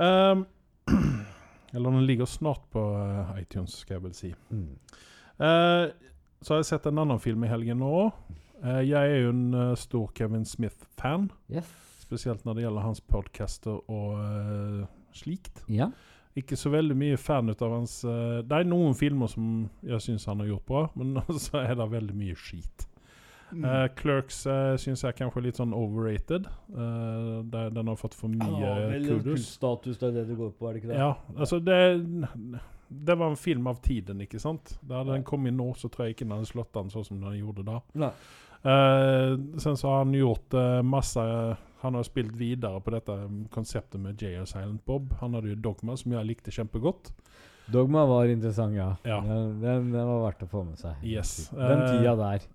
Ehm, 0.02 0.42
eller 1.74 1.94
den 1.94 2.06
ligger 2.08 2.26
snart 2.26 2.66
på 2.74 2.82
iTunes, 3.38 3.78
skal 3.78 3.94
jeg 3.94 4.04
vel 4.08 4.16
si. 4.18 4.32
Mm. 4.50 4.74
Så 6.45 6.53
har 6.53 6.61
jeg 6.61 6.68
sett 6.74 6.86
en 6.90 7.01
annen 7.01 7.20
film 7.22 7.45
i 7.47 7.49
helgen 7.49 7.78
nå. 7.80 8.11
Eh, 8.61 8.82
jeg 8.84 9.01
er 9.01 9.22
jo 9.22 9.30
en 9.32 9.45
eh, 9.57 9.70
stor 9.80 10.11
Kevin 10.16 10.45
Smith-fan. 10.45 11.30
Yes. 11.49 11.70
Spesielt 12.03 12.45
når 12.45 12.59
det 12.59 12.66
gjelder 12.66 12.84
hans 12.84 13.01
podcaster 13.01 13.78
og 13.88 14.18
uh, 14.20 14.82
slikt. 15.16 15.62
Ja. 15.72 15.88
Ikke 16.36 16.59
så 16.61 16.68
veldig 16.74 16.97
mye 17.01 17.16
fan 17.16 17.49
ut 17.49 17.62
av 17.64 17.72
hans 17.72 17.95
uh, 18.05 18.42
Det 18.45 18.59
er 18.59 18.68
noen 18.68 18.92
filmer 18.99 19.30
som 19.32 19.70
jeg 19.86 20.05
syns 20.05 20.26
han 20.28 20.42
har 20.42 20.51
gjort 20.51 20.66
bra, 20.68 20.82
men 21.01 21.16
så 21.47 21.62
er 21.62 21.78
det 21.80 21.88
veldig 21.95 22.18
mye 22.18 22.36
skit. 22.36 22.84
Mm. 23.55 23.64
Uh, 23.64 23.86
Clerks 23.97 24.42
uh, 24.45 24.74
syns 24.82 25.07
jeg 25.07 25.16
kanskje 25.16 25.40
er 25.40 25.47
litt 25.49 25.62
sånn 25.62 25.72
overrated. 25.72 26.51
Uh, 26.76 27.40
der 27.49 27.72
den 27.72 27.88
har 27.88 27.97
fått 27.97 28.18
for 28.20 28.28
mye 28.28 29.01
kudos. 29.07 29.49
status, 29.57 29.97
det 29.97 30.11
er 30.12 30.16
det 30.20 30.28
det 30.34 30.38
går 30.42 30.53
på, 30.59 30.68
er 30.68 30.76
det 30.76 30.84
ikke 30.84 30.92
det? 30.92 31.01
Ja, 31.01 31.14
altså 31.38 31.62
det 31.64 31.80
Det 32.89 33.14
var 33.18 33.30
en 33.32 33.37
film 33.37 33.66
av 33.66 33.80
tiden, 33.82 34.20
ikke 34.20 34.41
sant? 34.43 34.78
Da 34.82 35.01
hadde 35.01 35.12
den 35.16 35.24
kommet 35.26 35.55
nå, 35.57 35.70
så 35.78 35.89
tror 35.89 36.07
jeg 36.07 36.16
ikke 36.16 36.26
den 36.26 36.37
hadde 36.37 36.51
slått 36.51 36.76
an 36.76 36.91
sånn 36.93 37.07
som 37.07 37.20
den 37.22 37.39
gjorde 37.39 37.64
da. 37.66 37.78
Eh, 38.64 39.35
sen 39.61 39.76
så 39.76 39.89
har 39.89 40.05
han 40.05 40.14
gjort 40.16 40.55
uh, 40.57 40.80
masse 40.82 41.20
Han 41.85 41.95
har 41.99 42.03
spilt 42.07 42.32
videre 42.41 42.78
på 42.80 42.95
dette 42.95 43.12
konseptet 43.53 44.01
med 44.01 44.22
Jay 44.22 44.39
og 44.41 44.49
Silent 44.49 44.80
Bob. 44.89 45.12
Han 45.20 45.35
hadde 45.37 45.51
jo 45.53 45.59
Dogma, 45.66 45.97
som 46.01 46.14
jeg 46.16 46.24
likte 46.30 46.55
kjempegodt. 46.55 47.11
Dogma 47.66 48.07
var 48.09 48.28
interessant, 48.32 48.76
ja. 48.76 48.95
Ja. 49.05 49.18
Den, 49.20 49.61
den, 49.61 49.91
den 49.93 50.09
var 50.09 50.22
verdt 50.30 50.45
å 50.47 50.49
få 50.49 50.62
med 50.64 50.80
seg. 50.80 50.97
Yes. 51.05 51.51
Den 51.53 51.82
Eh, 51.82 51.91
tida 51.93 52.14
der. 52.16 52.47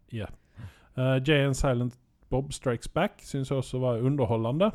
Eh, 0.97 1.15
Jay 1.25 1.45
and 1.45 1.57
Silent 1.57 1.93
Bob 2.29 2.53
Strikes 2.53 2.89
Back 2.93 3.21
syns 3.25 3.49
jeg 3.49 3.61
også 3.61 3.79
var 3.81 4.01
underholdende. 4.05 4.71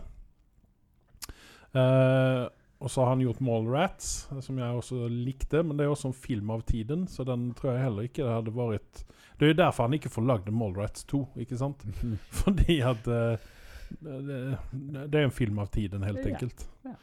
Eh, 1.75 2.45
og 2.85 2.91
så 2.93 3.01
har 3.01 3.15
han 3.15 3.23
gjort 3.25 3.41
Mallrats, 3.41 4.09
som 4.45 4.59
jeg 4.61 4.77
også 4.77 5.07
likte. 5.09 5.63
Men 5.65 5.79
det 5.79 5.87
er 5.87 5.93
også 5.95 6.11
en 6.11 6.17
film 6.27 6.51
av 6.53 6.67
tiden, 6.69 7.07
så 7.09 7.25
den 7.25 7.49
tror 7.57 7.73
jeg 7.73 7.87
heller 7.87 8.09
ikke 8.11 8.27
det 8.27 8.35
hadde 8.35 8.53
vært 8.59 9.05
Det 9.39 9.47
er 9.47 9.55
jo 9.55 9.57
derfor 9.63 9.89
han 9.89 9.97
ikke 9.97 10.13
får 10.13 10.27
lagd 10.29 10.51
Mallrats 10.53 11.07
2, 11.09 11.23
ikke 11.47 11.59
sant? 11.59 11.81
Fordi 12.45 12.77
at 12.85 13.09
uh, 13.09 13.49
det, 14.05 14.41
det 15.09 15.21
er 15.21 15.25
en 15.25 15.35
film 15.35 15.59
av 15.65 15.73
tiden, 15.73 16.05
helt 16.05 16.27
enkelt. 16.29 16.67
Ja. 16.85 16.95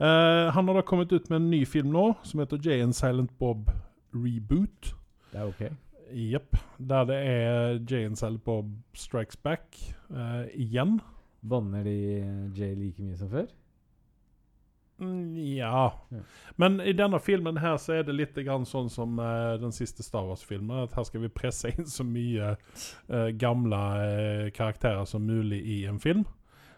Eh, 0.00 0.50
han 0.52 0.68
har 0.68 0.74
da 0.74 0.82
kommet 0.82 1.12
ut 1.12 1.28
med 1.28 1.36
en 1.36 1.50
ny 1.50 1.64
film 1.68 1.90
nå, 1.92 2.14
som 2.24 2.40
heter 2.40 2.60
Jay 2.64 2.80
and 2.80 2.96
Silent 2.96 3.32
Bob 3.38 3.68
Reboot. 4.16 4.94
Det 5.32 5.40
er 5.40 5.48
ok. 5.50 5.64
Jepp. 6.16 6.56
Der 6.78 7.04
det 7.08 7.18
er 7.20 7.80
Jay 7.84 8.06
and 8.08 8.16
Silent 8.18 8.44
Bob 8.44 8.70
Strikes 8.96 9.36
Back 9.36 9.76
uh, 10.08 10.48
igjen. 10.56 10.98
Banner 11.40 11.84
de 11.84 11.98
Jay 12.56 12.72
like 12.74 13.02
mye 13.02 13.18
som 13.20 13.28
før? 13.32 13.50
Mm, 15.00 15.36
ja. 15.56 15.92
Men 16.56 16.80
i 16.80 16.92
denne 16.92 17.20
filmen 17.20 17.56
her 17.56 17.76
så 17.76 17.92
er 17.92 18.02
det 18.04 18.14
litt 18.16 18.36
grann 18.44 18.66
sånn 18.68 18.90
som 18.92 19.18
uh, 19.18 19.56
den 19.60 19.72
siste 19.72 20.04
Star 20.04 20.26
Wars-filmen. 20.28 20.84
At 20.84 20.96
her 20.98 21.06
skal 21.08 21.24
vi 21.24 21.32
presse 21.32 21.72
inn 21.72 21.88
så 21.88 22.04
mye 22.04 22.54
uh, 23.08 23.28
gamle 23.40 23.80
uh, 23.80 24.50
karakterer 24.56 25.04
som 25.08 25.24
mulig 25.26 25.62
i 25.64 25.84
en 25.88 26.00
film. 26.00 26.26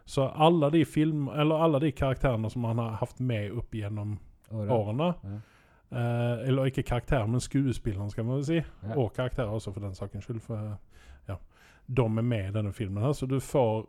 Så 0.04 0.28
alle 0.28 0.70
de 0.70 0.84
film, 0.84 1.28
eller 1.28 1.64
alle 1.64 1.80
de 1.82 1.92
karakterene 1.94 2.50
som 2.50 2.64
han 2.64 2.78
har 2.78 3.00
hatt 3.02 3.20
med 3.22 3.52
opp 3.58 3.74
gjennom 3.74 4.18
Åra. 4.50 4.74
årene 4.74 5.14
Ja. 5.22 5.40
Eller 5.92 6.70
ikke 6.70 6.82
karakterer, 6.88 7.26
men 7.28 7.40
skuespillerne, 7.44 8.08
skal 8.10 8.24
man 8.24 8.38
vel 8.38 8.44
si. 8.48 8.54
Ja. 8.56 8.94
Og 8.96 9.10
karakterer 9.12 9.52
også, 9.52 9.74
for 9.74 9.84
den 9.84 9.92
sakens 9.92 10.24
skyld. 10.24 10.38
For, 10.40 10.70
ja, 11.28 11.36
de 11.84 12.06
er 12.06 12.24
med 12.24 12.46
i 12.48 12.54
denne 12.54 12.72
filmen. 12.72 13.02
her 13.04 13.12
Så 13.12 13.28
du 13.28 13.36
får 13.44 13.84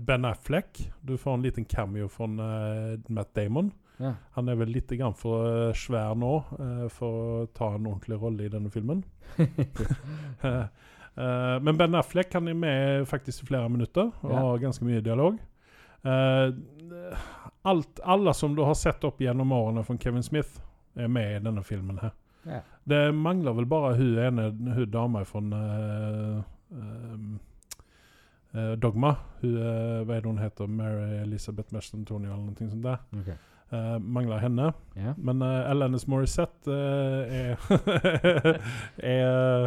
Ben 0.00 0.24
Affleck. 0.24 0.92
Du 1.00 1.18
får 1.18 1.34
en 1.34 1.42
liten 1.42 1.64
cameo 1.64 2.08
fra 2.08 2.24
uh, 2.24 2.98
Matt 3.06 3.34
Damon. 3.34 3.70
Ja. 3.96 4.14
Han 4.30 4.48
er 4.48 4.58
vel 4.60 4.74
litt 4.74 4.92
for 5.16 5.46
eh, 5.48 5.72
svær 5.72 6.14
nå 6.20 6.32
uh, 6.58 6.88
for 6.92 7.08
å 7.16 7.46
ta 7.56 7.70
en 7.74 7.86
ordentlig 7.86 8.18
rolle 8.20 8.44
i 8.44 8.52
denne 8.52 8.70
filmen. 8.70 9.04
Men 11.16 11.78
Ben 11.80 11.94
Affleck 11.96 12.34
han 12.36 12.48
er 12.48 12.54
med 12.54 13.06
faktisk 13.08 13.42
i 13.42 13.46
flere 13.48 13.68
minutter 13.72 14.10
og 14.20 14.30
Ja. 14.30 14.36
har 14.36 14.58
ganske 14.60 14.84
mye 14.84 15.00
dialog. 15.00 15.38
Alt, 17.64 18.00
alle 18.04 18.34
som 18.34 18.52
du 18.54 18.60
har 18.62 18.74
sett 18.76 19.04
opp 19.04 19.20
gjennom 19.20 19.52
årene 19.52 19.84
fra 19.84 19.96
Kevin 19.96 20.22
Smith, 20.22 20.60
er 20.94 21.08
med 21.08 21.36
i 21.38 21.44
denne 21.44 21.64
filmen. 21.64 21.98
her. 21.98 22.12
ja. 22.44 22.60
Det 22.84 23.14
mangler 23.14 23.56
vel 23.56 23.66
bare 23.66 23.94
hun 23.96 24.18
ene 24.18 24.74
hun 24.76 24.90
dama 24.90 25.24
fra 25.24 25.40
uh, 25.40 26.44
ehm, 26.70 27.38
eh, 28.56 28.72
Dogma. 28.80 29.12
Hun, 29.42 29.56
eh, 29.56 30.00
hva 30.06 30.16
er 30.16 30.22
det 30.24 30.30
hun 30.30 30.38
heter? 30.42 30.66
Mary 30.68 31.20
Elizabeth 31.22 31.72
Merson 31.74 32.00
Antonio 32.00 32.32
eller 32.32 32.44
noe 32.48 32.70
sånt 32.70 32.82
der. 32.86 32.98
Okay. 33.20 33.36
Uh, 33.66 33.96
mangler 33.98 34.38
henne. 34.38 34.68
Yeah. 34.94 35.14
Men 35.18 35.40
uh, 35.42 35.64
Alanis 35.70 36.04
Morissette 36.06 36.70
uh, 36.70 37.26
er, 37.26 37.56
er, 39.02 39.64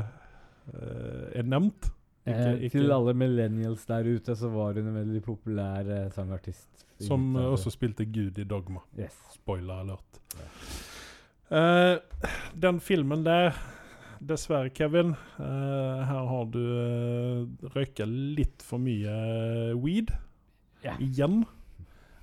uh, 0.71 1.25
er 1.35 1.43
nevnt. 1.43 1.89
Ikke- 2.29 2.59
ikke- 2.63 2.69
Til 2.77 2.91
alle 2.95 3.13
millennials 3.17 3.83
der 3.89 4.07
ute, 4.07 4.35
så 4.39 4.47
var 4.53 4.73
hun 4.77 4.87
en 4.87 4.95
veldig 5.01 5.21
populær 5.25 6.09
sangartist. 6.15 6.85
Som 6.99 7.35
også 7.35 7.71
spilte 7.71 8.05
Gud 8.05 8.37
i 8.37 8.43
Dogma. 8.43 8.79
Yes. 8.99 9.15
Spoiler 9.33 9.73
alert. 9.83 10.19
Eh, 11.51 11.97
den 12.61 12.79
filmen 12.79 13.23
der 13.25 13.51
Dessverre, 14.19 14.69
Kevin. 14.75 15.13
Uh, 15.39 16.01
her 16.03 16.25
har 16.31 16.49
du 16.51 16.59
uh, 16.59 17.69
røyka 17.75 18.07
litt 18.09 18.63
for 18.65 18.81
mye 18.81 19.15
weed. 19.79 20.11
Ja. 20.83 20.95
Igjen. 20.99 21.43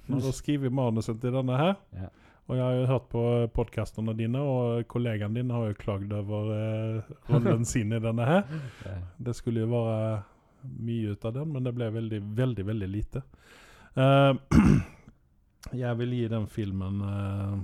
når 0.07 0.21
du 0.23 0.29
har 0.29 0.37
skrevet 0.37 0.73
manuset 0.73 1.19
til 1.21 1.35
denne 1.35 1.59
her. 1.59 1.75
Ja. 1.97 2.09
Og 2.47 2.55
jeg 2.55 2.63
har 2.63 2.77
jo 2.77 2.87
hørt 2.87 3.07
på 3.11 3.23
podkastene 3.57 4.15
dine, 4.15 4.39
og 4.39 4.87
kollegaen 4.87 5.35
din 5.35 5.51
har 5.51 5.67
jo 5.67 5.79
klagd 5.81 6.13
over 6.15 6.53
uh, 6.55 7.15
rollen 7.33 7.65
sin 7.73 7.93
i 7.93 8.03
denne 8.03 8.29
her. 8.29 8.45
Ja. 8.87 8.99
Det 9.19 9.35
skulle 9.35 9.65
jo 9.65 9.73
være 9.73 10.23
mye 10.87 11.15
ut 11.15 11.25
av 11.27 11.35
den, 11.35 11.51
men 11.55 11.67
det 11.67 11.75
ble 11.75 11.91
veldig, 11.95 12.21
veldig, 12.39 12.67
veldig 12.71 12.91
lite. 12.91 13.25
Uh, 13.97 14.37
jeg 15.83 15.99
vil 15.99 16.15
gi 16.15 16.27
den 16.31 16.47
filmen 16.51 17.01
eh, 17.03 17.55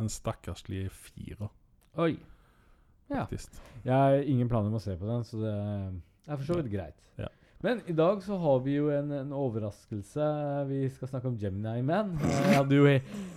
en 0.00 0.08
stakkarslig 0.08 0.86
firer, 0.94 1.50
Oi. 2.00 2.14
Ja. 3.10 3.26
Jeg 3.84 3.92
har 3.92 4.22
ingen 4.22 4.48
planer 4.48 4.70
om 4.70 4.78
å 4.78 4.82
se 4.82 4.94
på 4.96 5.08
den, 5.08 5.24
så 5.24 5.40
det 5.42 5.52
er 5.52 6.36
for 6.36 6.44
så 6.46 6.58
vidt 6.60 6.70
greit. 6.72 6.98
Ja. 7.18 7.28
Men 7.62 7.82
i 7.86 7.92
dag 7.96 8.22
så 8.22 8.38
har 8.38 8.62
vi 8.64 8.76
jo 8.78 8.90
en, 8.94 9.10
en 9.12 9.32
overraskelse. 9.36 10.28
Vi 10.70 10.84
skal 10.94 11.10
snakke 11.10 11.28
om 11.32 11.36
Gemini 11.40 11.82
Man. 11.86 12.14
Jo, 12.72 12.86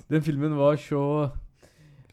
den 0.10 0.22
filmen 0.26 0.56
var 0.58 0.78
så 0.82 1.32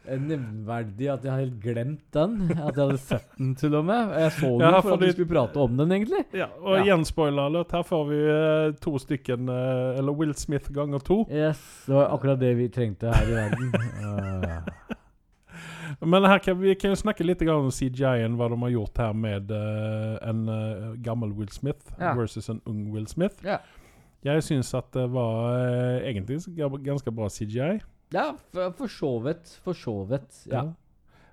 nevnverdig 0.03 1.07
at 1.13 1.23
jeg 1.25 1.31
har 1.31 1.43
helt 1.45 1.59
glemt 1.63 2.03
den. 2.15 2.35
At 2.51 2.75
jeg 2.75 2.83
hadde 2.83 2.99
sett 2.99 3.29
den 3.39 3.53
til 3.59 3.77
og 3.79 3.85
med. 3.87 4.11
Jeg 4.19 4.33
så 4.35 4.51
den 4.59 4.65
Ja, 4.67 4.81
for 4.81 4.97
at 4.97 5.05
vi 5.05 5.13
skulle 5.15 5.31
prate 5.31 5.63
om 5.63 5.77
den, 5.79 5.93
egentlig. 5.95 6.25
Ja, 6.35 6.49
og 6.61 6.77
Ja. 6.79 6.83
igjen 6.83 7.05
spoiler 7.07 7.47
alert, 7.47 7.73
her 7.73 7.83
får 7.87 8.05
vi 8.09 8.19
eh, 8.35 8.73
to 8.83 8.99
stykken, 8.99 9.49
eh, 9.49 9.99
eller 9.99 10.13
Will 10.13 10.35
Smith 10.35 10.73
ganger 10.73 10.99
to. 10.99 11.25
Yes, 11.31 11.85
Det 11.87 11.95
var 11.95 12.11
akkurat 12.15 12.41
det 12.41 12.57
vi 12.57 12.69
trengte 12.69 13.13
her 13.13 13.31
i 13.31 13.35
verden. 13.35 13.73
Uh, 14.03 14.63
Men 16.03 16.25
her 16.27 16.41
kan 16.43 16.57
vi 16.59 16.75
kan 16.75 16.91
jo 16.91 16.99
snakke 16.99 17.23
litt 17.25 17.43
om 17.47 17.69
CGI-en, 17.71 18.35
hva 18.39 18.49
de 18.51 18.57
har 18.65 18.73
gjort 18.75 18.99
her 18.99 19.13
med 19.15 19.53
uh, 19.55 20.17
en 20.27 20.41
uh, 20.51 20.93
gammel 21.05 21.31
Will 21.39 21.51
Smith 21.55 21.93
Ja. 22.01 22.13
versus 22.19 22.49
en 22.51 22.61
ung 22.67 22.89
Will 22.95 23.07
Smith. 23.07 23.39
Ja. 23.47 23.61
Jeg 24.27 24.43
syns 24.47 24.73
at 24.75 24.91
det 24.95 25.09
var 25.15 25.55
uh, 25.55 26.03
egentlig 26.07 26.41
ganske 26.83 27.11
bra 27.15 27.29
CGI. 27.31 27.81
ja, 28.15 28.33
for, 28.53 28.87
så 28.91 29.13
vidt. 29.25 29.59
For 29.65 29.73
så 29.79 29.95
vidt. 30.11 30.47
Ja. 30.51 30.65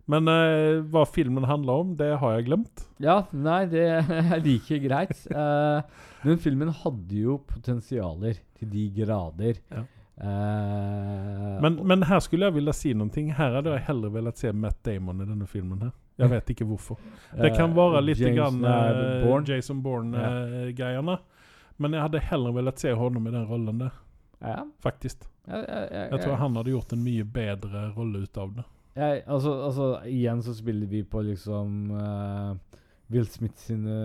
Men 0.09 0.26
eh, 0.26 0.80
hva 0.89 1.03
filmen 1.05 1.45
handler 1.45 1.84
om, 1.84 1.91
det 1.97 2.07
har 2.17 2.32
jeg 2.38 2.47
glemt. 2.47 2.82
Ja, 2.97 3.20
nei, 3.30 3.59
det 3.70 3.84
er 4.34 4.39
like 4.41 4.80
greit. 4.82 5.20
Den 6.24 6.39
filmen 6.41 6.72
hadde 6.74 7.13
jo 7.20 7.36
potensialer 7.45 8.39
til 8.57 8.72
de 8.74 8.88
grader. 8.95 9.59
Ja. 9.70 9.84
Eh, 10.20 11.61
Men, 11.61 11.80
men 11.88 12.03
her 12.03 12.20
skulle 12.24 12.49
jeg 12.49 12.57
ville 12.57 12.74
si 12.76 12.93
noe. 12.97 13.09
Her 13.36 13.57
hadde 13.59 13.74
jeg 13.76 13.86
heller 13.88 14.11
villet 14.13 14.39
se 14.39 14.51
Matt 14.55 14.82
Damon 14.86 15.22
i 15.24 15.28
denne 15.28 15.47
filmen. 15.47 15.82
her 15.88 15.93
Jeg 16.20 16.32
vet 16.34 16.49
ikke 16.53 16.67
hvorfor. 16.67 16.99
Det 17.36 17.53
kan 17.55 17.72
eh, 17.72 17.76
være 17.78 18.01
litt 18.03 18.24
uh, 18.24 18.32
grann 18.36 18.63
eh, 18.63 18.89
eh, 18.89 19.26
Bourne. 19.26 19.47
Jason 19.47 19.82
Bourne-greiene. 19.84 21.17
Men 21.80 21.95
jeg 21.95 22.01
hadde 22.03 22.24
heller 22.28 22.55
villet 22.57 22.80
se 22.82 22.91
honom 22.91 23.28
i 23.28 23.32
den 23.32 23.45
rollen 23.47 23.80
der, 23.86 23.93
Ja, 24.43 24.63
faktisk. 24.84 25.24
jeg, 25.47 25.63
ja, 25.67 26.03
jeg, 26.11 26.20
tror 26.24 26.36
han 26.39 26.55
hadde 26.59 26.72
gjort 26.74 26.93
en 26.93 27.03
mye 27.03 27.24
bedre 27.24 27.86
rolle 27.95 28.24
ut 28.24 28.38
av 28.38 28.51
det. 28.57 28.65
altså, 29.28 29.53
altså, 29.63 29.88
igjen 30.07 30.41
så 30.43 30.53
spiller 30.53 30.88
vi 30.91 31.03
på 31.03 31.22
liksom 31.24 31.91
eh, 31.95 32.82
Will 33.09 33.28
Smith 33.28 33.57
sine 33.63 33.95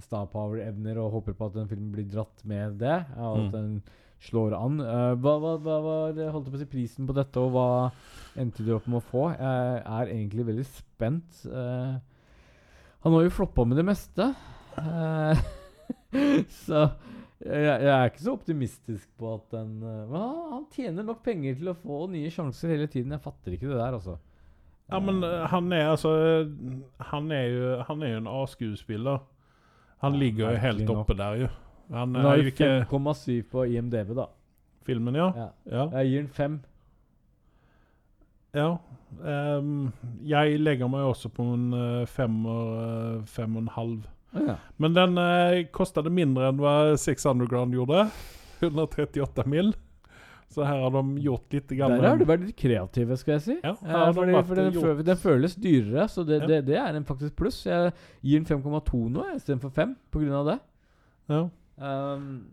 star 0.00 0.26
power-evner 0.30 0.98
og 1.02 1.18
håper 1.18 1.34
på 1.36 1.50
at 1.50 1.58
den 1.58 1.68
filmen 1.68 1.90
blir 1.92 2.06
dratt 2.08 2.44
med 2.48 2.78
det. 2.80 3.00
Og 3.18 3.38
at 3.38 3.42
Mm. 3.42 3.50
den 3.52 3.82
slår 4.22 4.56
an. 4.58 4.80
Uh, 4.82 5.12
hva, 5.18 5.36
hva, 5.42 5.56
hva 5.62 5.78
var 5.84 6.20
holdt 6.34 6.48
jeg 6.48 6.54
på 6.54 6.60
å 6.60 6.62
si, 6.62 6.70
prisen 6.70 7.08
på 7.08 7.16
dette, 7.16 7.42
og 7.42 7.54
hva 7.56 7.68
endte 8.38 8.64
du 8.66 8.72
opp 8.76 8.88
med 8.88 9.00
å 9.00 9.06
få? 9.12 9.28
Jeg 9.34 9.82
er 9.82 10.14
egentlig 10.14 10.48
veldig 10.50 10.66
spent. 10.68 11.42
Uh, 11.46 11.98
han 13.02 13.16
har 13.16 13.26
jo 13.26 13.34
floppa 13.34 13.66
med 13.66 13.80
det 13.80 13.86
meste. 13.88 14.30
Uh, 14.78 15.38
så 16.64 16.86
jeg, 17.42 17.62
jeg 17.66 17.90
er 17.90 18.10
ikke 18.10 18.22
så 18.22 18.34
optimistisk 18.36 19.08
på 19.18 19.32
at 19.34 19.48
den 19.54 19.80
eh, 19.82 20.02
Men 20.10 20.20
han, 20.20 20.36
han 20.52 20.66
tjener 20.74 21.06
nok 21.06 21.24
penger 21.26 21.56
til 21.58 21.72
å 21.72 21.78
få 21.78 22.04
nye 22.12 22.30
sjanser 22.30 22.74
hele 22.76 22.86
tiden. 22.90 23.14
Jeg 23.16 23.24
fatter 23.24 23.56
ikke 23.56 23.70
det 23.70 23.80
der, 23.80 23.96
altså. 23.98 24.18
Ja, 24.92 25.00
men 25.02 25.22
eh, 25.26 25.42
han 25.50 25.72
er 25.74 25.90
altså 25.94 26.12
Han 27.10 27.30
er 27.34 27.46
jo, 27.48 27.72
han 27.88 28.04
er 28.04 28.14
jo 28.14 28.22
en 28.22 28.30
A-skuespiller. 28.30 29.22
Han 30.02 30.18
ligger 30.18 30.52
jo 30.52 30.62
helt 30.62 30.94
oppe 30.94 31.18
der, 31.18 31.44
jo. 31.44 31.50
Han 31.92 32.12
Den 32.14 32.22
er 32.24 32.28
har 32.28 32.36
jo 32.40 32.50
ikke 32.50 32.68
5,7 32.88 33.42
på 33.52 33.64
IMDv, 33.68 34.14
da. 34.16 34.26
Filmen, 34.86 35.14
ja. 35.14 35.28
Ja. 35.36 35.48
Ja. 35.70 35.84
Jeg 36.00 36.08
gir 36.10 36.22
den 36.22 36.32
fem. 36.34 36.60
ja. 38.56 38.78
Um, 39.22 39.92
jeg 40.24 40.56
legger 40.60 40.88
meg 40.88 41.04
også 41.04 41.28
på 41.36 41.44
en 41.52 41.66
eh, 41.76 42.06
femmer, 42.08 42.60
eh, 42.80 43.24
fem 43.28 43.56
og 43.58 43.62
en 43.66 43.72
halv. 43.74 44.06
Ja. 44.32 44.54
Men 44.80 44.94
den 44.96 45.18
uh, 45.20 45.58
kostet 45.76 46.08
mindre 46.10 46.48
enn 46.48 46.60
hva 46.62 46.96
Six 46.96 47.26
Underground 47.28 47.76
gjorde. 47.76 48.06
138 48.62 49.44
mill. 49.52 49.74
Så 50.52 50.64
her 50.68 50.80
har 50.84 50.90
de 50.92 51.02
gjort 51.24 51.54
litt 51.56 51.70
grann 51.76 51.94
Der 51.96 52.06
har 52.10 52.18
du 52.20 52.26
vært 52.28 52.42
litt 52.44 52.56
kreative, 52.60 53.16
skal 53.20 53.38
jeg 53.38 53.42
si. 53.46 53.54
Ja, 53.64 53.70
Eh, 53.72 53.92
har 53.92 54.10
de 54.12 54.42
fordi, 54.44 54.64
den, 54.66 54.74
gjort- 54.76 55.04
den 55.06 55.16
føles 55.20 55.54
dyrere, 55.56 56.04
så 56.12 56.24
det, 56.28 56.40
Ja. 56.42 56.46
det, 56.50 56.58
det 56.66 56.76
er 56.76 56.96
en 56.98 57.04
faktisk 57.08 57.36
pluss. 57.36 57.62
Jeg 57.68 57.92
gir 58.20 58.40
den 58.42 58.48
5,2 58.62 59.00
nå 59.12 59.24
istedenfor 59.36 59.72
5 59.72 59.94
pga. 60.12 60.42
det. 60.50 60.58
Ja. 61.32 61.42
Um, 61.78 62.46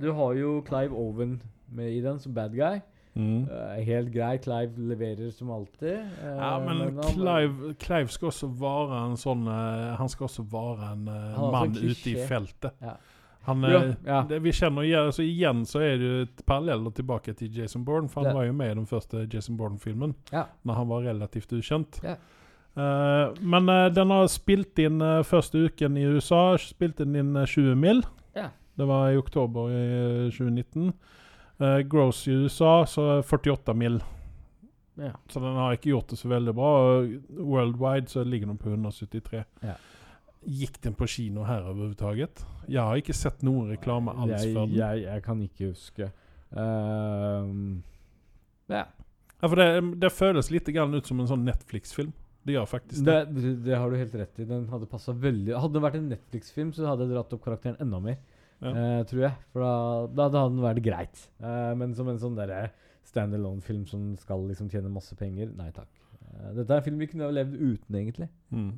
du 0.00 0.10
har 0.12 0.34
jo 0.34 0.60
Clive 0.66 0.94
Owen 0.96 1.40
med 1.74 1.92
i 1.92 2.00
den 2.00 2.18
som 2.18 2.34
bad 2.34 2.54
guy. 2.56 2.80
Mm. 3.14 3.44
Uh, 3.46 3.76
helt 3.86 4.10
grei. 4.12 4.38
Clive 4.42 4.72
leverer 4.90 5.30
som 5.30 5.50
alltid. 5.54 6.00
Uh, 6.22 6.36
Ja, 6.36 6.58
men 6.58 6.80
han- 6.96 7.12
Clive, 7.14 7.74
Clive 7.78 8.08
skal 8.10 8.28
også 8.32 8.48
være 8.58 9.02
en 9.06 9.16
sånn 9.16 9.46
uh, 9.46 9.94
Han 10.00 10.08
skal 10.08 10.24
også 10.26 10.42
være 10.50 10.92
en 10.92 11.04
også 11.08 11.50
mann 11.52 11.76
en 11.76 11.90
ute 11.90 12.10
i 12.10 12.16
feltet. 12.26 12.72
Ja. 12.82 12.96
Han, 13.44 13.60
Ja, 13.62 13.82
eh, 13.82 13.94
ja. 14.06 14.22
Det, 14.28 14.38
vi 14.42 14.50
kjenner 14.56 14.82
altså 15.04 15.22
igjen 15.22 15.66
så 15.68 15.78
er 15.84 15.98
det 16.00 16.06
jo 16.08 16.22
et 16.24 16.42
paralleller 16.46 16.90
tilbake 16.96 17.34
til 17.36 17.50
Jason 17.52 17.84
Bourne, 17.84 18.08
for 18.08 18.22
han 18.22 18.30
Det- 18.30 18.36
var 18.36 18.44
jo 18.46 18.52
med 18.52 18.70
i 18.70 18.74
den 18.74 18.86
første 18.86 19.28
Jason 19.34 19.56
Bourne-filmen 19.58 20.14
Ja. 20.32 20.44
når 20.64 20.74
han 20.74 20.88
var 20.88 21.02
relativt 21.02 21.52
ukjent. 21.52 22.00
Ja. 22.02 22.16
Eh, 22.76 23.34
men 23.42 23.66
den 23.94 24.10
har 24.10 24.26
spilt 24.26 24.78
inn 24.78 24.98
første 25.22 25.68
uken 25.68 25.96
i 25.96 26.06
USA, 26.06 26.56
spilt 26.56 27.00
inn 27.00 27.14
inn 27.14 27.36
eh, 27.36 27.44
20 27.46 27.76
mil. 27.76 28.02
Det 28.74 28.86
var 28.90 29.10
i 29.10 29.18
oktober 29.20 29.70
i 29.70 29.82
eh, 30.26 30.32
2019. 30.34 30.92
Uh, 31.62 31.78
gross 31.86 32.24
i 32.28 32.34
USA 32.34 32.86
så 32.90 33.22
48 33.22 33.74
mil. 33.78 34.00
Ja. 34.94 35.12
Så 35.28 35.40
den 35.40 35.58
har 35.58 35.74
ikke 35.74 35.92
gjort 35.92 36.10
det 36.10 36.18
så 36.18 36.28
veldig 36.28 36.54
bra. 36.54 36.70
og 36.82 37.38
Worldwide 37.38 38.10
så 38.10 38.24
ligger 38.24 38.50
den 38.50 38.58
på 38.58 38.72
173. 38.72 39.44
Ja. 39.62 39.76
Gikk 40.44 40.80
den 40.82 40.94
på 40.94 41.06
kino 41.08 41.46
her 41.48 41.64
overhodet? 41.70 42.44
Jeg 42.68 42.82
har 42.82 42.98
ikke 43.00 43.16
sett 43.16 43.42
noen 43.46 43.70
reklame 43.72 44.12
alls 44.12 44.42
jeg, 44.42 44.52
for 44.52 44.66
den. 44.66 44.76
jeg, 44.76 45.06
jeg 45.06 45.24
kan 45.24 45.40
ikke 45.42 45.70
huske. 45.70 46.10
Um, 46.50 47.82
ja. 48.70 48.84
Ja, 49.40 49.48
for 49.48 49.60
det, 49.60 49.70
det 50.00 50.12
føles 50.14 50.50
litt 50.52 50.68
ut 50.68 51.06
som 51.06 51.20
en 51.20 51.30
sånn 51.30 51.44
Netflix-film. 51.44 52.12
Det 52.44 52.54
gjør 52.54 52.68
faktisk 52.68 53.04
det. 53.06 53.16
Det, 53.30 53.40
det, 53.40 53.54
det 53.64 53.76
har 53.80 53.90
du 53.90 53.96
helt 53.96 54.14
rett 54.20 54.40
i. 54.40 54.46
Den 54.48 54.66
hadde 54.68 54.88
passa 54.88 55.14
veldig 55.16 55.54
Hadde 55.56 55.78
det 55.78 55.82
vært 55.84 55.98
en 55.98 56.10
Netflix-film, 56.12 56.74
så 56.76 56.90
hadde 56.90 57.06
jeg 57.06 57.14
dratt 57.14 57.32
opp 57.32 57.44
karakteren 57.44 57.80
enda 57.80 58.00
mer. 58.04 58.18
Ja. 58.64 58.72
eh, 59.00 59.02
tror 59.10 59.20
jeg. 59.28 59.34
For 59.52 59.60
da, 59.66 59.74
da, 60.08 60.28
da 60.32 60.44
hadde 60.46 60.56
den 60.56 60.64
vært 60.64 60.82
greit. 60.86 61.28
Eh, 61.42 61.74
men 61.78 61.94
som 61.94 62.08
en 62.08 62.18
sånn 62.22 62.34
derre 62.38 62.70
standalone-film 63.04 63.84
som 63.86 64.14
skal 64.16 64.46
liksom 64.48 64.70
tjene 64.72 64.90
masse 64.92 65.14
penger, 65.18 65.52
nei 65.58 65.70
takk. 65.76 65.90
Eh, 66.24 66.50
dette 66.56 66.70
er 66.72 66.80
en 66.80 66.86
film 66.88 66.98
vi 67.04 67.06
kunne 67.12 67.28
ha 67.28 67.34
levd 67.36 67.54
uten, 67.60 67.94
egentlig. 68.00 68.28
Mm. 68.50 68.72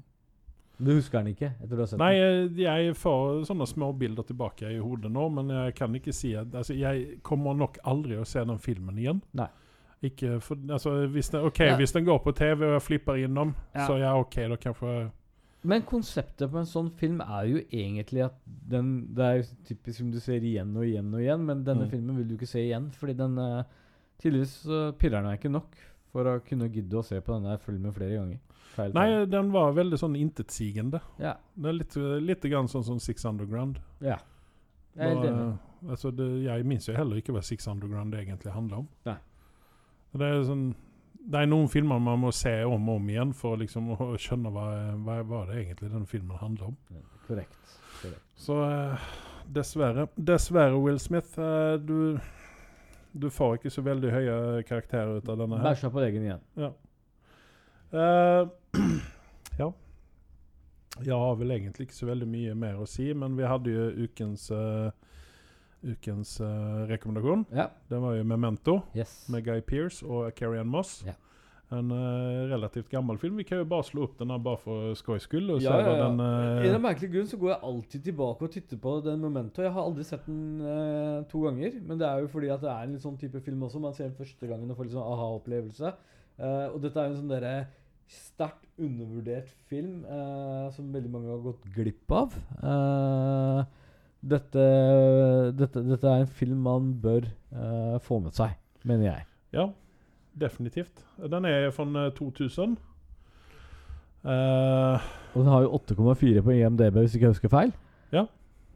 Du 0.79 0.91
husker 0.93 1.23
den 1.23 1.31
ikke? 1.33 1.55
etter 1.57 1.73
du 1.73 1.81
har 1.81 1.87
sett 1.89 1.99
Nei, 2.03 2.11
den? 2.19 2.59
jeg, 2.59 2.67
jeg 2.67 2.97
får 3.01 3.47
sånne 3.49 3.65
små 3.71 3.95
bilder 3.97 4.27
tilbake 4.29 4.69
i 4.75 4.81
hodet 4.83 5.09
nå, 5.15 5.23
men 5.33 5.49
jeg 5.55 5.75
kan 5.79 5.95
ikke 5.97 6.13
si 6.13 6.35
at 6.37 6.53
altså, 6.53 6.75
Jeg 6.77 7.23
kommer 7.25 7.55
nok 7.57 7.79
aldri 7.89 8.19
å 8.21 8.27
se 8.29 8.43
den 8.45 8.59
filmen 8.61 8.99
igjen. 9.01 9.23
Nei. 9.41 9.47
Ikke 10.05 10.35
for, 10.45 10.61
altså, 10.69 11.07
hvis 11.09 11.31
den, 11.33 11.47
OK, 11.49 11.63
Ja. 11.65 11.77
hvis 11.81 11.95
den 11.97 12.05
går 12.05 12.19
på 12.27 12.35
TV 12.37 12.67
og 12.69 12.75
jeg 12.77 12.83
flipper 12.91 13.17
innom, 13.25 13.55
Ja. 13.75 13.87
så 13.89 13.97
ja, 14.03 14.13
OK, 14.21 14.37
da 14.53 14.57
kanskje 14.61 15.11
Men 15.65 15.83
konseptet 15.83 16.51
på 16.53 16.59
en 16.59 16.67
sånn 16.69 16.91
film 16.95 17.21
er 17.21 17.47
jo 17.49 17.57
egentlig 17.73 18.25
at 18.25 18.35
den 18.47 19.09
Det 19.15 19.25
er 19.25 19.37
jo 19.41 19.47
typisk 19.67 19.99
som 19.99 20.11
du 20.13 20.21
ser 20.21 20.41
igjen 20.41 20.77
og 20.77 20.85
igjen 20.85 21.13
og 21.15 21.21
igjen, 21.21 21.45
men 21.45 21.65
denne 21.65 21.87
Mm. 21.87 21.91
filmen 21.91 22.17
vil 22.17 22.29
du 22.29 22.35
ikke 22.37 22.47
se 22.49 22.61
igjen, 22.61 22.91
fordi 22.93 23.17
den 23.17 23.39
uh, 23.39 23.63
Tydeligvis 24.19 24.63
så 24.65 24.93
pirrer 24.97 25.23
den 25.23 25.31
deg 25.31 25.39
ikke 25.41 25.51
nok 25.53 25.75
for 26.13 26.25
å 26.25 26.41
kunne 26.41 26.71
gidde 26.73 26.97
å 26.97 27.05
se 27.05 27.21
på 27.21 27.35
denne 27.35 27.59
filmen 27.61 27.93
flere 27.93 28.17
ganger. 28.17 28.39
Feil, 28.77 28.93
Nei, 28.95 29.07
feil. 29.11 29.27
den 29.31 29.51
var 29.53 29.73
veldig 29.77 29.99
sånn 29.99 30.17
intetsigende. 30.17 31.01
Ja. 31.19 31.35
Det 31.57 31.69
er 31.69 31.73
litt, 31.77 31.97
litt 32.25 32.41
grann 32.49 32.67
sånn 32.69 32.85
som 32.85 32.99
Six 32.99 33.25
Underground. 33.25 33.79
ja. 34.01 34.17
Jeg 34.97 35.11
er 35.13 35.15
Bare- 35.15 35.59
altså 35.91 36.11
det, 36.17 36.45
jeg 36.45 36.65
minnes 36.65 36.87
jo 36.89 36.95
heller 36.95 37.17
ikke 37.21 37.33
hva 37.35 37.43
Six 37.45 37.67
Underground 37.69 38.15
egentlig 38.15 38.51
handler 38.55 38.79
om. 38.79 38.89
Nei. 39.05 39.19
Det 40.17 40.23
er, 40.23 40.43
sånn, 40.45 40.75
det 41.27 41.43
er 41.43 41.49
noen 41.51 41.69
filmer 41.71 41.99
man 42.03 42.21
må 42.23 42.31
se 42.35 42.53
om 42.65 42.89
og 42.89 43.01
om 43.01 43.09
igjen 43.11 43.33
for 43.35 43.59
liksom 43.59 43.91
å 43.97 44.13
skjønne 44.23 44.53
hva, 44.55 44.67
hva, 45.03 45.21
hva 45.27 45.43
det 45.51 45.61
egentlig 45.63 45.91
den 45.93 46.07
filmen 46.11 46.39
handler 46.41 46.71
om. 46.71 46.77
Korrekt. 47.27 47.77
korrekt. 48.01 48.23
Så 48.39 48.61
uh, 48.63 49.09
dessverre. 49.51 50.07
Dessverre, 50.17 50.79
Will 50.79 51.01
Smith. 51.03 51.35
Uh, 51.39 51.75
du, 51.83 52.19
du 53.13 53.31
får 53.33 53.59
ikke 53.59 53.75
så 53.75 53.83
veldig 53.87 54.13
høye 54.15 54.37
karakterer 54.69 55.19
ut 55.19 55.33
av 55.33 55.43
denne 55.43 55.59
her. 55.59 55.73
Bæsja 55.73 55.91
på 55.91 56.05
egen 56.07 56.29
igjen. 56.29 56.47
Ja. 56.63 56.71
Uh, 57.91 58.47
ja. 59.63 59.73
Jeg 61.03 61.19
har 61.25 61.35
vel 61.37 61.53
egentlig 61.59 61.89
ikke 61.89 61.99
så 61.99 62.09
veldig 62.09 62.29
mye 62.31 62.55
mer 62.57 62.79
å 62.81 62.87
si, 62.89 63.11
men 63.19 63.35
vi 63.37 63.51
hadde 63.51 63.75
jo 63.75 64.07
ukens 64.07 64.47
uh, 64.55 64.95
ukens 65.87 66.41
uh, 66.41 66.87
rekommendasjon. 66.91 67.47
Ja. 67.55 67.71
Den 67.91 68.03
var 68.03 68.17
jo 68.17 68.25
'Memento' 68.25 68.81
Yes. 68.97 69.29
med 69.29 69.45
Guy 69.45 69.61
Pearce 69.61 70.07
og 70.07 70.33
Carrie 70.35 70.61
Ann 70.61 70.69
Moss. 70.69 71.05
Ja. 71.07 71.15
En 71.77 71.91
uh, 71.91 72.47
relativt 72.51 72.89
gammel 72.89 73.19
film. 73.19 73.37
Vi 73.37 73.43
kan 73.43 73.59
jo 73.59 73.65
bare 73.65 73.83
slå 73.85 74.05
opp 74.07 74.19
den 74.19 74.31
her 74.31 74.39
bare 74.39 74.59
for 74.63 74.95
skojs 74.95 75.27
skyld. 75.27 75.51
Ja, 75.63 75.79
ja, 75.79 75.97
ja. 75.97 76.05
den 76.05 76.21
I 76.21 76.69
eh, 76.69 76.75
en 76.75 76.83
merkelig 76.83 77.11
grunn 77.13 77.31
så 77.31 77.39
går 77.41 77.51
jeg 77.51 77.63
alltid 77.63 78.05
tilbake 78.05 78.47
og 78.47 78.53
titter 78.55 78.79
på 78.79 79.01
den 79.05 79.21
Memento. 79.21 79.63
Jeg 79.63 79.73
har 79.75 79.83
aldri 79.83 80.05
sett 80.07 80.27
den 80.27 80.61
uh, 80.63 81.25
to 81.31 81.43
ganger, 81.43 81.81
men 81.83 81.99
det 81.99 82.07
er 82.07 82.23
jo 82.23 82.29
fordi 82.31 82.53
at 82.55 82.63
det 82.63 82.71
er 82.71 82.85
en 82.85 82.95
litt 82.95 83.03
sånn 83.03 83.19
type 83.19 83.41
film 83.41 83.63
også. 83.67 83.83
Man 83.83 83.95
ser 83.95 84.07
den 84.07 84.19
første 84.19 84.47
gangen 84.47 84.71
og 84.71 84.79
får 84.79 84.87
litt 84.87 84.95
sånn 84.95 85.11
aha-opplevelse. 85.15 85.97
Og 86.37 86.79
dette 86.85 87.01
er 87.01 87.09
jo 87.09 87.15
en 87.15 87.21
sånn 87.23 87.33
derre 87.33 87.57
sterkt 88.13 88.67
undervurdert 88.79 89.49
film 89.71 90.05
som 90.77 90.91
veldig 90.93 91.11
mange 91.11 91.31
har 91.33 91.41
gått 91.41 91.65
glipp 91.75 92.13
av. 92.13 92.37
Eh, 92.61 93.63
dette, 94.31 94.67
dette, 95.59 95.83
dette 95.87 96.11
er 96.11 96.25
en 96.25 96.31
film 96.39 96.63
man 96.67 96.93
bør 97.03 97.27
uh, 97.55 97.97
få 98.03 98.19
med 98.25 98.35
seg, 98.37 98.57
mener 98.87 99.11
jeg. 99.11 99.27
Ja, 99.57 99.69
definitivt. 100.41 101.05
Den 101.31 101.47
er 101.49 101.71
fra 101.75 101.87
eh, 102.07 102.13
2000. 102.17 102.77
Uh, 104.27 104.99
Og 105.35 105.43
den 105.43 105.53
har 105.53 105.63
jo 105.63 105.79
8,4 105.79 106.43
på 106.43 106.57
IMDb, 106.57 106.99
hvis 106.99 107.15
ikke 107.15 107.29
jeg 107.29 107.37
husker 107.37 107.53
feil. 107.53 107.73
Ja, 108.13 108.27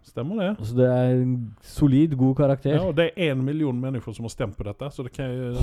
stemmer 0.06 0.42
det. 0.42 0.66
Så 0.66 0.76
det 0.78 0.86
er 0.86 1.10
en 1.18 1.34
solid, 1.62 2.16
god 2.16 2.34
karakter. 2.34 2.76
Ja, 2.76 2.86
og 2.86 2.96
det 2.96 3.10
er 3.16 3.32
én 3.34 3.42
million 3.42 3.80
mennesker 3.80 4.12
som 4.12 4.24
har 4.28 4.34
stemt 4.34 4.56
på 4.56 4.66
dette, 4.68 4.90
så 4.90 5.02
det 5.02 5.12
kan 5.12 5.30
jo 5.34 5.54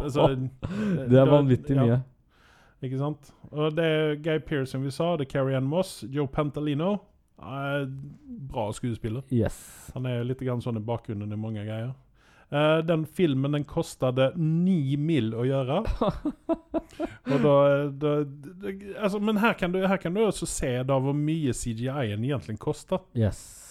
altså. 0.00 0.28
Det 1.10 1.18
er 1.20 1.30
vanvittig 1.30 1.76
ja, 1.76 1.84
mye. 1.84 2.00
Ikke 2.82 2.98
sant? 2.98 3.32
Og 3.50 3.76
det 3.76 3.84
er 3.84 4.16
Guy 4.22 4.38
Pearson 4.38 4.82
vi 4.84 4.90
sa. 4.90 5.14
Det 5.16 5.28
er 5.28 5.38
Carrie 5.38 5.56
Ann 5.56 5.68
Moss. 5.68 6.04
Joe 6.12 6.28
Pantalino. 6.28 6.96
Bra 7.36 8.70
skuespiller. 8.72 9.22
Yes. 9.30 9.58
Han 9.94 10.08
er 10.08 10.24
litt 10.24 10.40
grann 10.40 10.62
sånn 10.64 10.80
i 10.80 10.84
bakgrunnen 10.84 11.32
i 11.32 11.38
mange 11.40 11.64
greier. 11.66 11.94
Uh, 12.52 12.78
den 12.86 13.02
filmen 13.06 13.52
den 13.52 13.64
kostet 13.66 14.20
ni 14.38 14.96
mil 14.96 15.34
å 15.34 15.46
gjøre. 15.48 15.82
Da, 17.26 17.36
da, 17.90 18.10
da 18.22 18.70
altså, 19.02 19.18
Men 19.18 19.40
her 19.42 19.56
kan, 19.58 19.72
du, 19.74 19.80
her 19.84 19.98
kan 19.98 20.14
du 20.14 20.20
også 20.22 20.46
se 20.48 20.70
da 20.86 20.96
hvor 21.02 21.16
mye 21.18 21.50
CGI-en 21.52 22.22
egentlig 22.22 22.54
koster. 22.62 23.02
Yes. 23.18 23.66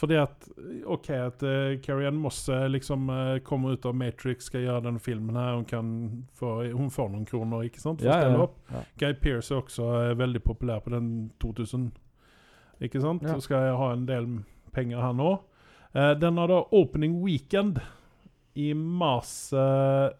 Fordi 0.00 0.16
at 0.16 0.46
OK, 0.86 1.10
at 1.10 1.42
uh, 1.42 1.80
Carrie 1.82 2.08
Ann 2.08 2.16
Moss 2.16 2.48
eh, 2.48 2.68
liksom 2.68 3.10
uh, 3.10 3.38
kommer 3.44 3.74
ut 3.74 3.84
av 3.84 3.94
Matrix, 3.94 4.46
skal 4.48 4.62
gjøre 4.64 4.84
den 4.86 5.00
filmen 5.02 5.36
her. 5.36 5.58
Hun, 5.58 5.66
kan 5.68 5.90
få, 6.32 6.54
hun 6.72 6.88
får 6.90 7.10
noen 7.12 7.26
kroner, 7.28 7.66
ikke 7.68 7.82
sant? 7.82 8.00
For 8.00 8.08
Ja, 8.08 8.30
ja, 8.30 8.46
ja. 8.70 8.84
Guy 9.02 9.18
Pearce 9.20 9.52
er 9.52 9.60
også 9.60 9.90
uh, 9.90 10.14
veldig 10.16 10.40
populær 10.46 10.80
på 10.86 10.94
den 10.94 11.10
2000. 11.42 11.90
Ikke 12.80 13.00
sant? 13.02 13.22
Ja. 13.22 13.36
Så 13.36 13.44
skal 13.44 13.68
jeg 13.68 13.78
ha 13.80 13.92
en 13.92 14.06
del 14.08 14.28
penger 14.74 15.02
her 15.04 15.16
nå. 15.16 15.34
Eh, 15.92 16.12
den 16.20 16.38
har 16.38 16.48
da 16.48 16.62
opening 16.76 17.18
weekend 17.24 17.80
i 18.54 18.72
mars 18.74 19.52
eh, 19.52 20.10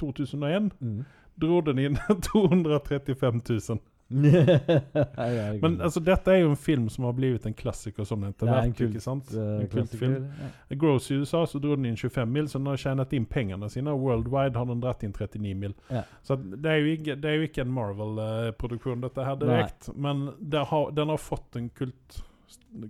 2001. 0.00 0.70
Mm. 0.80 1.04
Dro 1.40 1.60
den 1.60 1.78
inn 1.78 1.98
235 2.32 3.42
000. 3.68 3.78
Men 5.62 5.76
altså, 5.80 6.00
dette 6.02 6.32
er 6.32 6.40
jo 6.42 6.50
en 6.50 6.58
film 6.58 6.88
som 6.90 7.04
har 7.06 7.12
blitt 7.14 7.44
en 7.46 7.54
klassiker 7.54 8.06
sånn 8.08 8.24
etter 8.26 8.48
er 8.50 8.66
hvert. 8.66 8.80
ikke 8.88 9.02
sant? 9.04 9.30
eh, 9.34 9.52
En 9.62 9.68
kultfilm. 9.70 10.24
Ja. 10.70 10.78
Gross 10.80 11.10
i 11.10 11.20
USA 11.20 11.44
så 11.46 11.60
dro 11.62 11.76
den 11.78 11.86
inn 11.92 11.98
25 12.00 12.32
mil, 12.32 12.48
så 12.50 12.58
den 12.58 12.66
har 12.72 12.80
tjent 12.82 13.14
inn 13.14 13.28
pengene 13.30 13.70
sine. 13.70 13.94
Worldwide 13.94 14.58
har 14.58 14.66
den 14.66 14.82
dratt 14.82 15.04
inn 15.06 15.14
39 15.14 15.54
mil. 15.60 15.76
Ja. 15.94 16.02
Så 16.26 16.36
det 16.40 16.72
er 16.72 16.90
ikke, 16.96 17.16
det 17.22 17.30
er 17.30 17.38
jo 17.38 17.46
ikke 17.46 17.62
en 17.62 17.72
Marvel-produksjon, 17.76 19.04
dette 19.06 19.28
her 19.28 19.38
direkte. 19.40 19.94
Men 19.94 20.26
har, 20.52 20.90
den 20.96 21.14
har 21.14 21.22
fått 21.22 21.56
en 21.60 21.70
kult 21.70 22.20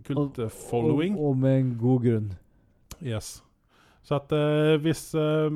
Kult 0.05 0.39
og, 0.39 0.51
Og, 1.17 1.31
og 1.31 1.37
med 1.37 1.59
en 1.59 1.71
god 1.81 2.05
grunn. 2.05 2.29
Yes. 3.05 3.43
Så 4.05 4.17
at 4.17 4.33
uh, 4.33 4.77
hvis 4.81 5.15
uh, 5.15 5.53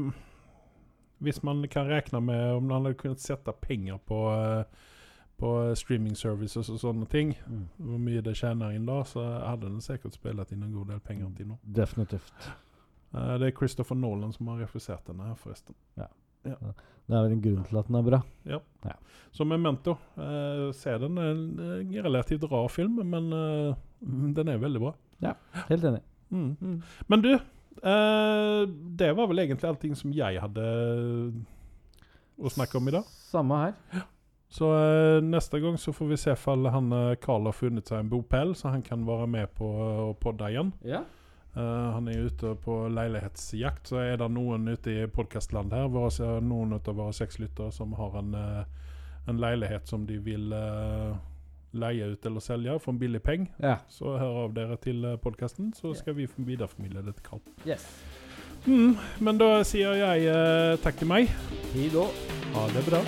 Hvis 1.25 1.43
man 1.45 1.63
kan 1.73 1.89
regne 1.89 2.21
med 2.21 2.43
om 2.57 2.67
man 2.69 2.85
hadde 2.85 2.99
kunnet 3.01 3.21
sette 3.21 3.53
penger 3.65 3.97
på 4.09 4.19
uh, 4.29 4.65
på 5.41 5.51
streaming 5.75 6.15
services 6.17 6.69
og 6.71 6.79
sånne 6.81 7.07
ting, 7.11 7.33
hvor 7.79 7.99
mye 8.03 8.23
det 8.25 8.37
tjener 8.39 8.75
inn 8.77 8.87
da, 8.87 9.01
så 9.09 9.25
hadde 9.43 9.67
den 9.67 9.83
sikkert 9.83 10.15
spilt 10.15 10.53
inn 10.55 10.63
en 10.63 10.75
god 10.75 10.93
del 10.93 11.01
penger 11.03 11.33
til 11.37 11.51
nå. 11.51 11.59
Definitivt. 11.65 12.51
Uh, 13.15 13.35
det 13.43 13.51
er 13.51 13.57
Christopher 13.57 13.99
Nolan 13.99 14.35
som 14.35 14.51
har 14.53 14.63
refusert 14.65 15.07
denne 15.09 15.31
her, 15.31 15.39
forresten. 15.39 15.77
Det 16.45 16.55
er 16.55 17.25
vel 17.25 17.35
en 17.35 17.43
grunn 17.43 17.67
til 17.67 17.81
at 17.81 17.89
den 17.89 17.99
er 17.99 18.07
bra. 18.07 18.21
Så 19.35 19.47
Memento. 19.49 19.97
Uh, 20.17 20.71
se 20.77 20.95
den. 21.03 21.19
Det 21.19 21.67
er 21.67 21.83
En 21.83 22.07
relativt 22.07 22.47
rar 22.53 22.69
film, 22.69 23.01
men 23.03 23.33
uh, 23.33 23.75
den 24.01 24.49
er 24.49 24.63
veldig 24.63 24.83
bra. 24.87 24.95
Ja, 25.23 25.35
Helt 25.69 25.85
enig. 25.85 26.03
Mm. 26.31 26.81
Men 27.09 27.23
du, 27.23 27.31
det 28.99 29.11
var 29.17 29.29
vel 29.31 29.39
egentlig 29.45 29.69
allting 29.69 29.95
som 29.97 30.13
jeg 30.13 30.41
hadde 30.41 30.65
å 32.35 32.51
snakke 32.51 32.81
om 32.81 32.91
i 32.91 32.97
dag. 32.97 33.07
Samme 33.31 33.61
her. 33.63 34.05
Så 34.55 34.71
eh, 34.71 35.23
neste 35.23 35.59
gang 35.61 35.79
så 35.79 35.93
får 35.93 36.07
vi 36.07 36.17
se 36.17 36.35
om 36.47 36.65
han 36.71 36.93
eh, 36.93 37.17
Carl 37.23 37.49
har 37.49 37.57
funnet 37.59 37.91
seg 37.91 38.05
en 38.05 38.11
bopel, 38.13 38.55
så 38.55 38.71
han 38.71 38.85
kan 38.87 39.03
være 39.07 39.27
med 39.27 39.51
på 39.59 39.67
å 39.67 40.13
podde 40.21 40.51
igjen. 40.53 40.71
Ja. 40.87 41.03
Eh, 41.57 41.89
han 41.97 42.07
er 42.09 42.29
ute 42.29 42.55
på 42.63 42.77
leilighetsjakt, 42.95 43.91
så 43.91 43.99
er 44.05 44.21
det 44.23 44.31
noen 44.31 44.69
ute 44.71 44.95
i 44.95 45.09
podkastland 45.11 45.75
her, 45.75 45.91
våre, 45.91 46.13
er 46.23 46.47
noen 46.47 46.77
av 46.79 46.87
våre 46.87 47.15
seks 47.17 47.41
lyttere, 47.43 47.75
som 47.75 47.97
har 47.99 48.15
en, 48.23 48.35
eh, 48.39 48.63
en 49.27 49.43
leilighet 49.43 49.91
som 49.91 50.07
de 50.07 50.21
vil 50.23 50.55
eh, 50.55 51.19
leie 51.75 52.13
ut 52.15 52.27
eller 52.27 52.47
selge 52.47 52.79
for 52.79 52.95
en 52.95 53.03
billig 53.03 53.23
peng. 53.27 53.51
ja. 53.59 53.81
Så 53.91 54.15
hør 54.19 54.45
av 54.45 54.55
dere 54.55 54.79
til 54.79 55.03
podkasten, 55.19 55.75
så 55.75 55.97
skal 55.99 56.15
vi 56.15 56.29
videreformidle 56.37 57.03
det 57.03 57.17
til 57.19 57.27
Carl. 57.27 57.43
Yes. 57.67 57.91
Mm, 58.67 58.95
men 59.19 59.39
da 59.43 59.65
sier 59.67 59.99
jeg 59.99 60.31
eh, 60.31 60.79
takk 60.79 61.03
til 61.03 61.11
meg. 61.11 61.35
Hei 61.75 61.91
da. 61.91 62.07
Ha 62.55 62.69
det 62.71 62.87
bra. 62.87 63.03